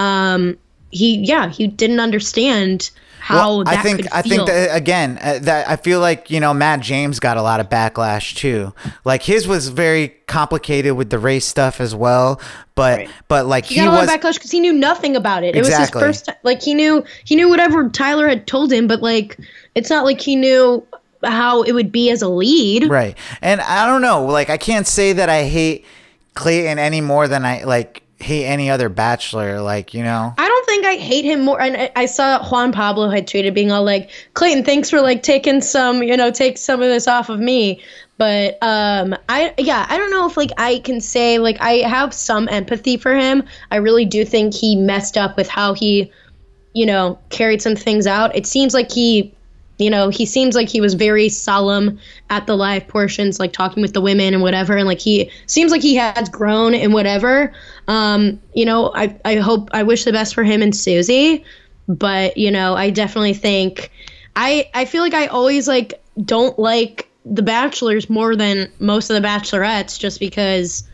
um 0.00 0.56
he 0.90 1.16
yeah 1.18 1.48
he 1.48 1.66
didn't 1.66 2.00
understand 2.00 2.90
how 3.20 3.36
Well, 3.56 3.64
that 3.64 3.78
I 3.78 3.82
think 3.82 3.96
could 3.98 4.08
I 4.12 4.22
think 4.22 4.46
that 4.46 4.74
again 4.74 5.18
uh, 5.22 5.38
that 5.42 5.68
I 5.68 5.76
feel 5.76 6.00
like 6.00 6.30
you 6.30 6.40
know 6.40 6.54
Matt 6.54 6.80
James 6.80 7.20
got 7.20 7.36
a 7.36 7.42
lot 7.42 7.60
of 7.60 7.68
backlash 7.68 8.34
too. 8.34 8.72
Like 9.04 9.22
his 9.22 9.46
was 9.46 9.68
very 9.68 10.08
complicated 10.26 10.94
with 10.96 11.10
the 11.10 11.18
race 11.18 11.44
stuff 11.44 11.80
as 11.80 11.94
well, 11.94 12.40
but 12.74 12.98
Right. 13.00 13.10
but 13.28 13.44
like 13.46 13.66
he 13.66 13.74
he, 13.74 13.80
got 13.82 13.88
a 13.88 13.90
lot 13.92 14.00
was 14.06 14.14
of 14.14 14.20
backlash 14.20 14.34
because 14.34 14.50
he 14.50 14.58
knew 14.58 14.72
nothing 14.72 15.16
about 15.16 15.44
it. 15.44 15.54
Exactly. 15.54 15.60
It 15.60 15.68
was 15.68 15.78
his 15.78 15.90
first 15.90 16.26
ti- 16.26 16.40
like 16.44 16.62
he 16.62 16.72
knew 16.74 17.04
he 17.24 17.36
knew 17.36 17.48
whatever 17.50 17.88
Tyler 17.90 18.26
had 18.26 18.46
told 18.46 18.72
him, 18.72 18.86
but 18.88 19.02
like 19.02 19.38
it's 19.74 19.90
not 19.90 20.04
like 20.06 20.20
he 20.20 20.34
knew 20.34 20.84
how 21.22 21.62
it 21.62 21.72
would 21.72 21.92
be 21.92 22.10
as 22.10 22.22
a 22.22 22.28
lead. 22.28 22.88
right. 22.90 23.16
And 23.42 23.60
I 23.60 23.84
don't 23.86 24.00
know, 24.00 24.24
like 24.24 24.48
I 24.48 24.56
can't 24.56 24.86
say 24.86 25.12
that 25.12 25.28
I 25.28 25.44
hate 25.44 25.84
Clayton 26.34 26.78
any 26.78 27.02
more 27.02 27.28
than 27.28 27.44
I 27.44 27.64
like 27.64 28.02
hate 28.20 28.46
any 28.46 28.70
other 28.70 28.88
bachelor. 28.88 29.60
Like 29.60 29.94
you 29.94 30.02
know, 30.02 30.34
I 30.36 30.46
don't 30.46 30.66
think 30.66 30.86
I 30.86 30.96
hate 30.96 31.24
him 31.24 31.42
more. 31.42 31.60
And 31.60 31.90
I, 31.96 32.06
saw 32.06 32.46
Juan 32.48 32.72
Pablo 32.72 33.08
had 33.08 33.26
tweeted 33.26 33.54
being 33.54 33.72
all 33.72 33.82
like, 33.82 34.10
Clayton, 34.34 34.64
thanks 34.64 34.90
for 34.90 35.00
like 35.00 35.22
taking 35.22 35.60
some, 35.60 36.02
you 36.02 36.16
know, 36.16 36.30
take 36.30 36.58
some 36.58 36.80
of 36.82 36.88
this 36.88 37.08
off 37.08 37.28
of 37.28 37.40
me. 37.40 37.82
But 38.18 38.58
um, 38.62 39.16
I 39.28 39.54
yeah, 39.58 39.86
I 39.88 39.96
don't 39.96 40.10
know 40.10 40.26
if 40.26 40.36
like 40.36 40.50
I 40.58 40.80
can 40.80 41.00
say 41.00 41.38
like 41.38 41.60
I 41.60 41.78
have 41.88 42.12
some 42.12 42.48
empathy 42.50 42.96
for 42.96 43.14
him. 43.14 43.42
I 43.70 43.76
really 43.76 44.04
do 44.04 44.24
think 44.24 44.54
he 44.54 44.76
messed 44.76 45.16
up 45.16 45.36
with 45.36 45.48
how 45.48 45.72
he, 45.72 46.12
you 46.74 46.84
know, 46.84 47.18
carried 47.30 47.62
some 47.62 47.76
things 47.76 48.06
out. 48.06 48.36
It 48.36 48.46
seems 48.46 48.74
like 48.74 48.92
he 48.92 49.34
you 49.80 49.90
know, 49.90 50.10
he 50.10 50.26
seems 50.26 50.54
like 50.54 50.68
he 50.68 50.80
was 50.80 50.94
very 50.94 51.28
solemn 51.28 51.98
at 52.28 52.46
the 52.46 52.56
live 52.56 52.86
portions, 52.86 53.40
like 53.40 53.52
talking 53.52 53.80
with 53.82 53.94
the 53.94 54.00
women 54.00 54.34
and 54.34 54.42
whatever. 54.42 54.76
And 54.76 54.86
like 54.86 55.00
he 55.00 55.30
seems 55.46 55.72
like 55.72 55.82
he 55.82 55.96
has 55.96 56.28
grown 56.28 56.74
and 56.74 56.92
whatever. 56.92 57.52
Um, 57.88 58.40
you 58.54 58.66
know, 58.66 58.92
I, 58.94 59.16
I 59.24 59.36
hope, 59.36 59.70
I 59.72 59.82
wish 59.82 60.04
the 60.04 60.12
best 60.12 60.34
for 60.34 60.44
him 60.44 60.62
and 60.62 60.76
Susie. 60.76 61.44
But, 61.88 62.36
you 62.36 62.50
know, 62.50 62.76
I 62.76 62.90
definitely 62.90 63.34
think, 63.34 63.90
I, 64.36 64.70
I 64.74 64.84
feel 64.84 65.02
like 65.02 65.14
I 65.14 65.26
always 65.26 65.66
like 65.66 66.00
don't 66.22 66.58
like 66.58 67.08
the 67.24 67.42
bachelors 67.42 68.08
more 68.08 68.36
than 68.36 68.70
most 68.78 69.10
of 69.10 69.20
the 69.20 69.26
bachelorettes 69.26 69.98
just 69.98 70.20
because 70.20 70.84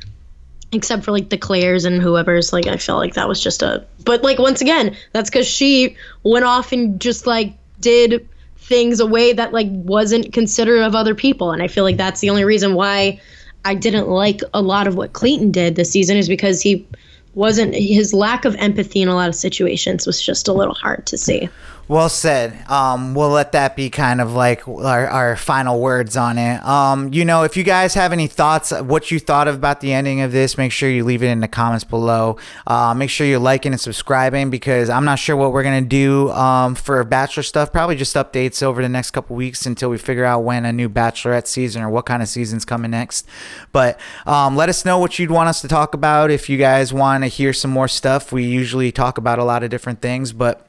except 0.72 1.04
for 1.04 1.12
like 1.12 1.28
the 1.28 1.38
Clares 1.38 1.84
and 1.84 2.02
whoever's 2.02 2.52
like 2.52 2.66
I 2.66 2.76
felt 2.76 2.98
like 2.98 3.14
that 3.14 3.28
was 3.28 3.40
just 3.40 3.62
a 3.62 3.86
but 4.04 4.22
like 4.24 4.38
once 4.38 4.60
again 4.60 4.96
that's 5.12 5.30
because 5.30 5.46
she 5.46 5.96
went 6.24 6.44
off 6.44 6.72
and 6.72 7.00
just 7.00 7.26
like 7.26 7.56
did 7.78 8.28
things 8.68 9.00
a 9.00 9.06
way 9.06 9.32
that 9.32 9.52
like 9.52 9.68
wasn't 9.70 10.32
considerate 10.32 10.82
of 10.82 10.94
other 10.94 11.14
people 11.14 11.52
and 11.52 11.62
I 11.62 11.68
feel 11.68 11.84
like 11.84 11.96
that's 11.96 12.20
the 12.20 12.30
only 12.30 12.44
reason 12.44 12.74
why 12.74 13.20
I 13.64 13.74
didn't 13.74 14.08
like 14.08 14.40
a 14.52 14.60
lot 14.60 14.86
of 14.86 14.96
what 14.96 15.12
Clayton 15.12 15.52
did 15.52 15.76
this 15.76 15.90
season 15.90 16.16
is 16.16 16.28
because 16.28 16.60
he 16.60 16.86
wasn't 17.34 17.74
his 17.74 18.12
lack 18.12 18.44
of 18.44 18.56
empathy 18.56 19.02
in 19.02 19.08
a 19.08 19.14
lot 19.14 19.28
of 19.28 19.34
situations 19.34 20.06
was 20.06 20.20
just 20.20 20.48
a 20.48 20.52
little 20.52 20.74
hard 20.74 21.06
to 21.06 21.18
see. 21.18 21.48
Well 21.88 22.08
said. 22.08 22.68
Um, 22.68 23.14
we'll 23.14 23.30
let 23.30 23.52
that 23.52 23.76
be 23.76 23.90
kind 23.90 24.20
of 24.20 24.32
like 24.32 24.66
our, 24.66 25.06
our 25.06 25.36
final 25.36 25.80
words 25.80 26.16
on 26.16 26.36
it. 26.36 26.60
Um, 26.64 27.12
you 27.12 27.24
know, 27.24 27.44
if 27.44 27.56
you 27.56 27.62
guys 27.62 27.94
have 27.94 28.12
any 28.12 28.26
thoughts, 28.26 28.72
what 28.72 29.12
you 29.12 29.20
thought 29.20 29.46
about 29.46 29.80
the 29.80 29.92
ending 29.92 30.20
of 30.20 30.32
this, 30.32 30.58
make 30.58 30.72
sure 30.72 30.90
you 30.90 31.04
leave 31.04 31.22
it 31.22 31.28
in 31.28 31.38
the 31.38 31.46
comments 31.46 31.84
below. 31.84 32.38
Uh, 32.66 32.92
make 32.92 33.08
sure 33.08 33.24
you're 33.24 33.38
liking 33.38 33.70
and 33.70 33.80
subscribing 33.80 34.50
because 34.50 34.90
I'm 34.90 35.04
not 35.04 35.20
sure 35.20 35.36
what 35.36 35.52
we're 35.52 35.62
gonna 35.62 35.80
do 35.80 36.28
um, 36.32 36.74
for 36.74 37.04
Bachelor 37.04 37.44
stuff. 37.44 37.72
Probably 37.72 37.94
just 37.94 38.16
updates 38.16 38.64
over 38.64 38.82
the 38.82 38.88
next 38.88 39.12
couple 39.12 39.36
weeks 39.36 39.64
until 39.64 39.88
we 39.88 39.96
figure 39.96 40.24
out 40.24 40.40
when 40.40 40.64
a 40.64 40.72
new 40.72 40.88
Bachelorette 40.88 41.46
season 41.46 41.82
or 41.82 41.88
what 41.88 42.04
kind 42.04 42.20
of 42.20 42.28
season's 42.28 42.64
coming 42.64 42.90
next. 42.90 43.28
But 43.70 44.00
um, 44.26 44.56
let 44.56 44.68
us 44.68 44.84
know 44.84 44.98
what 44.98 45.20
you'd 45.20 45.30
want 45.30 45.48
us 45.48 45.60
to 45.60 45.68
talk 45.68 45.94
about. 45.94 46.32
If 46.32 46.50
you 46.50 46.58
guys 46.58 46.92
want 46.92 47.22
to 47.22 47.28
hear 47.28 47.52
some 47.52 47.70
more 47.70 47.86
stuff, 47.86 48.32
we 48.32 48.42
usually 48.42 48.90
talk 48.90 49.18
about 49.18 49.38
a 49.38 49.44
lot 49.44 49.62
of 49.62 49.70
different 49.70 50.02
things, 50.02 50.32
but 50.32 50.66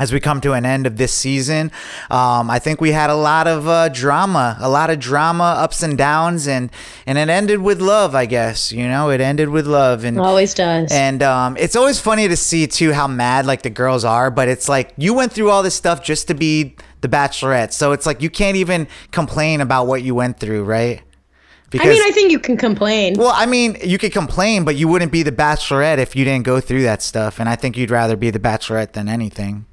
as 0.00 0.12
we 0.12 0.18
come 0.18 0.40
to 0.40 0.54
an 0.54 0.64
end 0.64 0.86
of 0.86 0.96
this 0.96 1.12
season, 1.12 1.70
um, 2.10 2.50
I 2.50 2.58
think 2.58 2.80
we 2.80 2.90
had 2.90 3.10
a 3.10 3.14
lot 3.14 3.46
of 3.46 3.68
uh, 3.68 3.90
drama, 3.90 4.56
a 4.58 4.68
lot 4.68 4.88
of 4.90 4.98
drama, 4.98 5.44
ups 5.58 5.82
and 5.82 5.96
downs, 5.96 6.48
and 6.48 6.70
and 7.06 7.18
it 7.18 7.28
ended 7.28 7.60
with 7.60 7.80
love. 7.80 8.14
I 8.14 8.26
guess 8.26 8.72
you 8.72 8.88
know 8.88 9.10
it 9.10 9.20
ended 9.20 9.50
with 9.50 9.66
love, 9.66 10.02
and 10.04 10.18
Always 10.18 10.54
does. 10.54 10.90
and 10.90 11.22
um, 11.22 11.56
it's 11.58 11.76
always 11.76 12.00
funny 12.00 12.26
to 12.26 12.36
see 12.36 12.66
too 12.66 12.92
how 12.92 13.06
mad 13.06 13.46
like 13.46 13.62
the 13.62 13.70
girls 13.70 14.04
are. 14.04 14.30
But 14.30 14.48
it's 14.48 14.68
like 14.68 14.92
you 14.96 15.14
went 15.14 15.32
through 15.32 15.50
all 15.50 15.62
this 15.62 15.74
stuff 15.74 16.02
just 16.02 16.26
to 16.28 16.34
be 16.34 16.74
the 17.02 17.08
Bachelorette, 17.08 17.72
so 17.72 17.92
it's 17.92 18.06
like 18.06 18.22
you 18.22 18.30
can't 18.30 18.56
even 18.56 18.88
complain 19.10 19.60
about 19.60 19.86
what 19.86 20.02
you 20.02 20.14
went 20.14 20.40
through, 20.40 20.64
right? 20.64 21.02
Because 21.70 21.86
I 21.86 21.90
mean, 21.90 22.02
I 22.02 22.10
think 22.10 22.32
you 22.32 22.40
can 22.40 22.56
complain. 22.56 23.14
well, 23.16 23.32
I 23.32 23.46
mean, 23.46 23.76
you 23.84 23.96
could 23.96 24.12
complain, 24.12 24.64
but 24.64 24.74
you 24.74 24.88
wouldn't 24.88 25.12
be 25.12 25.22
the 25.22 25.30
Bachelorette 25.30 25.98
if 25.98 26.16
you 26.16 26.24
didn't 26.24 26.44
go 26.44 26.58
through 26.60 26.82
that 26.82 27.00
stuff. 27.00 27.38
And 27.38 27.48
I 27.48 27.54
think 27.54 27.76
you'd 27.76 27.92
rather 27.92 28.16
be 28.16 28.30
the 28.30 28.40
Bachelorette 28.40 28.92
than 28.92 29.08
anything. 29.08 29.66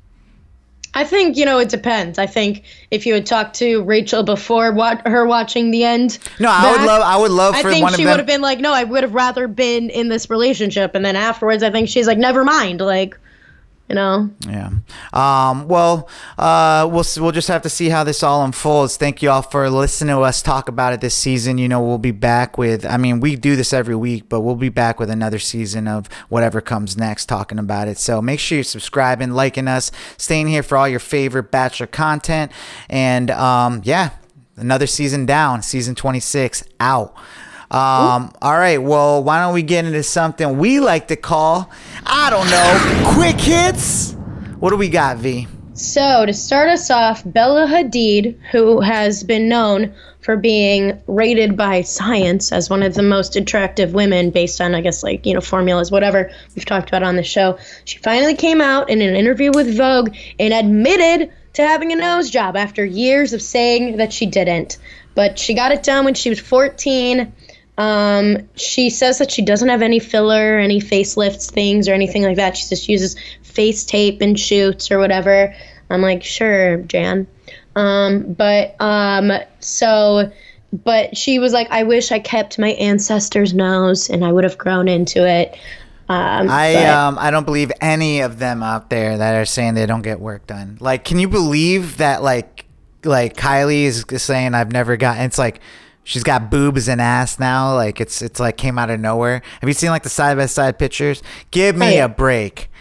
I 0.98 1.04
think 1.04 1.38
you 1.38 1.46
know 1.46 1.60
it 1.60 1.70
depends. 1.70 2.18
I 2.18 2.26
think 2.26 2.64
if 2.90 3.06
you 3.06 3.14
had 3.14 3.28
talked 3.28 3.58
to 3.58 3.84
Rachel 3.84 4.24
before 4.24 4.72
what 4.72 5.08
her 5.08 5.28
watching 5.28 5.70
the 5.70 5.84
end, 5.84 6.18
No, 6.40 6.50
I 6.50 6.72
would 6.72 6.88
love. 6.88 7.04
I 7.04 7.18
would 7.18 7.30
love 7.30 7.54
I 7.54 7.62
think 7.62 7.88
she 7.92 8.04
would 8.04 8.18
have 8.18 8.26
been 8.26 8.42
like, 8.42 8.60
no, 8.60 8.74
I 8.74 8.84
would 8.84 9.04
have 9.04 9.14
rather 9.14 9.48
been 9.48 9.92
in 9.92 10.10
this 10.10 10.28
relationship. 10.32 10.96
And 10.96 11.06
then 11.06 11.16
afterwards, 11.16 11.62
I 11.62 11.70
think 11.70 11.88
she's 11.88 12.08
like, 12.08 12.18
never 12.18 12.44
mind. 12.44 12.82
Like, 12.82 13.16
you 13.90 13.96
know, 13.96 14.30
Yeah. 14.46 14.70
Um, 15.14 15.68
well, 15.68 16.10
uh, 16.38 16.88
we'll 16.92 17.06
we'll 17.18 17.32
just 17.32 17.48
have 17.48 17.62
to 17.62 17.70
see 17.70 17.88
how 17.90 18.04
this 18.04 18.22
all 18.22 18.44
unfolds. 18.44 18.98
Thank 18.98 19.22
you 19.22 19.30
all 19.30 19.42
for 19.42 19.70
listening 19.70 20.14
to 20.16 20.22
us 20.22 20.42
talk 20.42 20.68
about 20.68 20.92
it 20.92 21.00
this 21.00 21.16
season. 21.16 21.58
You 21.58 21.70
know, 21.70 21.82
we'll 21.82 21.98
be 21.98 22.12
back 22.12 22.58
with. 22.58 22.86
I 22.86 22.98
mean, 22.98 23.22
we 23.22 23.38
do 23.38 23.56
this 23.56 23.72
every 23.72 23.96
week, 23.96 24.28
but 24.28 24.42
we'll 24.42 24.56
be 24.56 24.70
back 24.70 25.00
with 25.00 25.10
another 25.10 25.40
season 25.40 25.88
of 25.88 26.08
whatever 26.28 26.60
comes 26.60 26.98
next, 26.98 27.28
talking 27.28 27.60
about 27.60 27.88
it. 27.88 27.98
So 27.98 28.22
make 28.22 28.42
sure 28.42 28.58
you're 28.58 28.64
subscribing, 28.64 29.32
liking 29.32 29.70
us, 29.70 29.90
staying 30.18 30.48
here 30.48 30.64
for 30.64 30.78
all 30.78 30.88
your 30.88 31.00
favorite 31.00 31.50
Bachelor 31.50 31.88
content, 31.88 32.52
and 32.90 33.32
um, 33.32 33.82
yeah, 33.86 34.10
another 34.58 34.88
season 34.88 35.26
down, 35.26 35.62
season 35.62 35.96
26 35.96 36.64
out. 36.82 37.16
Um, 37.70 38.32
all 38.42 38.58
right, 38.58 38.78
well, 38.78 39.22
why 39.24 39.42
don't 39.42 39.54
we 39.54 39.62
get 39.62 39.84
into 39.84 40.02
something 40.04 40.58
we 40.58 40.80
like 40.80 41.10
to 41.10 41.18
call, 41.18 41.70
I 42.06 42.30
don't 42.30 42.50
know, 42.50 43.14
quick 43.14 43.40
hits? 43.42 44.14
What 44.60 44.70
do 44.70 44.78
we 44.78 44.88
got, 44.88 45.18
V? 45.18 45.48
So, 45.74 46.26
to 46.26 46.34
start 46.34 46.70
us 46.70 46.90
off, 46.90 47.22
Bella 47.26 47.68
Hadid, 47.68 48.40
who 48.52 48.80
has 48.80 49.24
been 49.24 49.50
known 49.50 49.94
for 50.22 50.36
being 50.36 51.00
rated 51.08 51.56
by 51.56 51.82
science 51.82 52.52
as 52.52 52.70
one 52.70 52.84
of 52.84 52.96
the 52.96 53.04
most 53.04 53.36
attractive 53.36 53.94
women 53.94 54.32
based 54.32 54.60
on, 54.60 54.74
I 54.74 54.82
guess, 54.82 55.04
like, 55.04 55.26
you 55.26 55.34
know, 55.34 55.42
formulas, 55.42 55.92
whatever 55.92 56.32
we've 56.56 56.66
talked 56.66 56.90
about 56.90 57.04
on 57.04 57.16
the 57.16 57.24
show, 57.24 57.60
she 57.86 58.00
finally 58.00 58.34
came 58.34 58.60
out 58.60 58.90
in 58.90 59.02
an 59.02 59.16
interview 59.16 59.52
with 59.54 59.78
Vogue 59.78 60.16
and 60.40 60.54
admitted 60.54 61.32
to 61.54 61.62
having 61.62 61.92
a 61.92 61.96
nose 61.96 62.30
job 62.30 62.56
after 62.56 62.84
years 62.84 63.34
of 63.34 63.42
saying 63.42 63.98
that 63.98 64.14
she 64.14 64.26
didn't. 64.26 64.78
But 65.16 65.38
she 65.38 65.54
got 65.54 65.72
it 65.72 65.84
done 65.84 66.06
when 66.06 66.14
she 66.14 66.30
was 66.30 66.40
14. 66.40 67.34
Um, 67.78 68.50
she 68.56 68.90
says 68.90 69.20
that 69.20 69.32
she 69.32 69.44
doesn't 69.44 69.70
have 69.70 69.82
any 69.82 70.00
filler, 70.00 70.58
any 70.58 70.82
facelifts 70.82 71.50
things, 71.52 71.88
or 71.88 71.94
anything 71.94 72.24
like 72.24 72.38
that. 72.38 72.58
She 72.58 72.68
just 72.70 72.90
uses 72.90 73.16
face 73.44 73.86
tape 73.86 74.22
and 74.22 74.40
shoots 74.40 74.90
or 74.92 74.98
whatever. 74.98 75.54
I'm 75.90 76.02
like, 76.02 76.24
sure, 76.24 76.78
Jan. 76.78 77.28
Um, 77.76 78.34
but 78.34 78.76
um, 78.82 79.32
so, 79.60 80.32
but 80.74 81.16
she 81.16 81.38
was 81.40 81.54
like, 81.54 81.68
I 81.70 81.84
wish 81.84 82.12
I 82.12 82.20
kept 82.20 82.58
my 82.58 82.70
ancestors' 82.70 83.54
nose 83.54 84.10
and 84.10 84.26
I 84.26 84.32
would 84.32 84.44
have 84.44 84.58
grown 84.58 84.88
into 84.88 85.28
it. 85.28 85.56
Um, 86.10 86.50
I 86.50 86.74
but- 86.74 86.86
um 86.90 87.18
I 87.20 87.32
don't 87.32 87.46
believe 87.46 87.72
any 87.82 88.22
of 88.22 88.40
them 88.40 88.64
out 88.64 88.90
there 88.90 89.18
that 89.18 89.36
are 89.36 89.46
saying 89.46 89.74
they 89.74 89.86
don't 89.86 90.02
get 90.02 90.20
work 90.20 90.48
done. 90.48 90.78
Like, 90.80 91.04
can 91.04 91.20
you 91.20 91.28
believe 91.28 91.98
that? 91.98 92.24
Like, 92.24 92.66
like 93.04 93.36
Kylie 93.36 93.84
is 93.84 94.06
saying 94.24 94.56
I've 94.56 94.72
never 94.72 94.98
gotten. 94.98 95.24
It's 95.24 95.38
like 95.38 95.60
she's 96.08 96.24
got 96.24 96.50
boobs 96.50 96.88
and 96.88 97.02
ass 97.02 97.38
now. 97.38 97.76
Like 97.76 98.00
it's 98.02 98.22
it's 98.22 98.40
like 98.40 98.58
came 98.58 98.80
out 98.80 98.90
of 98.90 99.00
nowhere. 99.00 99.42
Have 99.62 99.68
you 99.68 99.74
seen 99.74 99.90
like 99.90 100.04
the 100.04 100.10
side 100.10 100.38
by 100.38 100.46
side 100.46 100.80
pictures? 100.80 101.22
Give 101.52 101.76
me 101.76 101.86
Hey. 101.86 102.00
a 102.00 102.08
break. 102.08 102.72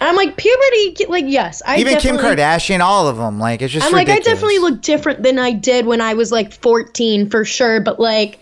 I'm 0.00 0.14
like 0.14 0.36
puberty. 0.36 1.06
Like 1.08 1.24
yes, 1.26 1.62
I 1.66 1.78
Even 1.78 1.96
Kim 1.98 2.16
Kardashian, 2.16 2.80
all 2.80 3.08
of 3.08 3.16
them. 3.16 3.38
Like 3.38 3.60
it's 3.62 3.72
just 3.72 3.86
I'm 3.86 3.92
like, 3.92 4.08
I 4.08 4.18
definitely 4.20 4.58
look 4.58 4.80
different 4.82 5.22
than 5.22 5.38
I 5.38 5.52
did 5.52 5.86
when 5.86 6.00
I 6.00 6.14
was 6.14 6.30
like 6.30 6.52
14 6.52 7.28
for 7.30 7.44
sure, 7.44 7.80
but 7.80 7.98
like, 7.98 8.38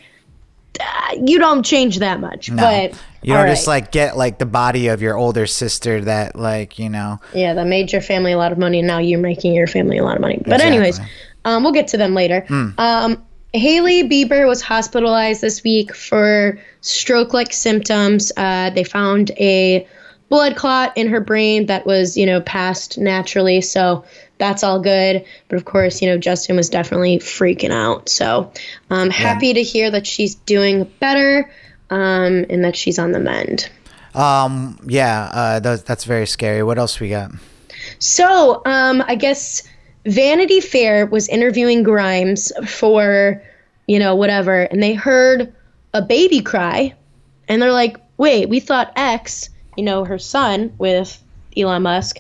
uh, 0.81 1.17
you 1.25 1.39
don't 1.39 1.63
change 1.65 2.01
that 2.01 2.21
much. 2.21 2.51
No. 2.51 2.63
But 2.63 3.01
you 3.23 3.33
don't 3.33 3.43
all 3.47 3.53
just 3.53 3.67
like 3.69 3.93
get 3.93 4.17
like 4.17 4.39
the 4.39 4.47
body 4.47 4.89
of 4.89 5.01
your 5.01 5.17
older 5.17 5.47
sister 5.47 6.01
that 6.03 6.37
like 6.37 6.79
you 6.79 6.91
know. 6.91 7.21
yeah, 7.33 7.55
that 7.55 7.67
made 7.69 7.93
your 7.93 8.03
family 8.03 8.33
a 8.33 8.37
lot 8.37 8.51
of 8.53 8.59
money, 8.59 8.81
and 8.81 8.89
now 8.89 8.99
you're 8.99 9.21
making 9.21 9.55
your 9.55 9.69
family 9.69 9.97
a 9.97 10.05
lot 10.05 10.17
of 10.17 10.21
money. 10.21 10.39
But 10.45 10.55
Exactly. 10.55 10.67
Anyways, 10.77 11.01
um, 11.45 11.63
we'll 11.63 11.73
get 11.73 11.89
to 11.89 11.97
them 11.97 12.15
later. 12.15 12.45
Um, 12.79 13.25
Hailey 13.55 14.03
Bieber 14.09 14.49
was 14.49 14.61
hospitalized 14.61 15.41
this 15.41 15.63
week 15.63 15.95
for 15.95 16.59
stroke-like 16.81 17.53
symptoms. 17.53 18.33
Uh, 18.37 18.71
they 18.71 18.83
found 18.83 19.31
a 19.39 19.87
blood 20.29 20.57
clot 20.57 20.97
in 20.97 21.07
her 21.09 21.21
brain 21.21 21.67
that 21.67 21.87
was, 21.87 22.17
you 22.17 22.27
know, 22.27 22.41
passed 22.41 22.99
naturally. 22.99 23.61
So 23.61 24.05
that's 24.39 24.65
all 24.65 24.81
good. 24.81 25.25
But 25.49 25.57
of 25.57 25.65
course, 25.65 26.03
you 26.03 26.09
know, 26.09 26.19
Justin 26.19 26.57
was 26.57 26.69
definitely 26.69 27.19
freaking 27.21 27.71
out. 27.71 28.09
So 28.09 28.53
I'm 28.91 29.11
happy 29.11 29.55
to 29.55 29.63
hear 29.63 29.89
that 29.93 30.05
she's 30.05 30.35
doing 30.35 30.91
better 30.99 31.49
um, 31.91 32.47
and 32.51 32.65
that 32.65 32.75
she's 32.75 32.99
on 32.99 33.13
the 33.13 33.21
mend. 33.21 33.71
Um. 34.15 34.81
Yeah. 34.87 35.31
Uh. 35.33 35.61
Those, 35.61 35.85
that's 35.85 36.05
very 36.05 36.27
scary. 36.27 36.65
What 36.65 36.79
else 36.79 36.99
we 36.99 37.11
got? 37.11 37.31
So, 37.99 38.63
um, 38.65 39.03
I 39.07 39.15
guess 39.15 39.63
Vanity 40.07 40.61
Fair 40.61 41.07
was 41.07 41.29
interviewing 41.29 41.83
Grimes 41.83 42.53
for, 42.67 43.43
you 43.87 43.99
know, 43.99 44.15
whatever, 44.15 44.63
and 44.63 44.83
they 44.83 44.93
heard 44.93 45.53
a 45.95 46.03
baby 46.03 46.41
cry, 46.41 46.95
and 47.49 47.61
they're 47.61 47.73
like, 47.73 47.97
"Wait, 48.19 48.49
we 48.49 48.61
thought 48.61 48.93
X, 48.97 49.49
you 49.77 49.85
know, 49.85 50.05
her 50.05 50.19
son 50.19 50.73
with 50.79 51.23
Elon 51.57 51.83
Musk, 51.83 52.19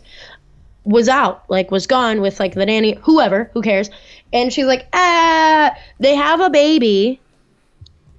was 0.85 1.09
out, 1.09 1.45
like 1.49 1.71
was 1.71 1.87
gone 1.87 2.21
with 2.21 2.41
like 2.41 2.55
the 2.55 2.67
nanny, 2.67 2.97
whoever, 3.03 3.51
who 3.53 3.61
cares?" 3.63 3.91
And 4.33 4.53
she's 4.53 4.67
like, 4.67 4.87
"Ah, 4.93 5.77
they 6.01 6.15
have 6.15 6.41
a 6.41 6.51
baby." 6.51 7.21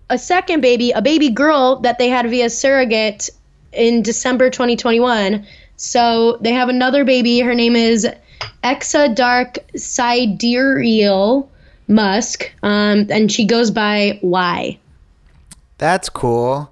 A 0.07 0.19
second 0.19 0.61
baby, 0.61 0.91
a 0.91 1.01
baby 1.01 1.29
girl 1.29 1.77
that 1.77 1.97
they 1.97 2.09
had 2.09 2.29
via 2.29 2.51
surrogate 2.51 3.31
in 3.73 4.03
December 4.03 4.51
2021. 4.51 5.47
So 5.77 6.37
they 6.41 6.53
have 6.53 6.69
another 6.69 7.03
baby. 7.03 7.39
Her 7.39 7.55
name 7.55 7.75
is 7.75 8.07
Exa 8.63 9.13
Dark 9.15 9.57
Sidereal 9.75 11.49
Musk, 11.87 12.51
um, 12.63 13.07
and 13.09 13.31
she 13.31 13.45
goes 13.45 13.71
by 13.71 14.19
Y. 14.21 14.77
That's 15.77 16.09
cool. 16.09 16.71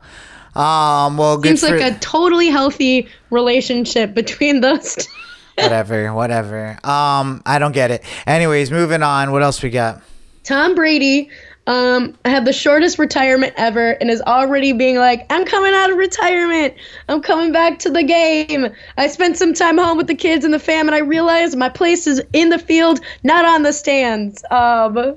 Um. 0.56 1.18
Well, 1.18 1.38
good 1.38 1.58
Seems 1.58 1.64
like 1.64 1.82
a 1.96 1.98
totally 2.00 2.48
healthy 2.48 3.08
relationship 3.32 4.14
between 4.14 4.62
those. 4.62 4.96
Two. 4.96 5.12
whatever. 5.58 6.14
Whatever. 6.14 6.80
Um. 6.84 7.42
I 7.46 7.60
don't 7.60 7.72
get 7.74 7.92
it. 7.92 8.04
Anyways, 8.28 8.72
moving 8.72 9.04
on. 9.04 9.32
What 9.32 9.44
else 9.44 9.62
we 9.62 9.70
got? 9.70 10.02
Tom 10.44 10.76
Brady 10.76 11.30
um, 11.66 12.18
I 12.26 12.30
had 12.30 12.44
the 12.46 12.52
shortest 12.54 13.00
retirement 13.00 13.54
ever 13.56 13.92
and 13.92 14.10
is 14.10 14.22
already 14.22 14.74
being 14.74 14.98
like, 14.98 15.26
I'm 15.30 15.46
coming 15.46 15.74
out 15.74 15.90
of 15.92 15.98
retirement. 15.98 16.74
I'm 17.08 17.22
coming 17.22 17.52
back 17.54 17.80
to 17.80 17.90
the 17.90 18.04
game. 18.04 18.68
I 18.98 19.08
spent 19.08 19.38
some 19.38 19.54
time 19.54 19.78
home 19.78 19.98
with 19.98 20.08
the 20.08 20.16
kids 20.16 20.44
and 20.44 20.54
the 20.54 20.60
fam, 20.60 20.88
and 20.88 20.96
I 20.96 21.00
realized 21.00 21.58
my 21.58 21.70
place 21.70 22.06
is 22.06 22.22
in 22.34 22.50
the 22.50 22.60
field, 22.60 23.00
not 23.24 23.46
on 23.46 23.64
the 23.64 23.72
stands. 23.72 24.44
Um, 24.52 25.16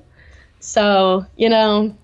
so, 0.60 1.26
you 1.36 1.48
know, 1.48 1.94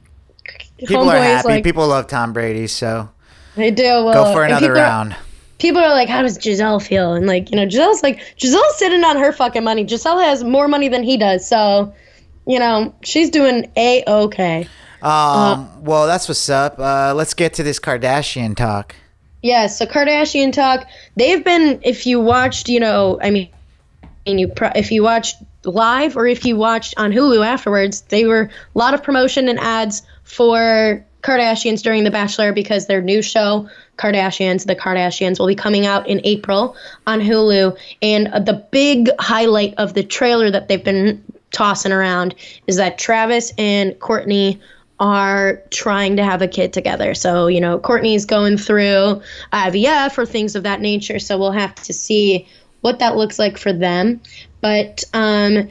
People 0.79 1.09
are 1.09 1.17
happy. 1.17 1.49
like, 1.49 1.65
People 1.65 1.87
love 1.87 2.09
Tom 2.09 2.33
Brady, 2.33 2.67
so 2.67 3.09
they 3.55 3.71
do. 3.71 3.85
Well, 3.85 4.13
go 4.25 4.33
for 4.33 4.45
another 4.45 4.67
people 4.67 4.79
are- 4.79 4.83
round. 4.83 5.17
people 5.59 5.81
are 5.81 5.91
like, 5.91 6.09
how 6.09 6.23
does 6.23 6.37
Gisele 6.39 6.81
feel? 6.81 7.13
And 7.15 7.27
like, 7.29 7.51
you 7.53 7.57
know, 7.57 7.67
Gisele's 7.67 8.03
like, 8.03 8.21
Gisele's 8.37 8.77
sitting 8.79 9.05
on 9.05 9.17
her 9.19 9.31
fucking 9.33 9.63
money. 9.63 9.85
Gisele 9.85 10.19
has 10.19 10.43
more 10.43 10.67
money 10.67 10.89
than 10.89 11.05
he 11.05 11.17
does. 11.17 11.47
So, 11.47 11.95
you 12.47 12.59
know, 12.59 12.95
she's 13.03 13.31
doing 13.31 13.71
a 13.77 14.05
okay. 14.07 14.69
Um. 15.01 15.83
well, 15.83 16.07
that's 16.07 16.29
what's 16.29 16.49
up. 16.49 16.79
Uh. 16.79 17.13
Let's 17.15 17.35
get 17.35 17.55
to 17.55 17.63
this 17.63 17.81
Kardashian 17.81 18.57
talk. 18.57 18.95
Yeah, 19.43 19.67
so 19.67 19.87
Kardashian 19.87 20.53
talk. 20.53 20.87
They've 21.17 21.45
been, 21.45 21.81
if 21.83 22.07
you 22.07 22.21
watched, 22.21 22.69
you 22.69 22.79
know, 22.79 23.19
I 23.21 23.31
mean, 23.31 23.49
and 24.25 24.39
you 24.39 24.47
pro- 24.47 24.71
if 24.77 24.93
you 24.93 25.03
watched 25.03 25.37
live 25.65 26.17
or 26.17 26.27
if 26.27 26.45
you 26.45 26.57
watched 26.57 26.95
on 26.97 27.11
Hulu 27.11 27.45
afterwards, 27.45 28.03
they 28.03 28.25
were 28.25 28.43
a 28.75 28.79
lot 28.79 28.95
of 28.95 29.03
promotion 29.03 29.49
and 29.49 29.59
ads 29.59 30.03
for 30.23 31.05
Kardashians 31.23 31.83
during 31.83 32.05
The 32.05 32.11
Bachelor 32.11 32.53
because 32.53 32.87
their 32.87 33.03
new 33.03 33.21
show, 33.21 33.69
Kardashians, 33.97 34.67
The 34.67 34.77
Kardashians, 34.77 35.41
will 35.41 35.49
be 35.49 35.55
coming 35.57 35.87
out 35.87 36.07
in 36.09 36.21
April 36.25 36.77
on 37.07 37.21
Hulu. 37.21 37.77
And 38.01 38.29
uh, 38.29 38.39
the 38.41 38.55
big 38.71 39.11
highlight 39.19 39.75
of 39.79 39.95
the 39.95 40.05
trailer 40.05 40.51
that 40.51 40.69
they've 40.69 40.83
been 40.83 41.25
tossing 41.53 41.93
around 41.93 42.35
is 42.67 42.77
that 42.77 42.99
Travis 42.99 43.53
and 43.59 43.93
Kourtney 43.95 44.61
are 44.99 45.63
trying 45.71 46.17
to 46.17 46.25
have 46.25 46.43
a 46.43 46.49
kid 46.49 46.73
together. 46.73 47.15
So, 47.15 47.49
you 47.49 47.61
know, 47.61 47.79
Kourtney's 47.79 48.25
going 48.25 48.57
through 48.57 49.21
IVF 49.53 50.17
or 50.17 50.25
things 50.25 50.55
of 50.55 50.63
that 50.63 50.81
nature. 50.81 51.19
So 51.19 51.39
we'll 51.39 51.53
have 51.53 51.75
to 51.75 51.93
see 51.93 52.47
what 52.83 53.01
that 53.01 53.17
looks 53.17 53.39
like 53.39 53.59
for 53.59 53.73
them. 53.73 54.21
But 54.61 55.03
um, 55.13 55.69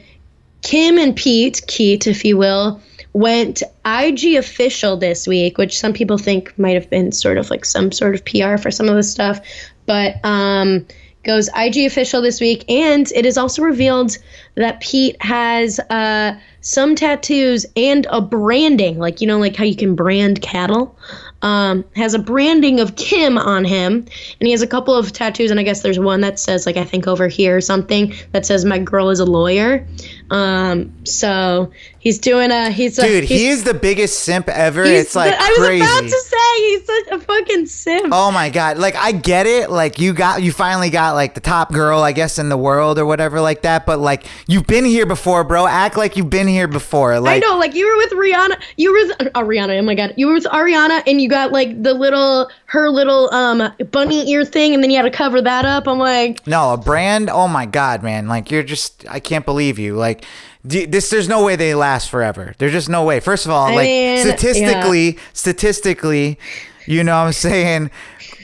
Kim 0.60 0.98
and 0.98 1.16
Pete, 1.16 1.62
Keat, 1.66 2.06
if 2.06 2.24
you 2.24 2.36
will, 2.36 2.80
went 3.14 3.62
IG 3.84 4.36
official 4.36 4.96
this 4.96 5.26
week, 5.26 5.58
which 5.58 5.78
some 5.78 5.92
people 5.92 6.18
think 6.18 6.58
might 6.58 6.74
have 6.74 6.90
been 6.90 7.12
sort 7.12 7.38
of 7.38 7.50
like 7.50 7.64
some 7.64 7.90
sort 7.90 8.14
of 8.14 8.24
PR 8.24 8.56
for 8.56 8.70
some 8.70 8.88
of 8.88 8.96
the 8.96 9.02
stuff. 9.02 9.40
But 9.86 10.22
um, 10.24 10.86
goes 11.24 11.48
IG 11.56 11.86
official 11.86 12.22
this 12.22 12.40
week. 12.40 12.64
And 12.70 13.10
it 13.12 13.26
is 13.26 13.38
also 13.38 13.62
revealed 13.62 14.18
that 14.54 14.80
Pete 14.80 15.16
has 15.22 15.78
uh, 15.90 16.38
some 16.60 16.94
tattoos 16.94 17.66
and 17.76 18.06
a 18.10 18.20
branding, 18.20 18.98
like, 18.98 19.20
you 19.20 19.26
know, 19.26 19.38
like 19.38 19.56
how 19.56 19.64
you 19.64 19.76
can 19.76 19.94
brand 19.94 20.42
cattle. 20.42 20.96
Um, 21.42 21.84
has 21.96 22.14
a 22.14 22.20
branding 22.20 22.78
of 22.78 22.94
Kim 22.94 23.36
on 23.36 23.64
him, 23.64 23.94
and 23.94 24.46
he 24.46 24.52
has 24.52 24.62
a 24.62 24.66
couple 24.66 24.94
of 24.94 25.12
tattoos. 25.12 25.50
And 25.50 25.58
I 25.58 25.64
guess 25.64 25.82
there's 25.82 25.98
one 25.98 26.20
that 26.20 26.38
says, 26.38 26.66
like, 26.66 26.76
I 26.76 26.84
think 26.84 27.08
over 27.08 27.26
here 27.26 27.56
or 27.56 27.60
something 27.60 28.14
that 28.30 28.46
says, 28.46 28.64
"My 28.64 28.78
girl 28.78 29.10
is 29.10 29.18
a 29.18 29.24
lawyer." 29.24 29.84
Um, 30.32 31.04
so 31.04 31.70
he's 31.98 32.18
doing 32.18 32.50
a 32.50 32.70
he's 32.70 32.98
a, 32.98 33.02
Dude, 33.02 33.24
he's, 33.24 33.38
he 33.38 33.48
is 33.48 33.64
the 33.64 33.74
biggest 33.74 34.20
simp 34.20 34.48
ever. 34.48 34.82
It's 34.82 35.14
like 35.14 35.34
I 35.36 35.48
was 35.50 35.58
crazy. 35.58 35.84
about 35.84 36.02
to 36.04 36.08
say 36.08 36.56
he's 36.56 36.86
such 36.86 37.06
a 37.08 37.20
fucking 37.20 37.66
simp. 37.66 38.08
Oh 38.12 38.30
my 38.30 38.48
god! 38.48 38.78
Like 38.78 38.96
I 38.96 39.12
get 39.12 39.46
it. 39.46 39.70
Like 39.70 39.98
you 39.98 40.14
got, 40.14 40.42
you 40.42 40.50
finally 40.50 40.88
got 40.88 41.12
like 41.16 41.34
the 41.34 41.40
top 41.40 41.70
girl, 41.70 42.00
I 42.00 42.12
guess, 42.12 42.38
in 42.38 42.48
the 42.48 42.56
world 42.56 42.98
or 42.98 43.04
whatever 43.04 43.42
like 43.42 43.60
that. 43.62 43.84
But 43.84 43.98
like 43.98 44.24
you've 44.46 44.66
been 44.66 44.86
here 44.86 45.04
before, 45.04 45.44
bro. 45.44 45.66
Act 45.66 45.98
like 45.98 46.16
you've 46.16 46.30
been 46.30 46.48
here 46.48 46.66
before. 46.66 47.12
I 47.12 47.38
know, 47.38 47.58
like 47.58 47.74
you 47.74 47.86
were 47.86 47.98
with 47.98 48.12
Rihanna. 48.12 48.58
You 48.78 48.90
were 48.90 49.06
with 49.06 49.36
uh, 49.36 49.38
Ariana. 49.38 49.78
Oh 49.80 49.82
my 49.82 49.94
god, 49.94 50.14
you 50.16 50.28
were 50.28 50.34
with 50.34 50.44
Ariana, 50.44 51.02
and 51.06 51.20
you 51.20 51.28
got 51.28 51.52
like 51.52 51.82
the 51.82 51.92
little 51.92 52.50
her 52.64 52.88
little 52.88 53.30
um 53.34 53.70
bunny 53.90 54.30
ear 54.30 54.46
thing, 54.46 54.72
and 54.72 54.82
then 54.82 54.90
you 54.90 54.96
had 54.96 55.02
to 55.02 55.10
cover 55.10 55.42
that 55.42 55.66
up. 55.66 55.86
I'm 55.86 55.98
like, 55.98 56.46
no, 56.46 56.72
a 56.72 56.78
brand. 56.78 57.28
Oh 57.28 57.48
my 57.48 57.66
god, 57.66 58.02
man! 58.02 58.28
Like 58.28 58.50
you're 58.50 58.62
just, 58.62 59.06
I 59.10 59.20
can't 59.20 59.44
believe 59.44 59.78
you. 59.78 59.94
Like 59.94 60.21
this, 60.64 61.10
there's 61.10 61.28
no 61.28 61.44
way 61.44 61.56
they 61.56 61.74
last 61.74 62.08
forever. 62.08 62.54
There's 62.58 62.72
just 62.72 62.88
no 62.88 63.04
way. 63.04 63.20
First 63.20 63.46
of 63.46 63.52
all, 63.52 63.66
I 63.66 63.74
like 63.74 63.86
mean, 63.86 64.18
statistically, 64.18 65.18
statistically, 65.32 66.38
you 66.86 67.02
know, 67.02 67.18
what 67.18 67.26
I'm 67.26 67.32
saying 67.32 67.90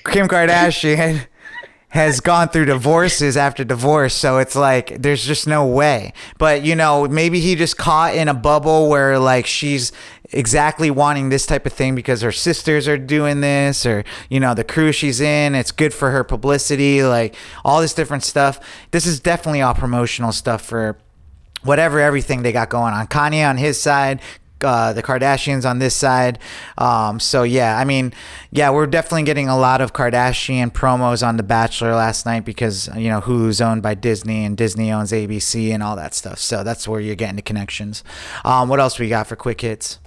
Kim 0.04 0.28
Kardashian. 0.28 1.26
has 1.90 2.20
gone 2.20 2.48
through 2.48 2.66
divorces 2.66 3.34
after 3.34 3.64
divorce, 3.64 4.12
so 4.12 4.36
it's 4.36 4.54
like 4.54 5.00
there's 5.00 5.24
just 5.24 5.46
no 5.46 5.66
way. 5.66 6.12
But 6.36 6.62
you 6.62 6.76
know, 6.76 7.08
maybe 7.08 7.40
he 7.40 7.54
just 7.54 7.78
caught 7.78 8.14
in 8.14 8.28
a 8.28 8.34
bubble 8.34 8.90
where 8.90 9.18
like 9.18 9.46
she's 9.46 9.90
exactly 10.32 10.90
wanting 10.90 11.30
this 11.30 11.46
type 11.46 11.64
of 11.64 11.72
thing 11.72 11.94
because 11.94 12.20
her 12.20 12.32
sisters 12.32 12.86
are 12.86 12.98
doing 12.98 13.40
this 13.40 13.86
or 13.86 14.04
you 14.28 14.38
know 14.38 14.52
the 14.52 14.64
crew 14.64 14.92
she's 14.92 15.20
in 15.20 15.54
it's 15.54 15.72
good 15.72 15.94
for 15.94 16.10
her 16.10 16.22
publicity 16.22 17.02
like 17.02 17.34
all 17.64 17.80
this 17.80 17.94
different 17.94 18.22
stuff 18.22 18.60
this 18.90 19.06
is 19.06 19.20
definitely 19.20 19.62
all 19.62 19.72
promotional 19.72 20.30
stuff 20.30 20.60
for 20.60 20.98
whatever 21.62 22.00
everything 22.00 22.42
they 22.42 22.52
got 22.52 22.68
going 22.68 22.94
on 22.94 23.06
kanye 23.06 23.48
on 23.48 23.56
his 23.56 23.80
side 23.80 24.20
uh, 24.62 24.92
the 24.92 25.02
Kardashians 25.02 25.68
on 25.68 25.78
this 25.78 25.94
side. 25.94 26.38
Um, 26.76 27.20
so 27.20 27.42
yeah, 27.42 27.78
I 27.78 27.84
mean, 27.84 28.12
yeah, 28.50 28.70
we're 28.70 28.86
definitely 28.86 29.24
getting 29.24 29.48
a 29.48 29.58
lot 29.58 29.80
of 29.80 29.92
Kardashian 29.92 30.72
promos 30.72 31.26
on 31.26 31.36
The 31.36 31.42
Bachelor 31.42 31.94
last 31.94 32.26
night 32.26 32.44
because 32.44 32.88
you 32.96 33.08
know 33.08 33.20
who's 33.20 33.60
owned 33.60 33.82
by 33.82 33.94
Disney 33.94 34.44
and 34.44 34.56
Disney 34.56 34.90
owns 34.90 35.12
ABC 35.12 35.72
and 35.72 35.82
all 35.82 35.96
that 35.96 36.14
stuff. 36.14 36.38
So 36.38 36.64
that's 36.64 36.88
where 36.88 37.00
you're 37.00 37.14
getting 37.14 37.36
the 37.36 37.42
connections. 37.42 38.02
Um, 38.44 38.68
what 38.68 38.80
else 38.80 38.98
we 38.98 39.08
got 39.08 39.26
for 39.26 39.36
quick 39.36 39.60
hits? 39.60 39.98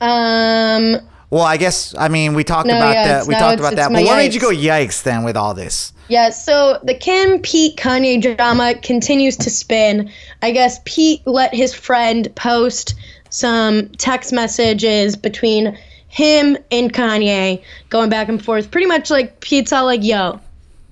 Um, 0.00 0.96
Well, 1.30 1.42
I 1.42 1.56
guess 1.56 1.94
I 1.96 2.08
mean 2.08 2.34
we 2.34 2.42
talked 2.44 2.66
No, 2.66 2.76
about 2.76 2.94
yeah, 2.94 3.08
that. 3.08 3.26
We 3.26 3.34
talked 3.34 3.54
it's- 3.54 3.60
about 3.60 3.72
it's 3.74 3.82
that. 3.82 3.92
But 3.92 4.04
what 4.04 4.16
made 4.16 4.34
you 4.34 4.40
go 4.40 4.50
yikes 4.50 5.02
then 5.02 5.24
with 5.24 5.36
all 5.36 5.54
this? 5.54 5.92
Yeah, 6.08 6.30
so 6.30 6.80
the 6.82 6.94
Kim 6.94 7.40
Pete 7.40 7.76
Kanye 7.76 8.36
drama 8.36 8.74
continues 8.74 9.36
to 9.38 9.50
spin. 9.50 10.10
I 10.42 10.50
guess 10.50 10.80
Pete 10.84 11.24
let 11.24 11.54
his 11.54 11.72
friend 11.72 12.34
post 12.34 12.96
some 13.30 13.90
text 13.90 14.32
messages 14.32 15.14
between 15.14 15.78
him 16.08 16.58
and 16.72 16.92
Kanye 16.92 17.62
going 17.90 18.10
back 18.10 18.28
and 18.28 18.44
forth. 18.44 18.72
Pretty 18.72 18.88
much 18.88 19.08
like 19.08 19.38
Pete's 19.40 19.72
all 19.72 19.84
like, 19.84 20.02
yo, 20.02 20.40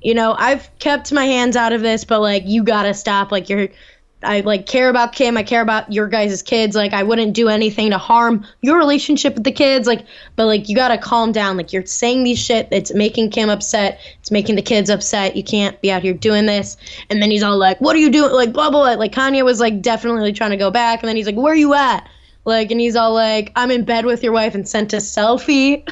you 0.00 0.14
know, 0.14 0.36
I've 0.38 0.70
kept 0.78 1.12
my 1.12 1.24
hands 1.24 1.56
out 1.56 1.72
of 1.72 1.80
this, 1.80 2.04
but 2.04 2.20
like, 2.20 2.44
you 2.46 2.62
gotta 2.62 2.94
stop. 2.94 3.32
Like, 3.32 3.48
you're. 3.48 3.68
I 4.22 4.40
like 4.40 4.66
care 4.66 4.88
about 4.88 5.12
Kim. 5.12 5.36
I 5.36 5.44
care 5.44 5.62
about 5.62 5.92
your 5.92 6.08
guys' 6.08 6.42
kids. 6.42 6.74
Like 6.74 6.92
I 6.92 7.04
wouldn't 7.04 7.34
do 7.34 7.48
anything 7.48 7.90
to 7.90 7.98
harm 7.98 8.44
your 8.62 8.76
relationship 8.76 9.34
with 9.34 9.44
the 9.44 9.52
kids. 9.52 9.86
Like, 9.86 10.04
but 10.34 10.46
like 10.46 10.68
you 10.68 10.74
gotta 10.74 10.98
calm 10.98 11.30
down. 11.30 11.56
Like 11.56 11.72
you're 11.72 11.86
saying 11.86 12.24
these 12.24 12.38
shit. 12.38 12.66
It's 12.72 12.92
making 12.92 13.30
Kim 13.30 13.48
upset. 13.48 14.00
It's 14.20 14.30
making 14.30 14.56
the 14.56 14.62
kids 14.62 14.90
upset. 14.90 15.36
You 15.36 15.44
can't 15.44 15.80
be 15.80 15.92
out 15.92 16.02
here 16.02 16.14
doing 16.14 16.46
this. 16.46 16.76
And 17.10 17.22
then 17.22 17.30
he's 17.30 17.44
all 17.44 17.56
like, 17.56 17.80
"What 17.80 17.94
are 17.94 18.00
you 18.00 18.10
doing?" 18.10 18.32
Like 18.32 18.52
blah 18.52 18.70
blah. 18.70 18.82
blah. 18.82 18.98
Like 18.98 19.12
Kanye 19.12 19.44
was 19.44 19.60
like 19.60 19.80
definitely 19.82 20.32
trying 20.32 20.50
to 20.50 20.56
go 20.56 20.70
back. 20.70 21.00
And 21.02 21.08
then 21.08 21.14
he's 21.16 21.26
like, 21.26 21.36
"Where 21.36 21.52
are 21.52 21.56
you 21.56 21.74
at?" 21.74 22.08
Like, 22.44 22.70
and 22.72 22.80
he's 22.80 22.96
all 22.96 23.12
like, 23.14 23.52
"I'm 23.54 23.70
in 23.70 23.84
bed 23.84 24.04
with 24.04 24.22
your 24.24 24.32
wife," 24.32 24.54
and 24.54 24.68
sent 24.68 24.92
a 24.94 24.96
selfie. 24.96 25.88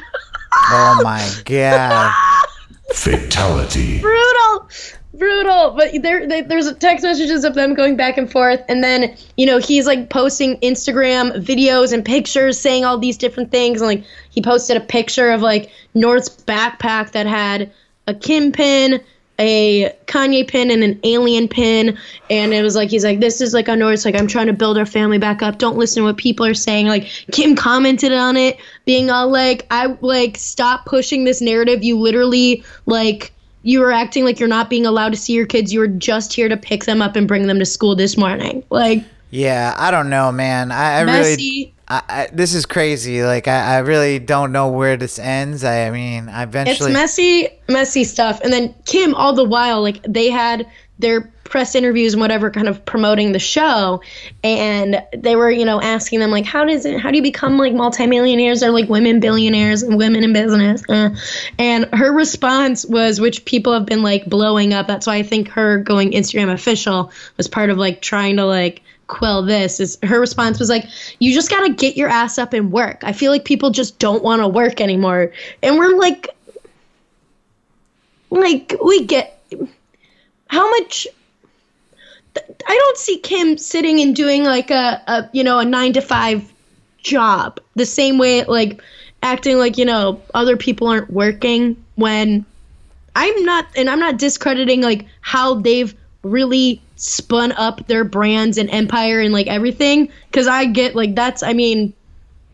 Oh 0.53 1.01
my 1.03 1.25
god. 1.45 2.13
Fatality. 2.93 3.99
brutal 3.99 4.69
brutal. 5.17 5.71
But 5.71 6.01
there, 6.01 6.27
there 6.27 6.43
there's 6.43 6.73
text 6.75 7.03
messages 7.03 7.43
of 7.43 7.55
them 7.55 7.73
going 7.73 7.95
back 7.95 8.17
and 8.17 8.31
forth. 8.31 8.61
And 8.69 8.83
then 8.83 9.15
you 9.35 9.45
know 9.45 9.59
he's 9.59 9.85
like 9.85 10.09
posting 10.09 10.59
instagram 10.61 11.43
videos 11.43 11.93
and 11.93 12.03
pictures 12.03 12.59
saying 12.59 12.85
all 12.85 12.97
these 12.97 13.17
different 13.17 13.51
things. 13.51 13.81
And 13.81 13.87
like 13.87 14.03
he 14.29 14.41
posted 14.41 14.77
a 14.77 14.81
picture 14.81 15.31
of 15.31 15.41
like 15.41 15.71
north's 15.93 16.29
backpack 16.29 17.11
that 17.11 17.25
had 17.27 17.71
a 18.07 18.13
kim 18.13 18.51
pin 18.51 19.01
a 19.39 19.95
kanye 20.07 20.47
pin 20.47 20.71
and 20.71 20.83
an 20.83 20.99
alien 21.03 21.47
pin. 21.47 21.97
And 22.29 22.53
it 22.53 22.63
was 22.63 22.75
like 22.75 22.89
he's 22.89 23.03
like 23.03 23.19
this 23.19 23.41
is 23.41 23.53
like 23.53 23.69
on 23.69 23.79
north's 23.79 24.05
like 24.05 24.15
i'm 24.15 24.27
trying 24.27 24.47
to 24.47 24.53
build 24.53 24.77
our 24.77 24.85
family 24.85 25.17
back 25.17 25.41
up. 25.41 25.57
Don't 25.57 25.77
listen 25.77 26.01
to 26.01 26.07
what 26.07 26.17
people 26.17 26.45
are 26.45 26.53
saying. 26.53 26.87
Like 26.87 27.03
kim 27.31 27.55
commented 27.55 28.13
on 28.13 28.37
it 28.37 28.57
being 28.85 29.11
all 29.11 29.29
like 29.29 29.65
i 29.69 29.97
like 30.01 30.37
stop 30.37 30.85
pushing 30.85 31.23
this 31.23 31.41
narrative. 31.41 31.83
You 31.83 31.99
literally 31.99 32.63
like 32.85 33.31
you 33.67 33.81
were 33.81 33.91
acting 33.91 34.23
like 34.23 34.39
you're 34.39 34.47
not 34.47 34.69
being 34.69 34.85
allowed 34.85 35.09
to 35.09 35.17
see 35.17 35.33
your 35.33 35.45
kids. 35.45 35.73
You 35.73 35.81
were 35.81 35.89
just 35.89 36.31
here 36.31 36.47
to 36.47 36.55
pick 36.55 36.85
them 36.85 37.01
up 37.01 37.17
and 37.17 37.27
bring 37.27 37.47
them 37.47 37.59
to 37.59 37.65
school 37.65 37.97
this 37.97 38.15
morning. 38.15 38.63
Like 38.69 39.03
Yeah, 39.29 39.75
I 39.77 39.91
don't 39.91 40.09
know, 40.09 40.31
man. 40.31 40.71
I, 40.71 40.99
I 40.99 41.01
really. 41.01 41.73
I, 41.89 42.01
I, 42.07 42.29
this 42.31 42.53
is 42.53 42.65
crazy. 42.65 43.23
Like 43.23 43.49
I, 43.49 43.75
I 43.75 43.77
really 43.79 44.19
don't 44.19 44.53
know 44.53 44.69
where 44.69 44.95
this 44.95 45.19
ends. 45.19 45.65
I, 45.65 45.87
I 45.87 45.91
mean, 45.91 46.29
I 46.29 46.43
It's 46.43 46.87
messy, 46.87 47.49
messy 47.67 48.05
stuff. 48.05 48.39
And 48.41 48.53
then 48.53 48.73
Kim, 48.85 49.13
all 49.15 49.33
the 49.33 49.45
while, 49.45 49.81
like 49.81 50.01
they 50.03 50.29
had 50.29 50.65
their 50.99 51.31
press 51.43 51.75
interviews 51.75 52.13
and 52.13 52.21
whatever, 52.21 52.49
kind 52.49 52.67
of 52.67 52.85
promoting 52.85 53.31
the 53.31 53.39
show, 53.39 54.01
and 54.43 55.01
they 55.15 55.35
were, 55.35 55.49
you 55.49 55.65
know, 55.65 55.81
asking 55.81 56.19
them 56.19 56.31
like, 56.31 56.45
how 56.45 56.65
does 56.65 56.85
it, 56.85 56.99
how 56.99 57.09
do 57.09 57.17
you 57.17 57.23
become 57.23 57.57
like 57.57 57.73
multimillionaires 57.73 58.63
or 58.63 58.71
like 58.71 58.89
women 58.89 59.19
billionaires 59.19 59.83
and 59.83 59.97
women 59.97 60.23
in 60.23 60.33
business? 60.33 60.83
Uh, 60.89 61.09
and 61.57 61.85
her 61.93 62.11
response 62.11 62.85
was, 62.85 63.19
which 63.21 63.45
people 63.45 63.73
have 63.73 63.85
been 63.85 64.03
like 64.03 64.25
blowing 64.25 64.73
up. 64.73 64.87
That's 64.87 65.07
why 65.07 65.15
I 65.15 65.23
think 65.23 65.49
her 65.49 65.79
going 65.79 66.11
Instagram 66.11 66.51
official 66.51 67.11
was 67.37 67.47
part 67.47 67.69
of 67.69 67.77
like 67.77 68.01
trying 68.01 68.37
to 68.37 68.45
like 68.45 68.81
quell 69.07 69.41
this 69.41 69.79
is 69.79 69.97
her 70.03 70.19
response 70.19 70.59
was 70.59 70.69
like 70.69 70.83
you 71.19 71.33
just 71.33 71.49
got 71.49 71.65
to 71.65 71.73
get 71.73 71.95
your 71.95 72.09
ass 72.09 72.37
up 72.37 72.51
and 72.51 72.73
work 72.73 72.99
i 73.03 73.13
feel 73.13 73.31
like 73.31 73.45
people 73.45 73.69
just 73.69 73.97
don't 73.99 74.21
want 74.21 74.41
to 74.41 74.47
work 74.49 74.81
anymore 74.81 75.31
and 75.63 75.77
we're 75.77 75.97
like 75.97 76.27
like 78.29 78.75
we 78.83 79.05
get 79.05 79.36
how 80.47 80.69
much 80.71 81.07
i 82.35 82.75
don't 82.75 82.97
see 82.97 83.17
kim 83.17 83.57
sitting 83.57 83.99
and 83.99 84.15
doing 84.15 84.43
like 84.43 84.71
a, 84.71 85.01
a 85.07 85.29
you 85.33 85.43
know 85.43 85.59
a 85.59 85.65
nine 85.65 85.93
to 85.93 86.01
five 86.01 86.51
job 86.99 87.59
the 87.75 87.85
same 87.85 88.17
way 88.17 88.43
like 88.43 88.81
acting 89.23 89.57
like 89.57 89.77
you 89.77 89.85
know 89.85 90.21
other 90.33 90.57
people 90.57 90.87
aren't 90.87 91.09
working 91.09 91.75
when 91.95 92.45
i'm 93.15 93.43
not 93.43 93.65
and 93.75 93.89
i'm 93.89 93.99
not 93.99 94.17
discrediting 94.17 94.81
like 94.81 95.05
how 95.21 95.55
they've 95.55 95.95
really 96.23 96.81
spun 96.95 97.51
up 97.53 97.87
their 97.87 98.03
brands 98.03 98.57
and 98.57 98.69
empire 98.69 99.19
and 99.19 99.33
like 99.33 99.47
everything 99.47 100.11
because 100.29 100.47
i 100.47 100.65
get 100.65 100.95
like 100.95 101.15
that's 101.15 101.43
i 101.43 101.53
mean 101.53 101.93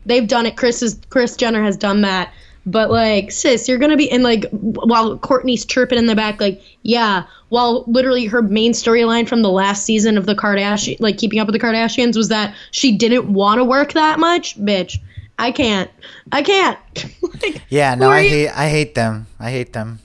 they've 0.05 0.27
done 0.27 0.45
it. 0.45 0.55
Kris 0.55 0.81
is 0.81 0.99
kris 1.09 1.35
jenner 1.35 1.63
has 1.63 1.77
done 1.77 2.01
that 2.01 2.31
but 2.65 2.89
like 2.91 3.31
sis 3.31 3.67
you're 3.67 3.77
gonna 3.77 3.97
be 3.97 4.09
in 4.09 4.23
like 4.23 4.45
while 4.51 5.17
kourtney's 5.17 5.65
chirping 5.65 5.97
in 5.97 6.05
the 6.05 6.15
back 6.15 6.39
like 6.39 6.61
yeah 6.83 7.23
while 7.49 7.83
literally 7.87 8.25
her 8.25 8.41
main 8.41 8.71
storyline 8.71 9.27
from 9.27 9.41
the 9.41 9.49
last 9.51 9.83
season 9.85 10.17
of 10.17 10.25
the 10.25 10.33
kardashian 10.35 10.95
like 10.99 11.17
keeping 11.17 11.39
up 11.39 11.47
with 11.47 11.53
the 11.53 11.59
kardashians 11.59 12.15
was 12.15 12.29
that 12.29 12.55
she 12.71 12.95
didn't 12.97 13.31
want 13.31 13.57
to 13.59 13.63
work 13.65 13.93
that 13.93 14.17
much 14.19 14.57
bitch 14.59 14.97
i 15.39 15.51
can't 15.51 15.89
i 16.31 16.41
can't 16.41 16.77
like, 17.41 17.61
yeah, 17.69 17.95
no, 17.95 18.09
I 18.11 18.21
you- 18.21 18.29
hate. 18.29 18.49
I 18.49 18.69
hate 18.69 18.95
them. 18.95 19.25
I 19.39 19.49
hate 19.51 19.73
them. 19.73 19.99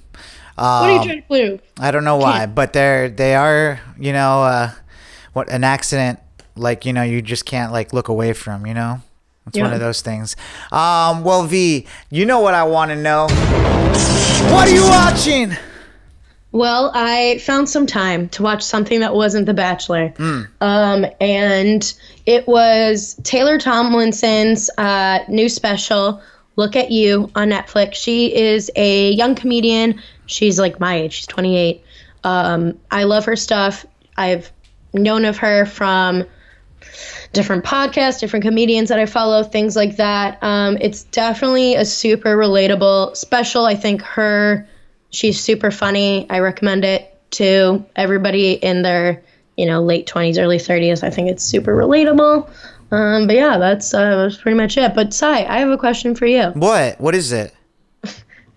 what 0.57 0.65
are 0.65 0.91
you 0.91 0.99
Um, 0.99 1.05
trying 1.07 1.21
to 1.23 1.27
prove 1.29 1.61
I 1.79 1.91
don't 1.91 2.03
know 2.05 2.17
why, 2.17 2.39
Can't. 2.39 2.55
but 2.55 2.73
they're 2.73 3.09
they 3.11 3.35
are. 3.35 3.79
You 4.01 4.13
know, 4.15 4.43
uh, 4.43 4.71
what 5.35 5.49
an 5.51 5.63
accident. 5.65 6.19
Like 6.57 6.87
you 6.87 6.93
know, 6.95 7.03
you 7.03 7.21
just 7.23 7.45
can't 7.45 7.71
like 7.73 7.93
look 7.93 8.09
away 8.09 8.33
from. 8.33 8.67
You 8.67 8.73
know. 8.75 9.03
It's 9.49 9.59
one 9.59 9.72
of 9.72 9.80
those 9.80 10.01
things. 10.01 10.36
Um, 10.72 11.24
well, 11.24 11.44
V, 11.44 11.86
you 12.11 12.24
know 12.26 12.40
what 12.40 12.55
I 12.55 12.64
want 12.64 12.90
to 12.90 12.96
know. 12.96 13.26
What 14.53 14.68
are 14.68 14.74
you 14.74 14.82
watching? 14.84 15.53
Well, 16.51 16.90
I 16.94 17.38
found 17.44 17.68
some 17.68 17.86
time 17.86 18.30
to 18.30 18.42
watch 18.42 18.62
something 18.62 19.01
that 19.01 19.14
wasn't 19.14 19.46
The 19.46 19.53
Bachelor. 19.55 20.14
Um, 20.61 21.05
and 21.20 21.92
it 22.24 22.49
was 22.49 23.20
Taylor 23.22 23.59
Tomlinson's 23.59 24.70
uh, 24.78 25.18
new 25.28 25.49
special, 25.49 26.22
Look 26.57 26.74
at 26.74 26.90
You, 26.90 27.30
on 27.34 27.51
Netflix. 27.51 27.94
She 27.94 28.34
is 28.34 28.70
a 28.76 29.12
young 29.12 29.34
comedian. 29.34 30.01
She's 30.26 30.59
like 30.59 30.80
my 30.80 30.96
age, 30.96 31.12
she's 31.14 31.26
28. 31.26 31.84
Um, 32.24 32.78
I 32.90 33.05
love 33.05 33.26
her 33.26 33.36
stuff. 33.36 33.84
I've 34.16 34.51
known 34.94 35.24
of 35.24 35.36
her 35.36 35.66
from 35.66 36.24
different 37.32 37.64
podcasts, 37.64 38.20
different 38.20 38.45
comedians 38.45 38.89
that 38.89 38.99
I 38.99 39.07
follow, 39.07 39.43
things 39.43 39.76
like 39.76 39.97
that. 39.97 40.39
Um, 40.43 40.78
it's 40.80 41.05
definitely 41.05 41.74
a 41.74 41.84
super 41.84 42.36
relatable 42.36 43.16
special. 43.16 43.64
I 43.64 43.74
think 43.74 44.03
her, 44.03 44.66
she's 45.11 45.41
super 45.41 45.70
funny. 45.70 46.26
I 46.30 46.41
recommend 46.41 46.84
it 46.84 47.14
to 47.32 47.84
everybody 47.97 48.53
in 48.53 48.82
their, 48.82 49.22
you 49.57 49.66
know, 49.66 49.82
late 49.82 50.07
20s, 50.07 50.41
early 50.41 50.59
30s. 50.59 51.03
I 51.03 51.11
think 51.11 51.28
it's 51.28 51.45
super 51.45 51.76
relatable. 51.76 52.49
Um, 52.91 53.26
but 53.26 53.36
yeah, 53.36 53.59
that's, 53.59 53.93
uh, 53.93 54.16
that's 54.16 54.39
pretty 54.39 54.57
much 54.57 54.78
it. 54.78 54.95
But 54.95 55.12
Sai, 55.12 55.45
I 55.45 55.59
have 55.59 55.68
a 55.68 55.78
question 55.78 56.14
for 56.14 56.26
you. 56.26 56.51
What? 56.51 57.01
What 57.01 57.14
is 57.14 57.32
it? 57.32 57.55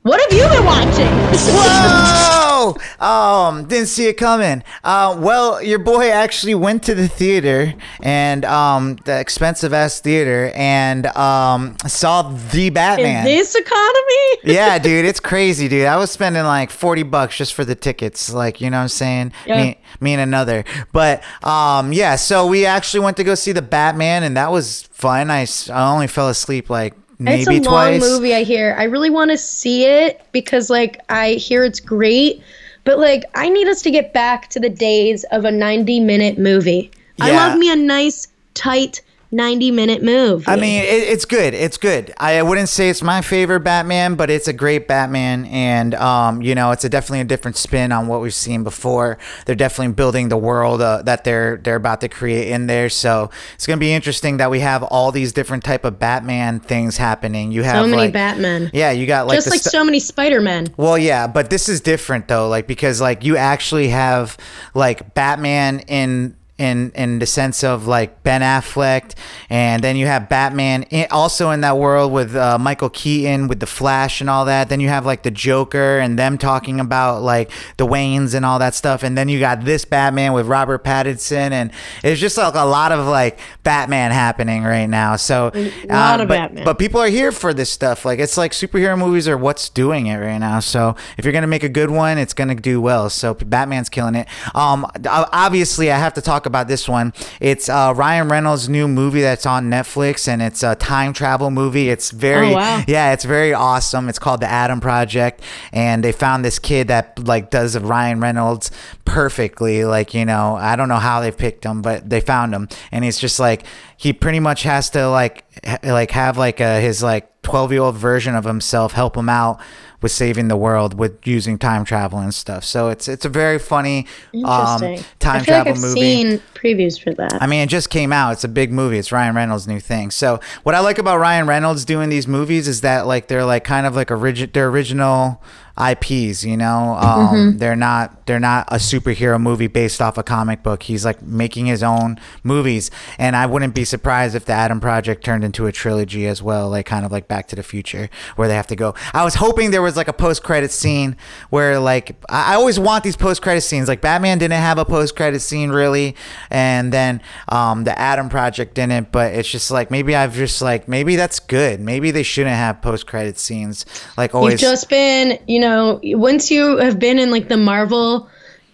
What 0.03 0.19
have 0.19 0.33
you 0.33 0.47
been 0.49 0.65
watching? 0.65 1.05
Whoa! 1.31 2.75
Um, 2.99 3.67
didn't 3.67 3.85
see 3.85 4.07
it 4.07 4.17
coming. 4.17 4.63
Uh, 4.83 5.15
well, 5.19 5.61
your 5.61 5.77
boy 5.77 6.09
actually 6.09 6.55
went 6.55 6.81
to 6.85 6.95
the 6.95 7.07
theater 7.07 7.75
and 8.01 8.43
um, 8.45 8.95
the 9.05 9.19
expensive 9.19 9.73
ass 9.73 9.99
theater 9.99 10.51
and 10.55 11.05
um, 11.05 11.77
saw 11.85 12.23
the 12.23 12.71
Batman. 12.71 13.27
In 13.27 13.35
this 13.35 13.53
economy? 13.53 14.37
yeah, 14.43 14.79
dude, 14.79 15.05
it's 15.05 15.19
crazy, 15.19 15.67
dude. 15.67 15.85
I 15.85 15.97
was 15.97 16.09
spending 16.09 16.45
like 16.45 16.71
40 16.71 17.03
bucks 17.03 17.37
just 17.37 17.53
for 17.53 17.63
the 17.63 17.75
tickets, 17.75 18.33
like, 18.33 18.59
you 18.59 18.71
know 18.71 18.77
what 18.77 18.83
I'm 18.83 18.89
saying? 18.89 19.33
Yeah. 19.45 19.63
Me, 19.63 19.77
me 19.99 20.13
and 20.13 20.21
another. 20.21 20.65
But 20.91 21.23
um 21.43 21.93
yeah, 21.93 22.15
so 22.15 22.47
we 22.47 22.65
actually 22.65 23.01
went 23.01 23.17
to 23.17 23.23
go 23.23 23.35
see 23.35 23.51
the 23.51 23.61
Batman 23.61 24.23
and 24.23 24.35
that 24.35 24.51
was 24.51 24.81
fun. 24.83 25.29
I, 25.29 25.45
I 25.71 25.91
only 25.91 26.07
fell 26.07 26.29
asleep 26.29 26.71
like 26.71 26.95
maybe 27.23 27.57
it's 27.57 27.67
a 27.67 27.69
twice. 27.69 28.01
long 28.01 28.11
movie 28.11 28.33
i 28.33 28.43
hear 28.43 28.75
i 28.77 28.83
really 28.83 29.09
want 29.09 29.31
to 29.31 29.37
see 29.37 29.85
it 29.85 30.21
because 30.31 30.69
like 30.69 30.99
i 31.09 31.31
hear 31.31 31.63
it's 31.63 31.79
great 31.79 32.41
but 32.83 32.99
like 32.99 33.23
I 33.35 33.49
need 33.49 33.67
us 33.67 33.81
to 33.83 33.91
get 33.91 34.13
back 34.13 34.49
to 34.49 34.59
the 34.59 34.69
days 34.69 35.23
of 35.25 35.45
a 35.45 35.51
90 35.51 35.99
minute 35.99 36.37
movie. 36.37 36.91
I 37.19 37.31
love 37.31 37.57
me 37.57 37.71
a 37.71 37.75
nice, 37.75 38.27
tight 38.53 39.01
90 39.33 39.71
minute 39.71 40.03
move. 40.03 40.43
I 40.47 40.57
mean, 40.57 40.83
it, 40.83 40.87
it's 40.87 41.23
good. 41.23 41.53
It's 41.53 41.77
good. 41.77 42.13
I 42.17 42.41
wouldn't 42.41 42.67
say 42.67 42.89
it's 42.89 43.01
my 43.01 43.21
favorite 43.21 43.61
Batman, 43.61 44.15
but 44.15 44.29
it's 44.29 44.47
a 44.47 44.53
great 44.53 44.87
Batman, 44.87 45.45
and 45.45 45.95
um, 45.95 46.41
you 46.41 46.53
know, 46.53 46.71
it's 46.71 46.83
a 46.83 46.89
definitely 46.89 47.21
a 47.21 47.25
different 47.25 47.55
spin 47.55 47.91
on 47.91 48.07
what 48.07 48.21
we've 48.21 48.33
seen 48.33 48.63
before. 48.63 49.17
They're 49.45 49.55
definitely 49.55 49.93
building 49.93 50.29
the 50.29 50.37
world 50.37 50.81
uh, 50.81 51.03
that 51.03 51.23
they're 51.23 51.57
they're 51.57 51.77
about 51.77 52.01
to 52.01 52.09
create 52.09 52.49
in 52.49 52.67
there. 52.67 52.89
So 52.89 53.29
it's 53.55 53.65
gonna 53.65 53.79
be 53.79 53.93
interesting 53.93 54.37
that 54.37 54.51
we 54.51 54.59
have 54.59 54.83
all 54.83 55.11
these 55.13 55.31
different 55.31 55.63
type 55.63 55.85
of 55.85 55.97
Batman 55.97 56.59
things 56.59 56.97
happening. 56.97 57.51
You 57.53 57.63
have 57.63 57.85
so 57.85 57.87
many 57.87 58.03
like, 58.03 58.13
Batmen. 58.13 58.69
Yeah, 58.73 58.91
you 58.91 59.07
got 59.07 59.27
like 59.27 59.37
Just 59.37 59.49
like 59.49 59.61
st- 59.61 59.71
so 59.71 59.83
many 59.83 59.99
Spider-Men. 59.99 60.73
Well, 60.75 60.97
yeah, 60.97 61.27
but 61.27 61.49
this 61.49 61.69
is 61.69 61.79
different 61.79 62.27
though, 62.27 62.49
like 62.49 62.67
because 62.67 62.99
like 62.99 63.23
you 63.23 63.37
actually 63.37 63.87
have 63.89 64.37
like 64.73 65.13
Batman 65.13 65.79
in 65.87 66.35
in 66.61 66.91
in 66.93 67.17
the 67.19 67.25
sense 67.25 67.63
of 67.63 67.87
like 67.87 68.21
Ben 68.23 68.41
Affleck, 68.41 69.15
and 69.49 69.83
then 69.83 69.95
you 69.95 70.05
have 70.05 70.29
Batman 70.29 70.83
in, 70.83 71.07
also 71.09 71.49
in 71.49 71.61
that 71.61 71.77
world 71.77 72.11
with 72.13 72.35
uh, 72.35 72.59
Michael 72.59 72.89
Keaton 72.89 73.47
with 73.47 73.59
the 73.59 73.65
Flash 73.65 74.21
and 74.21 74.29
all 74.29 74.45
that. 74.45 74.69
Then 74.69 74.79
you 74.79 74.89
have 74.89 75.05
like 75.05 75.23
the 75.23 75.31
Joker 75.31 75.97
and 75.97 76.19
them 76.19 76.37
talking 76.37 76.79
about 76.79 77.23
like 77.23 77.49
the 77.77 77.87
Waynes 77.87 78.35
and 78.35 78.45
all 78.45 78.59
that 78.59 78.75
stuff, 78.75 79.01
and 79.01 79.17
then 79.17 79.27
you 79.27 79.39
got 79.39 79.65
this 79.65 79.85
Batman 79.85 80.33
with 80.33 80.45
Robert 80.45 80.83
Pattinson, 80.83 81.51
and 81.51 81.71
it's 82.03 82.21
just 82.21 82.37
like 82.37 82.53
a 82.53 82.65
lot 82.65 82.91
of 82.91 83.07
like 83.07 83.39
Batman 83.63 84.11
happening 84.11 84.63
right 84.63 84.85
now. 84.87 85.15
So 85.15 85.51
A 85.55 85.71
lot 85.87 86.19
uh, 86.19 86.23
of 86.23 86.29
but, 86.29 86.37
Batman. 86.37 86.65
but 86.65 86.77
people 86.77 87.01
are 87.01 87.09
here 87.09 87.31
for 87.31 87.53
this 87.53 87.71
stuff. 87.71 88.05
Like 88.05 88.19
it's 88.19 88.37
like 88.37 88.51
superhero 88.51 88.97
movies 88.97 89.27
are 89.27 89.37
what's 89.37 89.67
doing 89.69 90.05
it 90.07 90.17
right 90.17 90.37
now. 90.37 90.59
So 90.59 90.95
if 91.17 91.25
you're 91.25 91.33
gonna 91.33 91.47
make 91.47 91.63
a 91.63 91.69
good 91.69 91.89
one, 91.89 92.19
it's 92.19 92.33
gonna 92.33 92.53
do 92.55 92.79
well. 92.79 93.09
So 93.09 93.33
Batman's 93.33 93.89
killing 93.89 94.13
it. 94.15 94.27
Um, 94.53 94.85
obviously 95.07 95.91
I 95.91 95.97
have 95.97 96.13
to 96.13 96.21
talk 96.21 96.45
about 96.45 96.50
this 96.67 96.87
one. 96.89 97.13
It's 97.39 97.69
uh, 97.69 97.93
Ryan 97.95 98.27
Reynolds' 98.29 98.67
new 98.69 98.87
movie 98.87 99.21
that's 99.21 99.45
on 99.45 99.69
Netflix, 99.69 100.27
and 100.27 100.41
it's 100.41 100.61
a 100.63 100.75
time 100.75 101.13
travel 101.13 101.49
movie. 101.51 101.89
It's 101.89 102.11
very 102.11 102.49
Oh, 102.51 102.55
wow. 102.55 102.83
yeah, 102.87 103.13
it's 103.13 103.23
very 103.25 103.53
awesome. 103.53 104.09
It's 104.09 104.19
called 104.19 104.41
The 104.41 104.49
Adam 104.51 104.79
Project, 104.81 105.41
and 105.71 106.03
they 106.03 106.11
found 106.11 106.43
this 106.45 106.59
kid 106.59 106.89
that 106.89 107.17
like 107.25 107.49
does 107.49 107.77
Ryan 107.79 108.19
Reynolds 108.19 108.69
perfectly. 109.05 109.85
Like 109.85 110.13
you 110.13 110.25
know, 110.25 110.55
I 110.55 110.75
don't 110.75 110.89
know 110.89 110.95
how 110.97 111.21
they 111.21 111.31
picked 111.31 111.63
him, 111.65 111.81
but 111.81 112.09
they 112.09 112.21
found 112.21 112.53
him, 112.53 112.67
and 112.91 113.03
he's 113.03 113.17
just 113.19 113.39
like 113.39 113.63
he 113.97 114.13
pretty 114.13 114.39
much 114.39 114.63
has 114.63 114.89
to 114.91 115.07
like 115.09 115.43
ha- 115.65 115.79
like 115.83 116.11
have 116.11 116.37
like 116.37 116.59
a, 116.59 116.79
his 116.81 117.03
like 117.03 117.27
12 117.43 117.71
year 117.71 117.81
old 117.81 117.95
version 117.95 118.35
of 118.35 118.43
himself 118.45 118.93
help 118.93 119.15
him 119.17 119.27
out 119.29 119.59
with 120.01 120.11
saving 120.11 120.47
the 120.47 120.57
world 120.57 120.97
with 120.97 121.25
using 121.27 121.57
time 121.59 121.85
travel 121.85 122.19
and 122.19 122.33
stuff. 122.33 122.63
So 122.63 122.89
it's 122.89 123.07
it's 123.07 123.25
a 123.25 123.29
very 123.29 123.59
funny 123.59 124.07
um, 124.45 124.81
Interesting. 124.83 125.05
time 125.19 125.35
I 125.35 125.39
feel 125.39 125.45
travel 125.45 125.73
like 125.73 125.75
I've 125.75 125.81
movie. 125.81 125.99
seen 125.99 126.41
previews 126.55 127.01
for 127.01 127.13
that. 127.13 127.41
I 127.41 127.47
mean, 127.47 127.61
it 127.61 127.69
just 127.69 127.89
came 127.89 128.11
out. 128.11 128.31
It's 128.31 128.43
a 128.43 128.47
big 128.49 128.71
movie. 128.71 128.97
It's 128.97 129.11
Ryan 129.11 129.35
Reynolds' 129.35 129.67
new 129.67 129.79
thing. 129.79 130.11
So 130.11 130.39
what 130.63 130.75
I 130.75 130.79
like 130.79 130.97
about 130.97 131.19
Ryan 131.19 131.47
Reynolds 131.47 131.85
doing 131.85 132.09
these 132.09 132.27
movies 132.27 132.67
is 132.67 132.81
that 132.81 133.05
like 133.07 133.27
they're 133.27 133.45
like 133.45 133.63
kind 133.63 133.85
of 133.85 133.95
like 133.95 134.07
origi- 134.09 134.51
they're 134.51 134.69
original 134.69 135.41
IPs. 135.81 136.43
You 136.43 136.57
know, 136.57 136.97
um, 136.99 137.21
Mm-hmm. 137.31 137.57
they're 137.57 137.75
not 137.75 138.25
they're 138.25 138.39
not 138.39 138.67
a 138.71 138.75
superhero 138.75 139.41
movie 139.41 139.67
based 139.67 140.01
off 140.01 140.17
a 140.17 140.23
comic 140.23 140.63
book. 140.63 140.83
He's 140.83 141.03
like 141.05 141.21
making 141.21 141.65
his 141.65 141.81
own 141.83 142.19
movies, 142.43 142.91
and 143.17 143.35
I 143.35 143.45
wouldn't 143.45 143.73
be 143.75 143.83
surprised 143.85 144.35
if 144.35 144.45
the 144.45 144.53
Adam 144.53 144.79
Project 144.79 145.23
turned 145.23 145.43
into 145.43 145.65
a 145.67 145.71
trilogy 145.71 146.27
as 146.27 146.41
well, 146.41 146.69
like 146.69 146.85
kind 146.85 147.05
of 147.05 147.11
like 147.11 147.27
Back 147.27 147.47
to 147.49 147.55
the 147.55 147.63
Future, 147.63 148.09
where 148.35 148.47
they 148.47 148.55
have 148.55 148.67
to 148.67 148.75
go. 148.75 148.93
I 149.13 149.23
was 149.23 149.35
hoping 149.35 149.71
there 149.71 149.81
was 149.81 149.95
like 149.97 150.07
a 150.07 150.13
post 150.13 150.43
credit 150.43 150.71
scene 150.71 151.15
where 151.49 151.79
like 151.79 152.15
I 152.29 152.51
I 152.51 152.55
always 152.55 152.77
want 152.79 153.03
these 153.05 153.15
post 153.15 153.41
credit 153.41 153.61
scenes. 153.61 153.87
Like 153.87 154.01
Batman 154.01 154.37
didn't 154.37 154.59
have 154.59 154.77
a 154.77 154.83
post 154.85 155.15
credit 155.15 155.39
scene 155.39 155.69
really, 155.69 156.15
and 156.49 156.91
then 156.91 157.21
um, 157.49 157.85
the 157.85 157.97
Adam 157.97 158.27
Project 158.29 158.73
didn't. 158.75 159.11
But 159.11 159.33
it's 159.33 159.49
just 159.49 159.71
like 159.71 159.89
maybe 159.89 160.15
I've 160.15 160.33
just 160.35 160.61
like 160.61 160.87
maybe 160.87 161.15
that's 161.15 161.39
good. 161.39 161.79
Maybe 161.79 162.11
they 162.11 162.23
shouldn't 162.23 162.55
have 162.55 162.81
post 162.81 163.07
credit 163.07 163.37
scenes. 163.39 163.85
Like 164.17 164.35
always. 164.35 164.53
You've 164.53 164.61
just 164.71 164.89
been, 164.89 165.39
you 165.47 165.59
know, 165.59 165.70
once 166.03 166.51
you 166.51 166.77
have 166.77 166.99
been 166.99 167.19
in 167.19 167.31
like 167.31 167.47
the 167.47 167.57
Marvel, 167.57 168.29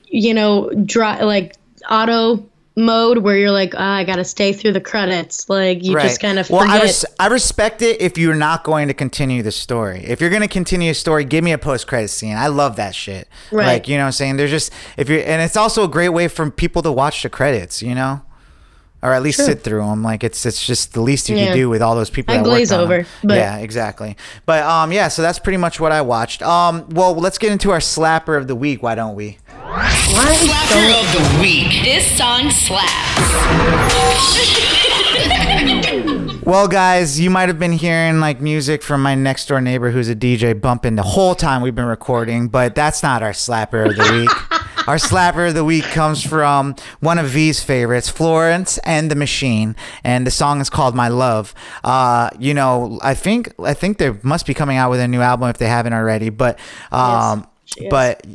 you 0.06 0.34
know, 0.34 0.70
dry, 0.86 1.22
like 1.22 1.56
auto 1.89 2.45
mode 2.78 3.18
where 3.18 3.36
you're 3.36 3.52
like, 3.52 3.74
ah, 3.76 3.95
I 3.95 4.04
gotta 4.04 4.24
stay 4.24 4.54
through 4.54 4.74
the 4.74 4.82
credits. 4.82 5.50
Like 5.50 5.84
you 5.84 6.00
just 6.00 6.22
kind 6.22 6.38
of 6.38 6.48
well, 6.50 6.62
forget. 6.62 6.82
I, 6.82 6.84
res- 6.84 7.06
I 7.20 7.28
respect 7.28 7.82
it 7.82 8.00
if 8.02 8.20
you're 8.20 8.36
not 8.36 8.64
going 8.64 8.88
to 8.88 8.93
continue 8.93 9.41
the 9.41 9.52
story. 9.52 10.04
If 10.06 10.22
you're 10.22 10.30
going 10.30 10.43
to 10.43 10.48
continue 10.48 10.91
a 10.91 10.93
story, 10.93 11.26
give 11.26 11.43
me 11.43 11.52
a 11.54 11.58
post 11.58 11.88
credit 11.88 12.10
scene. 12.10 12.38
I 12.38 12.48
love 12.48 12.76
that 12.76 12.93
shit. 12.93 13.28
Right. 13.52 13.66
Like, 13.66 13.88
you 13.88 13.98
know 13.98 14.04
what 14.04 14.08
I'm 14.08 14.12
saying? 14.14 14.38
There's 14.38 14.52
just, 14.52 14.72
if 14.95 15.10
you're, 15.10 15.22
and 15.22 15.41
it's 15.41 15.58
also 15.58 15.84
a 15.84 15.88
great 15.88 16.10
way 16.10 16.28
for 16.28 16.52
people 16.52 16.84
to 16.84 16.91
watch 16.91 17.24
the 17.24 17.30
credits, 17.30 17.82
you 17.82 17.95
know? 17.95 18.22
Or 19.08 19.14
at 19.14 19.24
least 19.24 19.38
True. 19.38 19.45
sit 19.45 19.62
through 19.64 19.80
them. 19.86 20.03
Like 20.03 20.24
it's 20.24 20.45
it's 20.45 20.66
just 20.68 20.93
the 20.93 20.99
least 21.01 21.30
you 21.30 21.38
Yeah. 21.38 21.45
can 21.47 21.55
do 21.55 21.70
with 21.70 21.82
all 21.82 21.95
those 21.95 22.10
people. 22.10 22.34
I 22.34 22.39
that 22.39 22.43
glaze 22.43 22.72
worked 22.72 22.82
on 22.84 22.91
'em. 22.91 22.99
over, 22.99 23.08
but- 23.24 23.38
yeah, 23.38 23.58
exactly. 23.58 24.18
But 24.45 24.64
um, 24.64 24.91
yeah. 24.91 25.08
So 25.08 25.22
that's 25.22 25.39
pretty 25.39 25.58
much 25.58 25.80
what 25.80 25.91
I 25.93 26.01
watched. 26.01 26.41
Um, 26.43 26.86
well, 26.89 27.16
let's 27.16 27.38
get 27.38 27.51
into 27.53 27.72
our 27.72 27.80
slapper 27.80 28.38
of 28.38 28.47
the 28.47 28.55
week. 28.55 28.84
Why 28.84 28.95
don't 28.95 29.16
we? 29.16 29.38
Why 29.64 29.89
Slapper 29.91 30.91
don't- 30.91 31.05
of 31.05 31.14
the 31.14 31.41
week. 31.41 31.84
This 31.84 32.05
song 32.18 32.51
slaps. 32.51 32.93
Well, 36.43 36.68
guys, 36.70 37.20
you 37.20 37.30
might 37.30 37.49
have 37.49 37.60
been 37.60 37.74
hearing 37.74 38.20
like 38.22 38.39
music 38.39 38.82
from 38.82 39.01
my 39.03 39.16
next 39.16 39.47
door 39.47 39.60
neighbor 39.60 39.91
who's 39.91 40.08
a 40.08 40.16
DJ 40.16 40.53
bumping 40.60 40.95
the 40.95 41.03
whole 41.03 41.36
time 41.36 41.62
we've 41.62 41.76
been 41.76 41.84
recording, 41.86 42.47
but 42.47 42.74
that's 42.74 43.03
not 43.03 43.22
our 43.22 43.32
slapper 43.32 43.89
of 43.89 43.95
the 43.97 44.14
week. 44.22 44.30
our 44.88 44.96
slapper 44.96 45.48
of 45.50 45.54
the 45.54 45.64
week 45.64 45.84
comes 45.86 46.24
from 46.24 46.76
one 47.00 47.18
of 47.20 47.28
V's 47.28 47.62
favorites, 47.64 48.10
Florence 48.10 48.78
and 48.80 49.12
the 49.12 49.16
Machine, 49.16 49.76
and 50.04 50.26
the 50.26 50.32
song 50.32 50.62
is 50.62 50.70
called 50.70 50.96
"My 50.96 51.08
Love." 51.10 51.54
Uh, 51.84 52.30
you 52.40 52.54
know, 52.54 53.00
I 53.04 53.14
think 53.14 53.54
I 53.64 53.74
think 53.74 53.98
they 53.98 54.14
must 54.24 54.46
be 54.46 54.54
coming 54.54 54.78
out 54.78 54.90
with 54.90 55.00
a 55.00 55.08
new 55.08 55.22
album 55.22 55.50
if 55.50 55.58
they 55.58 55.68
haven't 55.68 55.94
already, 55.94 56.30
but 56.30 56.58
um, 56.92 57.46
is. 57.78 57.88
but 57.90 58.26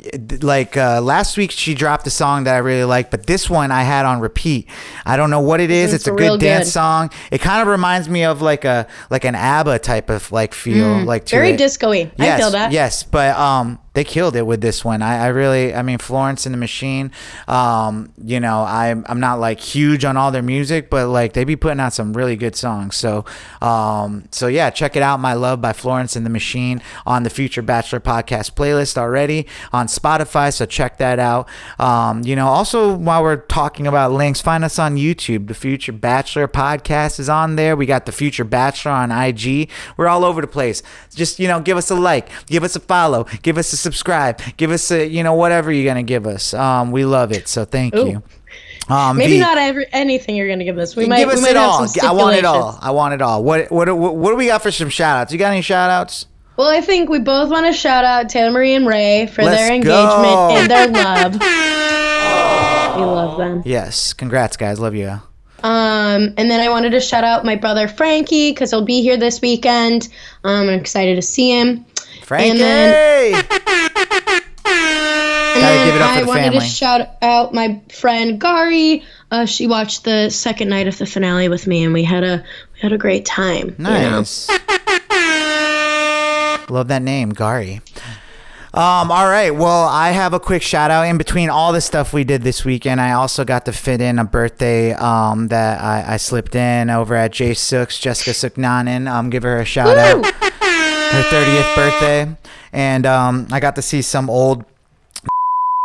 like 0.43 0.77
uh, 0.77 1.01
last 1.01 1.37
week 1.37 1.49
she 1.51 1.73
dropped 1.73 2.05
a 2.05 2.09
song 2.11 2.43
that 2.43 2.53
I 2.55 2.59
really 2.59 2.83
like, 2.83 3.09
but 3.11 3.25
this 3.25 3.49
one 3.49 3.71
I 3.71 3.81
had 3.83 4.05
on 4.05 4.19
repeat. 4.19 4.67
I 5.05 5.17
don't 5.17 5.31
know 5.31 5.41
what 5.41 5.59
it 5.59 5.71
is. 5.71 5.91
It's 5.93 6.07
It's 6.07 6.07
a 6.07 6.11
good 6.17 6.39
dance 6.39 6.65
good. 6.67 6.71
song. 6.71 7.09
It 7.31 7.41
kind 7.41 7.61
of 7.61 7.67
reminds 7.67 8.07
me 8.07 8.23
of 8.25 8.41
like 8.43 8.63
a 8.63 8.87
like 9.09 9.25
an 9.25 9.33
ABBA 9.35 9.79
type 9.79 10.09
of 10.11 10.31
like 10.31 10.53
feel, 10.53 11.03
like 11.03 11.25
Mm. 11.25 11.29
very 11.31 11.49
it. 11.51 11.57
disco-y. 11.57 12.11
I 12.19 12.23
Yes, 12.23 12.39
feel 12.39 12.51
that. 12.51 12.71
Yes, 12.71 13.03
but 13.03 13.35
um, 13.37 13.79
they 13.93 14.03
killed 14.03 14.35
it 14.35 14.45
with 14.45 14.61
this 14.61 14.83
one. 14.83 15.01
I, 15.01 15.25
I 15.25 15.27
really, 15.27 15.73
I 15.73 15.83
mean, 15.83 15.99
Florence 15.99 16.45
and 16.45 16.53
the 16.53 16.57
Machine. 16.57 17.11
Um, 17.47 18.11
you 18.23 18.39
know, 18.39 18.63
I'm 18.63 19.05
I'm 19.07 19.19
not 19.19 19.39
like 19.39 19.59
huge 19.59 20.03
on 20.03 20.17
all 20.17 20.31
their 20.31 20.41
music, 20.41 20.89
but 20.89 21.07
like 21.07 21.33
they 21.33 21.43
be 21.43 21.55
putting 21.55 21.79
out 21.79 21.93
some 21.93 22.13
really 22.13 22.35
good 22.35 22.55
songs. 22.55 22.95
So, 22.95 23.23
um, 23.61 24.27
so 24.31 24.47
yeah, 24.47 24.69
check 24.71 24.95
it 24.95 25.03
out. 25.03 25.19
My 25.19 25.33
Love 25.33 25.61
by 25.61 25.73
Florence 25.73 26.15
and 26.15 26.25
the 26.25 26.29
Machine 26.31 26.81
on 27.05 27.23
the 27.23 27.29
Future 27.29 27.61
Bachelor 27.61 27.99
podcast 27.99 28.53
playlist 28.53 28.97
already 28.97 29.45
on 29.71 29.87
Spotify. 29.87 30.51
So 30.51 30.65
check 30.65 30.97
that 30.97 31.19
out. 31.19 31.47
Um, 31.79 32.23
you 32.23 32.35
know, 32.35 32.47
also 32.47 32.95
while 32.95 33.21
we're 33.21 33.37
talking 33.37 33.85
about 33.85 34.11
links, 34.11 34.41
find 34.41 34.63
us 34.63 34.79
on 34.79 34.95
YouTube. 34.95 35.47
The 35.47 35.53
Future 35.53 35.91
Bachelor 35.91 36.47
podcast 36.47 37.19
is 37.19 37.29
on 37.29 37.57
there. 37.57 37.75
We 37.75 37.85
got 37.85 38.07
the 38.07 38.11
Future 38.11 38.43
Bachelor 38.43 38.91
on 38.91 39.11
IG. 39.11 39.69
We're 39.97 40.07
all 40.07 40.25
over 40.25 40.41
the 40.41 40.47
place. 40.47 40.81
Just 41.13 41.39
you 41.39 41.47
know, 41.47 41.61
give 41.61 41.77
us 41.77 41.91
a 41.91 41.95
like, 41.95 42.29
give 42.47 42.63
us 42.63 42.75
a 42.75 42.79
follow, 42.79 43.25
give 43.43 43.59
us 43.59 43.71
a 43.71 43.82
subscribe, 43.83 44.41
give 44.57 44.71
us 44.71 44.89
a 44.91 45.05
you 45.07 45.23
know 45.23 45.33
whatever 45.33 45.71
you're 45.71 45.85
gonna 45.85 46.03
give 46.03 46.25
us. 46.25 46.53
Um, 46.53 46.91
we 46.91 47.05
love 47.05 47.31
it. 47.31 47.47
So 47.47 47.65
thank 47.65 47.95
Ooh. 47.95 48.07
you. 48.09 48.23
Um, 48.89 49.17
Maybe 49.17 49.39
not 49.39 49.57
every, 49.57 49.85
anything 49.93 50.35
you're 50.35 50.49
gonna 50.49 50.65
give 50.65 50.77
us. 50.77 50.95
We 50.95 51.05
might, 51.05 51.19
give 51.19 51.29
us 51.29 51.41
might 51.41 51.51
it 51.51 51.57
all. 51.57 51.87
I 52.01 52.11
want 52.11 52.35
it 52.35 52.45
all. 52.45 52.77
I 52.81 52.91
want 52.91 53.13
it 53.13 53.21
all. 53.21 53.43
What 53.43 53.71
what 53.71 53.95
what, 53.95 54.15
what 54.15 54.31
do 54.31 54.35
we 54.35 54.47
got 54.47 54.61
for 54.61 54.71
some 54.71 54.89
shout 54.89 55.17
outs? 55.17 55.31
You 55.31 55.39
got 55.39 55.51
any 55.51 55.61
shout 55.61 55.89
outs? 55.89 56.25
Well, 56.57 56.67
I 56.67 56.81
think 56.81 57.09
we 57.09 57.19
both 57.19 57.49
want 57.49 57.65
to 57.65 57.73
shout 57.73 58.03
out 58.03 58.29
Taylor 58.29 58.51
Marie 58.51 58.75
and 58.75 58.85
Ray 58.85 59.25
for 59.25 59.43
Let's 59.43 59.57
their 59.57 59.69
go. 59.69 59.75
engagement 59.75 60.71
and 60.71 60.71
their 60.71 60.87
love. 61.03 61.33
we 62.95 63.03
love 63.03 63.37
them. 63.39 63.63
Yes. 63.65 64.13
Congrats, 64.13 64.55
guys. 64.55 64.79
Love 64.79 64.93
you. 64.93 65.19
Um, 65.63 66.33
and 66.37 66.51
then 66.51 66.59
I 66.59 66.69
wanted 66.69 66.91
to 66.91 66.99
shout 66.99 67.23
out 67.23 67.45
my 67.45 67.55
brother 67.55 67.87
Frankie 67.87 68.51
because 68.51 68.69
he'll 68.69 68.85
be 68.85 69.01
here 69.01 69.17
this 69.17 69.41
weekend. 69.41 70.09
Um, 70.43 70.67
I'm 70.67 70.79
excited 70.79 71.15
to 71.15 71.21
see 71.21 71.57
him. 71.57 71.85
Frankie. 72.23 72.59
then- 72.59 73.43
Gotta 74.63 75.65
And 75.65 75.85
give 75.85 75.95
it 75.95 76.01
up 76.01 76.09
I 76.17 76.21
the 76.21 76.27
wanted 76.27 76.41
family. 76.43 76.59
to 76.59 76.65
shout 76.65 77.09
out 77.21 77.53
my 77.53 77.79
friend 77.91 78.41
Gari. 78.41 79.03
Uh, 79.29 79.45
she 79.45 79.67
watched 79.67 80.03
the 80.03 80.29
second 80.29 80.69
night 80.69 80.87
of 80.87 80.97
the 80.97 81.05
finale 81.05 81.47
with 81.47 81.67
me, 81.67 81.83
and 81.83 81.93
we 81.93 82.03
had 82.03 82.23
a 82.23 82.43
we 82.73 82.79
had 82.79 82.91
a 82.91 82.97
great 82.97 83.25
time. 83.25 83.75
you 83.77 83.83
know? 83.83 84.19
Nice. 84.19 84.49
Love 86.69 86.87
that 86.87 87.01
name, 87.03 87.29
Gary. 87.31 87.81
Um, 88.73 89.11
all 89.11 89.27
right. 89.27 89.51
Well, 89.51 89.87
I 89.87 90.09
have 90.11 90.33
a 90.33 90.39
quick 90.39 90.63
shout 90.63 90.89
out 90.89 91.03
in 91.03 91.17
between 91.19 91.49
all 91.51 91.71
the 91.73 91.81
stuff 91.81 92.13
we 92.13 92.23
did 92.23 92.41
this 92.41 92.65
weekend. 92.65 92.99
I 92.99 93.11
also 93.11 93.45
got 93.45 93.65
to 93.65 93.73
fit 93.73 94.01
in 94.01 94.17
a 94.17 94.23
birthday 94.23 94.93
um, 94.93 95.49
that 95.49 95.79
I, 95.81 96.15
I 96.15 96.17
slipped 96.17 96.55
in 96.55 96.89
over 96.89 97.13
at 97.13 97.31
Jay 97.33 97.53
Sooks, 97.53 97.99
Jessica 97.99 98.31
Suknanen. 98.31 99.07
Um, 99.11 99.29
give 99.29 99.43
her 99.43 99.59
a 99.59 99.65
shout 99.65 99.97
out. 99.97 100.25
Her 101.13 101.23
30th 101.23 101.75
birthday. 101.75 102.35
And 102.71 103.05
um, 103.05 103.47
I 103.51 103.59
got 103.59 103.75
to 103.75 103.81
see 103.81 104.01
some 104.01 104.29
old 104.29 104.65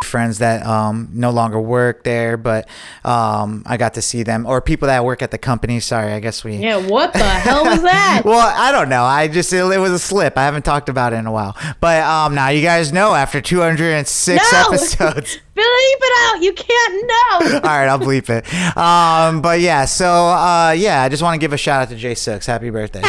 friends 0.04 0.38
that 0.38 0.64
um, 0.64 1.10
no 1.12 1.30
longer 1.30 1.60
work 1.60 2.04
there, 2.04 2.36
but 2.36 2.66
um, 3.04 3.62
I 3.66 3.76
got 3.76 3.94
to 3.94 4.02
see 4.02 4.22
them, 4.22 4.46
or 4.46 4.60
people 4.62 4.86
that 4.86 5.04
work 5.04 5.22
at 5.22 5.30
the 5.30 5.38
company. 5.38 5.80
Sorry, 5.80 6.12
I 6.12 6.20
guess 6.20 6.44
we. 6.44 6.56
Yeah, 6.56 6.76
what 6.78 7.12
the 7.12 7.18
hell 7.18 7.64
was 7.64 7.82
that? 7.82 8.22
Well, 8.24 8.38
I 8.38 8.72
don't 8.72 8.88
know. 8.88 9.04
I 9.04 9.28
just 9.28 9.52
it, 9.52 9.58
it 9.58 9.78
was 9.78 9.92
a 9.92 9.98
slip. 9.98 10.38
I 10.38 10.44
haven't 10.44 10.64
talked 10.64 10.88
about 10.88 11.12
it 11.12 11.16
in 11.16 11.26
a 11.26 11.32
while, 11.32 11.56
but 11.80 12.02
um, 12.04 12.34
now 12.34 12.48
you 12.48 12.62
guys 12.62 12.92
know 12.92 13.14
after 13.14 13.40
206 13.40 14.52
No! 14.52 14.58
episodes. 14.60 15.38
Bleep 15.58 15.64
it 15.64 16.36
out. 16.36 16.42
You 16.42 16.52
can't 16.52 17.06
know. 17.06 17.58
All 17.68 17.76
right, 17.76 17.88
I'll 17.88 17.98
bleep 17.98 18.30
it. 18.30 18.46
Um, 18.76 19.42
but 19.42 19.58
yeah, 19.60 19.86
so 19.86 20.06
uh, 20.08 20.72
yeah, 20.76 21.02
I 21.02 21.08
just 21.08 21.20
want 21.22 21.34
to 21.34 21.38
give 21.38 21.52
a 21.52 21.56
shout 21.56 21.82
out 21.82 21.88
to 21.88 21.96
Jay 21.96 22.14
Six. 22.14 22.46
Happy 22.46 22.70
birthday. 22.70 23.02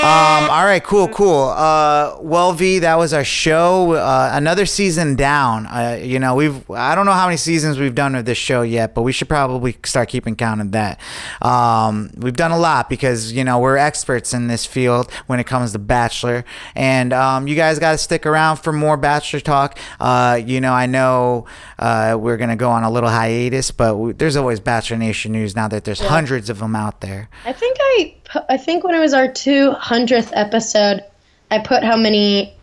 Um, 0.00 0.48
all 0.48 0.64
right, 0.64 0.82
cool, 0.82 1.08
cool. 1.08 1.44
Uh, 1.50 2.16
well, 2.20 2.54
V, 2.54 2.78
that 2.78 2.96
was 2.96 3.12
our 3.12 3.22
show. 3.22 3.92
Uh, 3.92 4.30
another 4.32 4.64
season 4.64 5.14
down. 5.14 5.66
Uh, 5.66 6.00
you 6.02 6.18
know, 6.18 6.34
we've 6.34 6.70
I 6.70 6.94
don't 6.94 7.04
know 7.04 7.12
how 7.12 7.26
many 7.26 7.36
seasons 7.36 7.78
we've 7.78 7.94
done 7.94 8.14
of 8.14 8.24
this 8.24 8.38
show 8.38 8.62
yet, 8.62 8.94
but 8.94 9.02
we 9.02 9.12
should 9.12 9.28
probably 9.28 9.76
start 9.84 10.08
keeping 10.08 10.36
count 10.36 10.62
of 10.62 10.72
that. 10.72 10.98
Um, 11.42 12.10
we've 12.16 12.36
done 12.36 12.50
a 12.50 12.58
lot 12.58 12.88
because 12.88 13.32
you 13.32 13.44
know 13.44 13.58
we're 13.58 13.76
experts 13.76 14.32
in 14.32 14.46
this 14.46 14.64
field 14.64 15.12
when 15.26 15.38
it 15.38 15.44
comes 15.44 15.72
to 15.72 15.78
Bachelor, 15.78 16.46
and 16.74 17.12
um, 17.12 17.46
you 17.46 17.54
guys 17.54 17.78
got 17.78 17.92
to 17.92 17.98
stick 17.98 18.24
around 18.24 18.56
for 18.56 18.72
more 18.72 18.96
Bachelor 18.96 19.40
talk. 19.40 19.78
Uh, 20.00 20.40
you 20.42 20.62
know, 20.62 20.72
I 20.72 20.86
know 20.86 21.44
uh, 21.78 22.16
we're 22.18 22.38
gonna 22.38 22.56
go 22.56 22.70
on 22.70 22.84
a 22.84 22.90
little 22.90 23.10
hiatus, 23.10 23.70
but 23.70 23.96
we, 23.96 24.12
there's 24.12 24.36
always 24.36 24.60
Bachelor 24.60 24.96
Nation 24.96 25.32
news 25.32 25.54
now 25.54 25.68
that 25.68 25.84
there's 25.84 26.00
hundreds 26.00 26.48
of 26.48 26.60
them 26.60 26.74
out 26.74 27.02
there. 27.02 27.28
I 27.44 27.52
think 27.52 27.76
I, 27.78 28.14
I 28.48 28.56
think 28.56 28.84
when 28.84 28.94
it 28.94 29.00
was 29.00 29.14
our 29.14 29.28
200th 29.28 30.30
episode, 30.34 31.04
I 31.50 31.58
put 31.58 31.82
how 31.82 31.96
many 31.96 32.54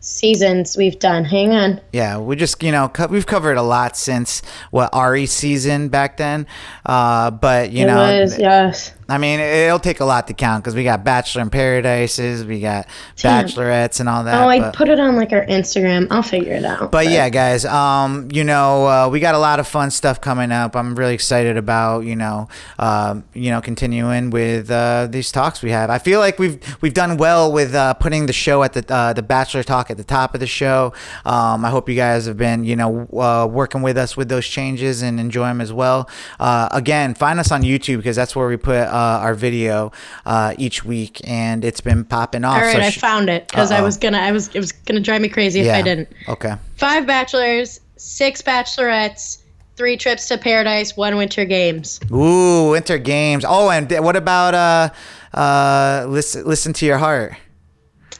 seasons 0.00 0.76
we've 0.76 0.98
done. 0.98 1.24
Hang 1.24 1.52
on. 1.52 1.80
Yeah, 1.92 2.18
we 2.18 2.36
just 2.36 2.62
you 2.62 2.70
know 2.72 2.88
co- 2.88 3.08
we've 3.08 3.26
covered 3.26 3.56
a 3.56 3.62
lot 3.62 3.96
since 3.96 4.42
what 4.70 4.90
Arie 4.94 5.26
season 5.26 5.88
back 5.88 6.16
then, 6.16 6.46
uh, 6.84 7.30
but 7.32 7.72
you 7.72 7.84
it 7.84 7.86
know, 7.88 8.20
was, 8.20 8.38
yes. 8.38 8.92
I 9.08 9.18
mean 9.18 9.38
it'll 9.40 9.78
take 9.78 10.00
a 10.00 10.04
lot 10.04 10.26
to 10.28 10.34
count 10.34 10.64
because 10.64 10.74
we 10.74 10.84
got 10.84 11.04
Bachelor 11.04 11.42
in 11.42 11.50
Paradises, 11.50 12.44
we 12.44 12.60
got 12.60 12.86
Bachelorettes 13.16 14.00
and 14.00 14.08
all 14.08 14.24
that. 14.24 14.42
Oh, 14.42 14.48
I 14.48 14.58
but- 14.58 14.74
put 14.74 14.88
it 14.88 14.98
on 14.98 15.16
like 15.16 15.32
our 15.32 15.44
Instagram. 15.46 16.08
I'll 16.10 16.22
figure 16.22 16.52
it 16.54 16.64
out. 16.64 16.90
But 16.90 17.08
yeah, 17.08 17.28
guys, 17.28 17.64
um, 17.64 18.28
you 18.32 18.44
know, 18.44 18.86
uh, 18.86 19.08
we 19.08 19.20
got 19.20 19.34
a 19.34 19.38
lot 19.38 19.60
of 19.60 19.66
fun 19.68 19.90
stuff 19.90 20.20
coming 20.20 20.50
up. 20.52 20.74
I'm 20.74 20.94
really 20.96 21.14
excited 21.14 21.56
about, 21.56 22.00
you 22.00 22.16
know, 22.16 22.48
um, 22.78 23.24
you 23.34 23.50
know, 23.50 23.60
continuing 23.60 24.30
with 24.30 24.70
uh, 24.70 25.06
these 25.10 25.30
talks 25.30 25.62
we 25.62 25.70
have. 25.70 25.90
I 25.90 25.98
feel 25.98 26.18
like 26.20 26.38
we've 26.38 26.58
we've 26.80 26.94
done 26.94 27.16
well 27.16 27.52
with 27.52 27.74
uh, 27.74 27.94
putting 27.94 28.26
the 28.26 28.32
show 28.32 28.62
at 28.62 28.72
the 28.72 28.84
uh, 28.92 29.12
the 29.12 29.22
Bachelor 29.22 29.62
talk 29.62 29.90
at 29.90 29.96
the 29.96 30.04
top 30.04 30.34
of 30.34 30.40
the 30.40 30.46
show. 30.46 30.92
Um, 31.24 31.64
I 31.64 31.70
hope 31.70 31.88
you 31.88 31.94
guys 31.94 32.26
have 32.26 32.36
been, 32.36 32.64
you 32.64 32.76
know, 32.76 33.06
uh, 33.12 33.46
working 33.46 33.82
with 33.82 33.96
us 33.96 34.16
with 34.16 34.28
those 34.28 34.46
changes 34.46 35.02
and 35.02 35.20
enjoy 35.20 35.46
them 35.46 35.60
as 35.60 35.72
well. 35.72 36.08
Uh, 36.40 36.68
again, 36.72 37.14
find 37.14 37.38
us 37.38 37.52
on 37.52 37.62
YouTube 37.62 37.98
because 37.98 38.16
that's 38.16 38.34
where 38.34 38.48
we 38.48 38.56
put 38.56 38.76
uh, 38.78 38.95
our 38.96 39.34
video 39.34 39.92
uh, 40.24 40.54
each 40.58 40.84
week, 40.84 41.20
and 41.24 41.64
it's 41.64 41.80
been 41.80 42.04
popping 42.04 42.44
off. 42.44 42.56
All 42.56 42.62
right, 42.62 42.76
so 42.76 42.80
I 42.82 42.90
found 42.90 43.28
it 43.28 43.48
because 43.48 43.70
I 43.70 43.80
was 43.82 43.96
gonna, 43.96 44.18
I 44.18 44.32
was, 44.32 44.48
it 44.54 44.58
was 44.58 44.72
gonna 44.72 45.00
drive 45.00 45.20
me 45.20 45.28
crazy 45.28 45.60
if. 45.60 45.74
I 45.74 45.82
didn't. 45.82 46.08
Okay. 46.28 46.54
Five 46.76 47.06
bachelors, 47.06 47.80
six 47.96 48.42
bachelorettes, 48.42 49.38
three 49.76 49.96
trips 49.96 50.28
to 50.28 50.38
paradise, 50.38 50.96
one 50.96 51.16
winter 51.16 51.44
games. 51.44 52.00
Ooh, 52.12 52.70
winter 52.70 52.98
games. 52.98 53.44
Oh, 53.46 53.70
and 53.70 53.90
what 54.04 54.16
about 54.16 54.54
uh 54.54 54.90
uh 55.38 56.06
listen 56.08 56.44
listen 56.44 56.72
to 56.74 56.86
your 56.86 56.98
heart? 56.98 57.34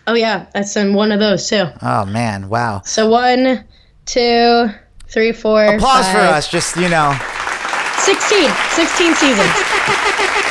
Oh 0.06 0.14
yeah, 0.14 0.46
that's 0.54 0.76
in 0.76 0.94
one 0.94 1.10
of 1.12 1.18
those 1.20 1.48
too. 1.48 1.64
Oh 1.82 2.04
man, 2.04 2.48
wow. 2.48 2.82
So 2.84 3.08
one, 3.08 3.64
two, 4.04 4.70
three, 5.08 5.32
four, 5.32 5.64
Applause 5.64 6.10
for 6.10 6.18
us. 6.18 6.50
Just, 6.50 6.76
you 6.76 6.88
know, 6.88 7.16
16. 7.98 8.50
16 8.70 9.14
seasons. 9.14 9.50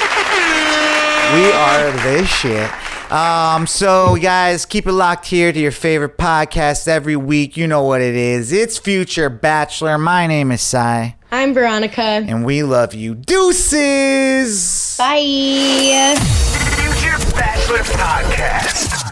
we 1.34 1.52
are 1.52 1.92
this 2.04 2.30
shit. 2.30 2.70
Um, 3.12 3.68
so 3.68 4.16
guys, 4.16 4.66
keep 4.66 4.88
it 4.88 4.92
locked 4.92 5.26
here 5.28 5.52
to 5.52 5.60
your 5.60 5.72
favorite 5.72 6.18
podcast 6.18 6.88
every 6.88 7.16
week. 7.16 7.56
You 7.58 7.68
know 7.68 7.84
what 7.84 8.02
it 8.02 8.16
is. 8.16 8.52
It's 8.52 8.78
Future 8.78 9.30
Bachelor. 9.30 9.98
My 9.98 10.28
name 10.28 10.52
is 10.52 10.62
Cy, 10.62 11.16
I'm 11.32 11.54
Veronica. 11.54 12.02
and 12.02 12.46
we 12.46 12.64
love 12.64 12.94
you. 12.94 13.16
Deuces. 13.16 14.96
Bye. 14.98 16.16
Future 16.78 17.18
Bachelor 17.36 17.80
Podcast. 17.80 19.04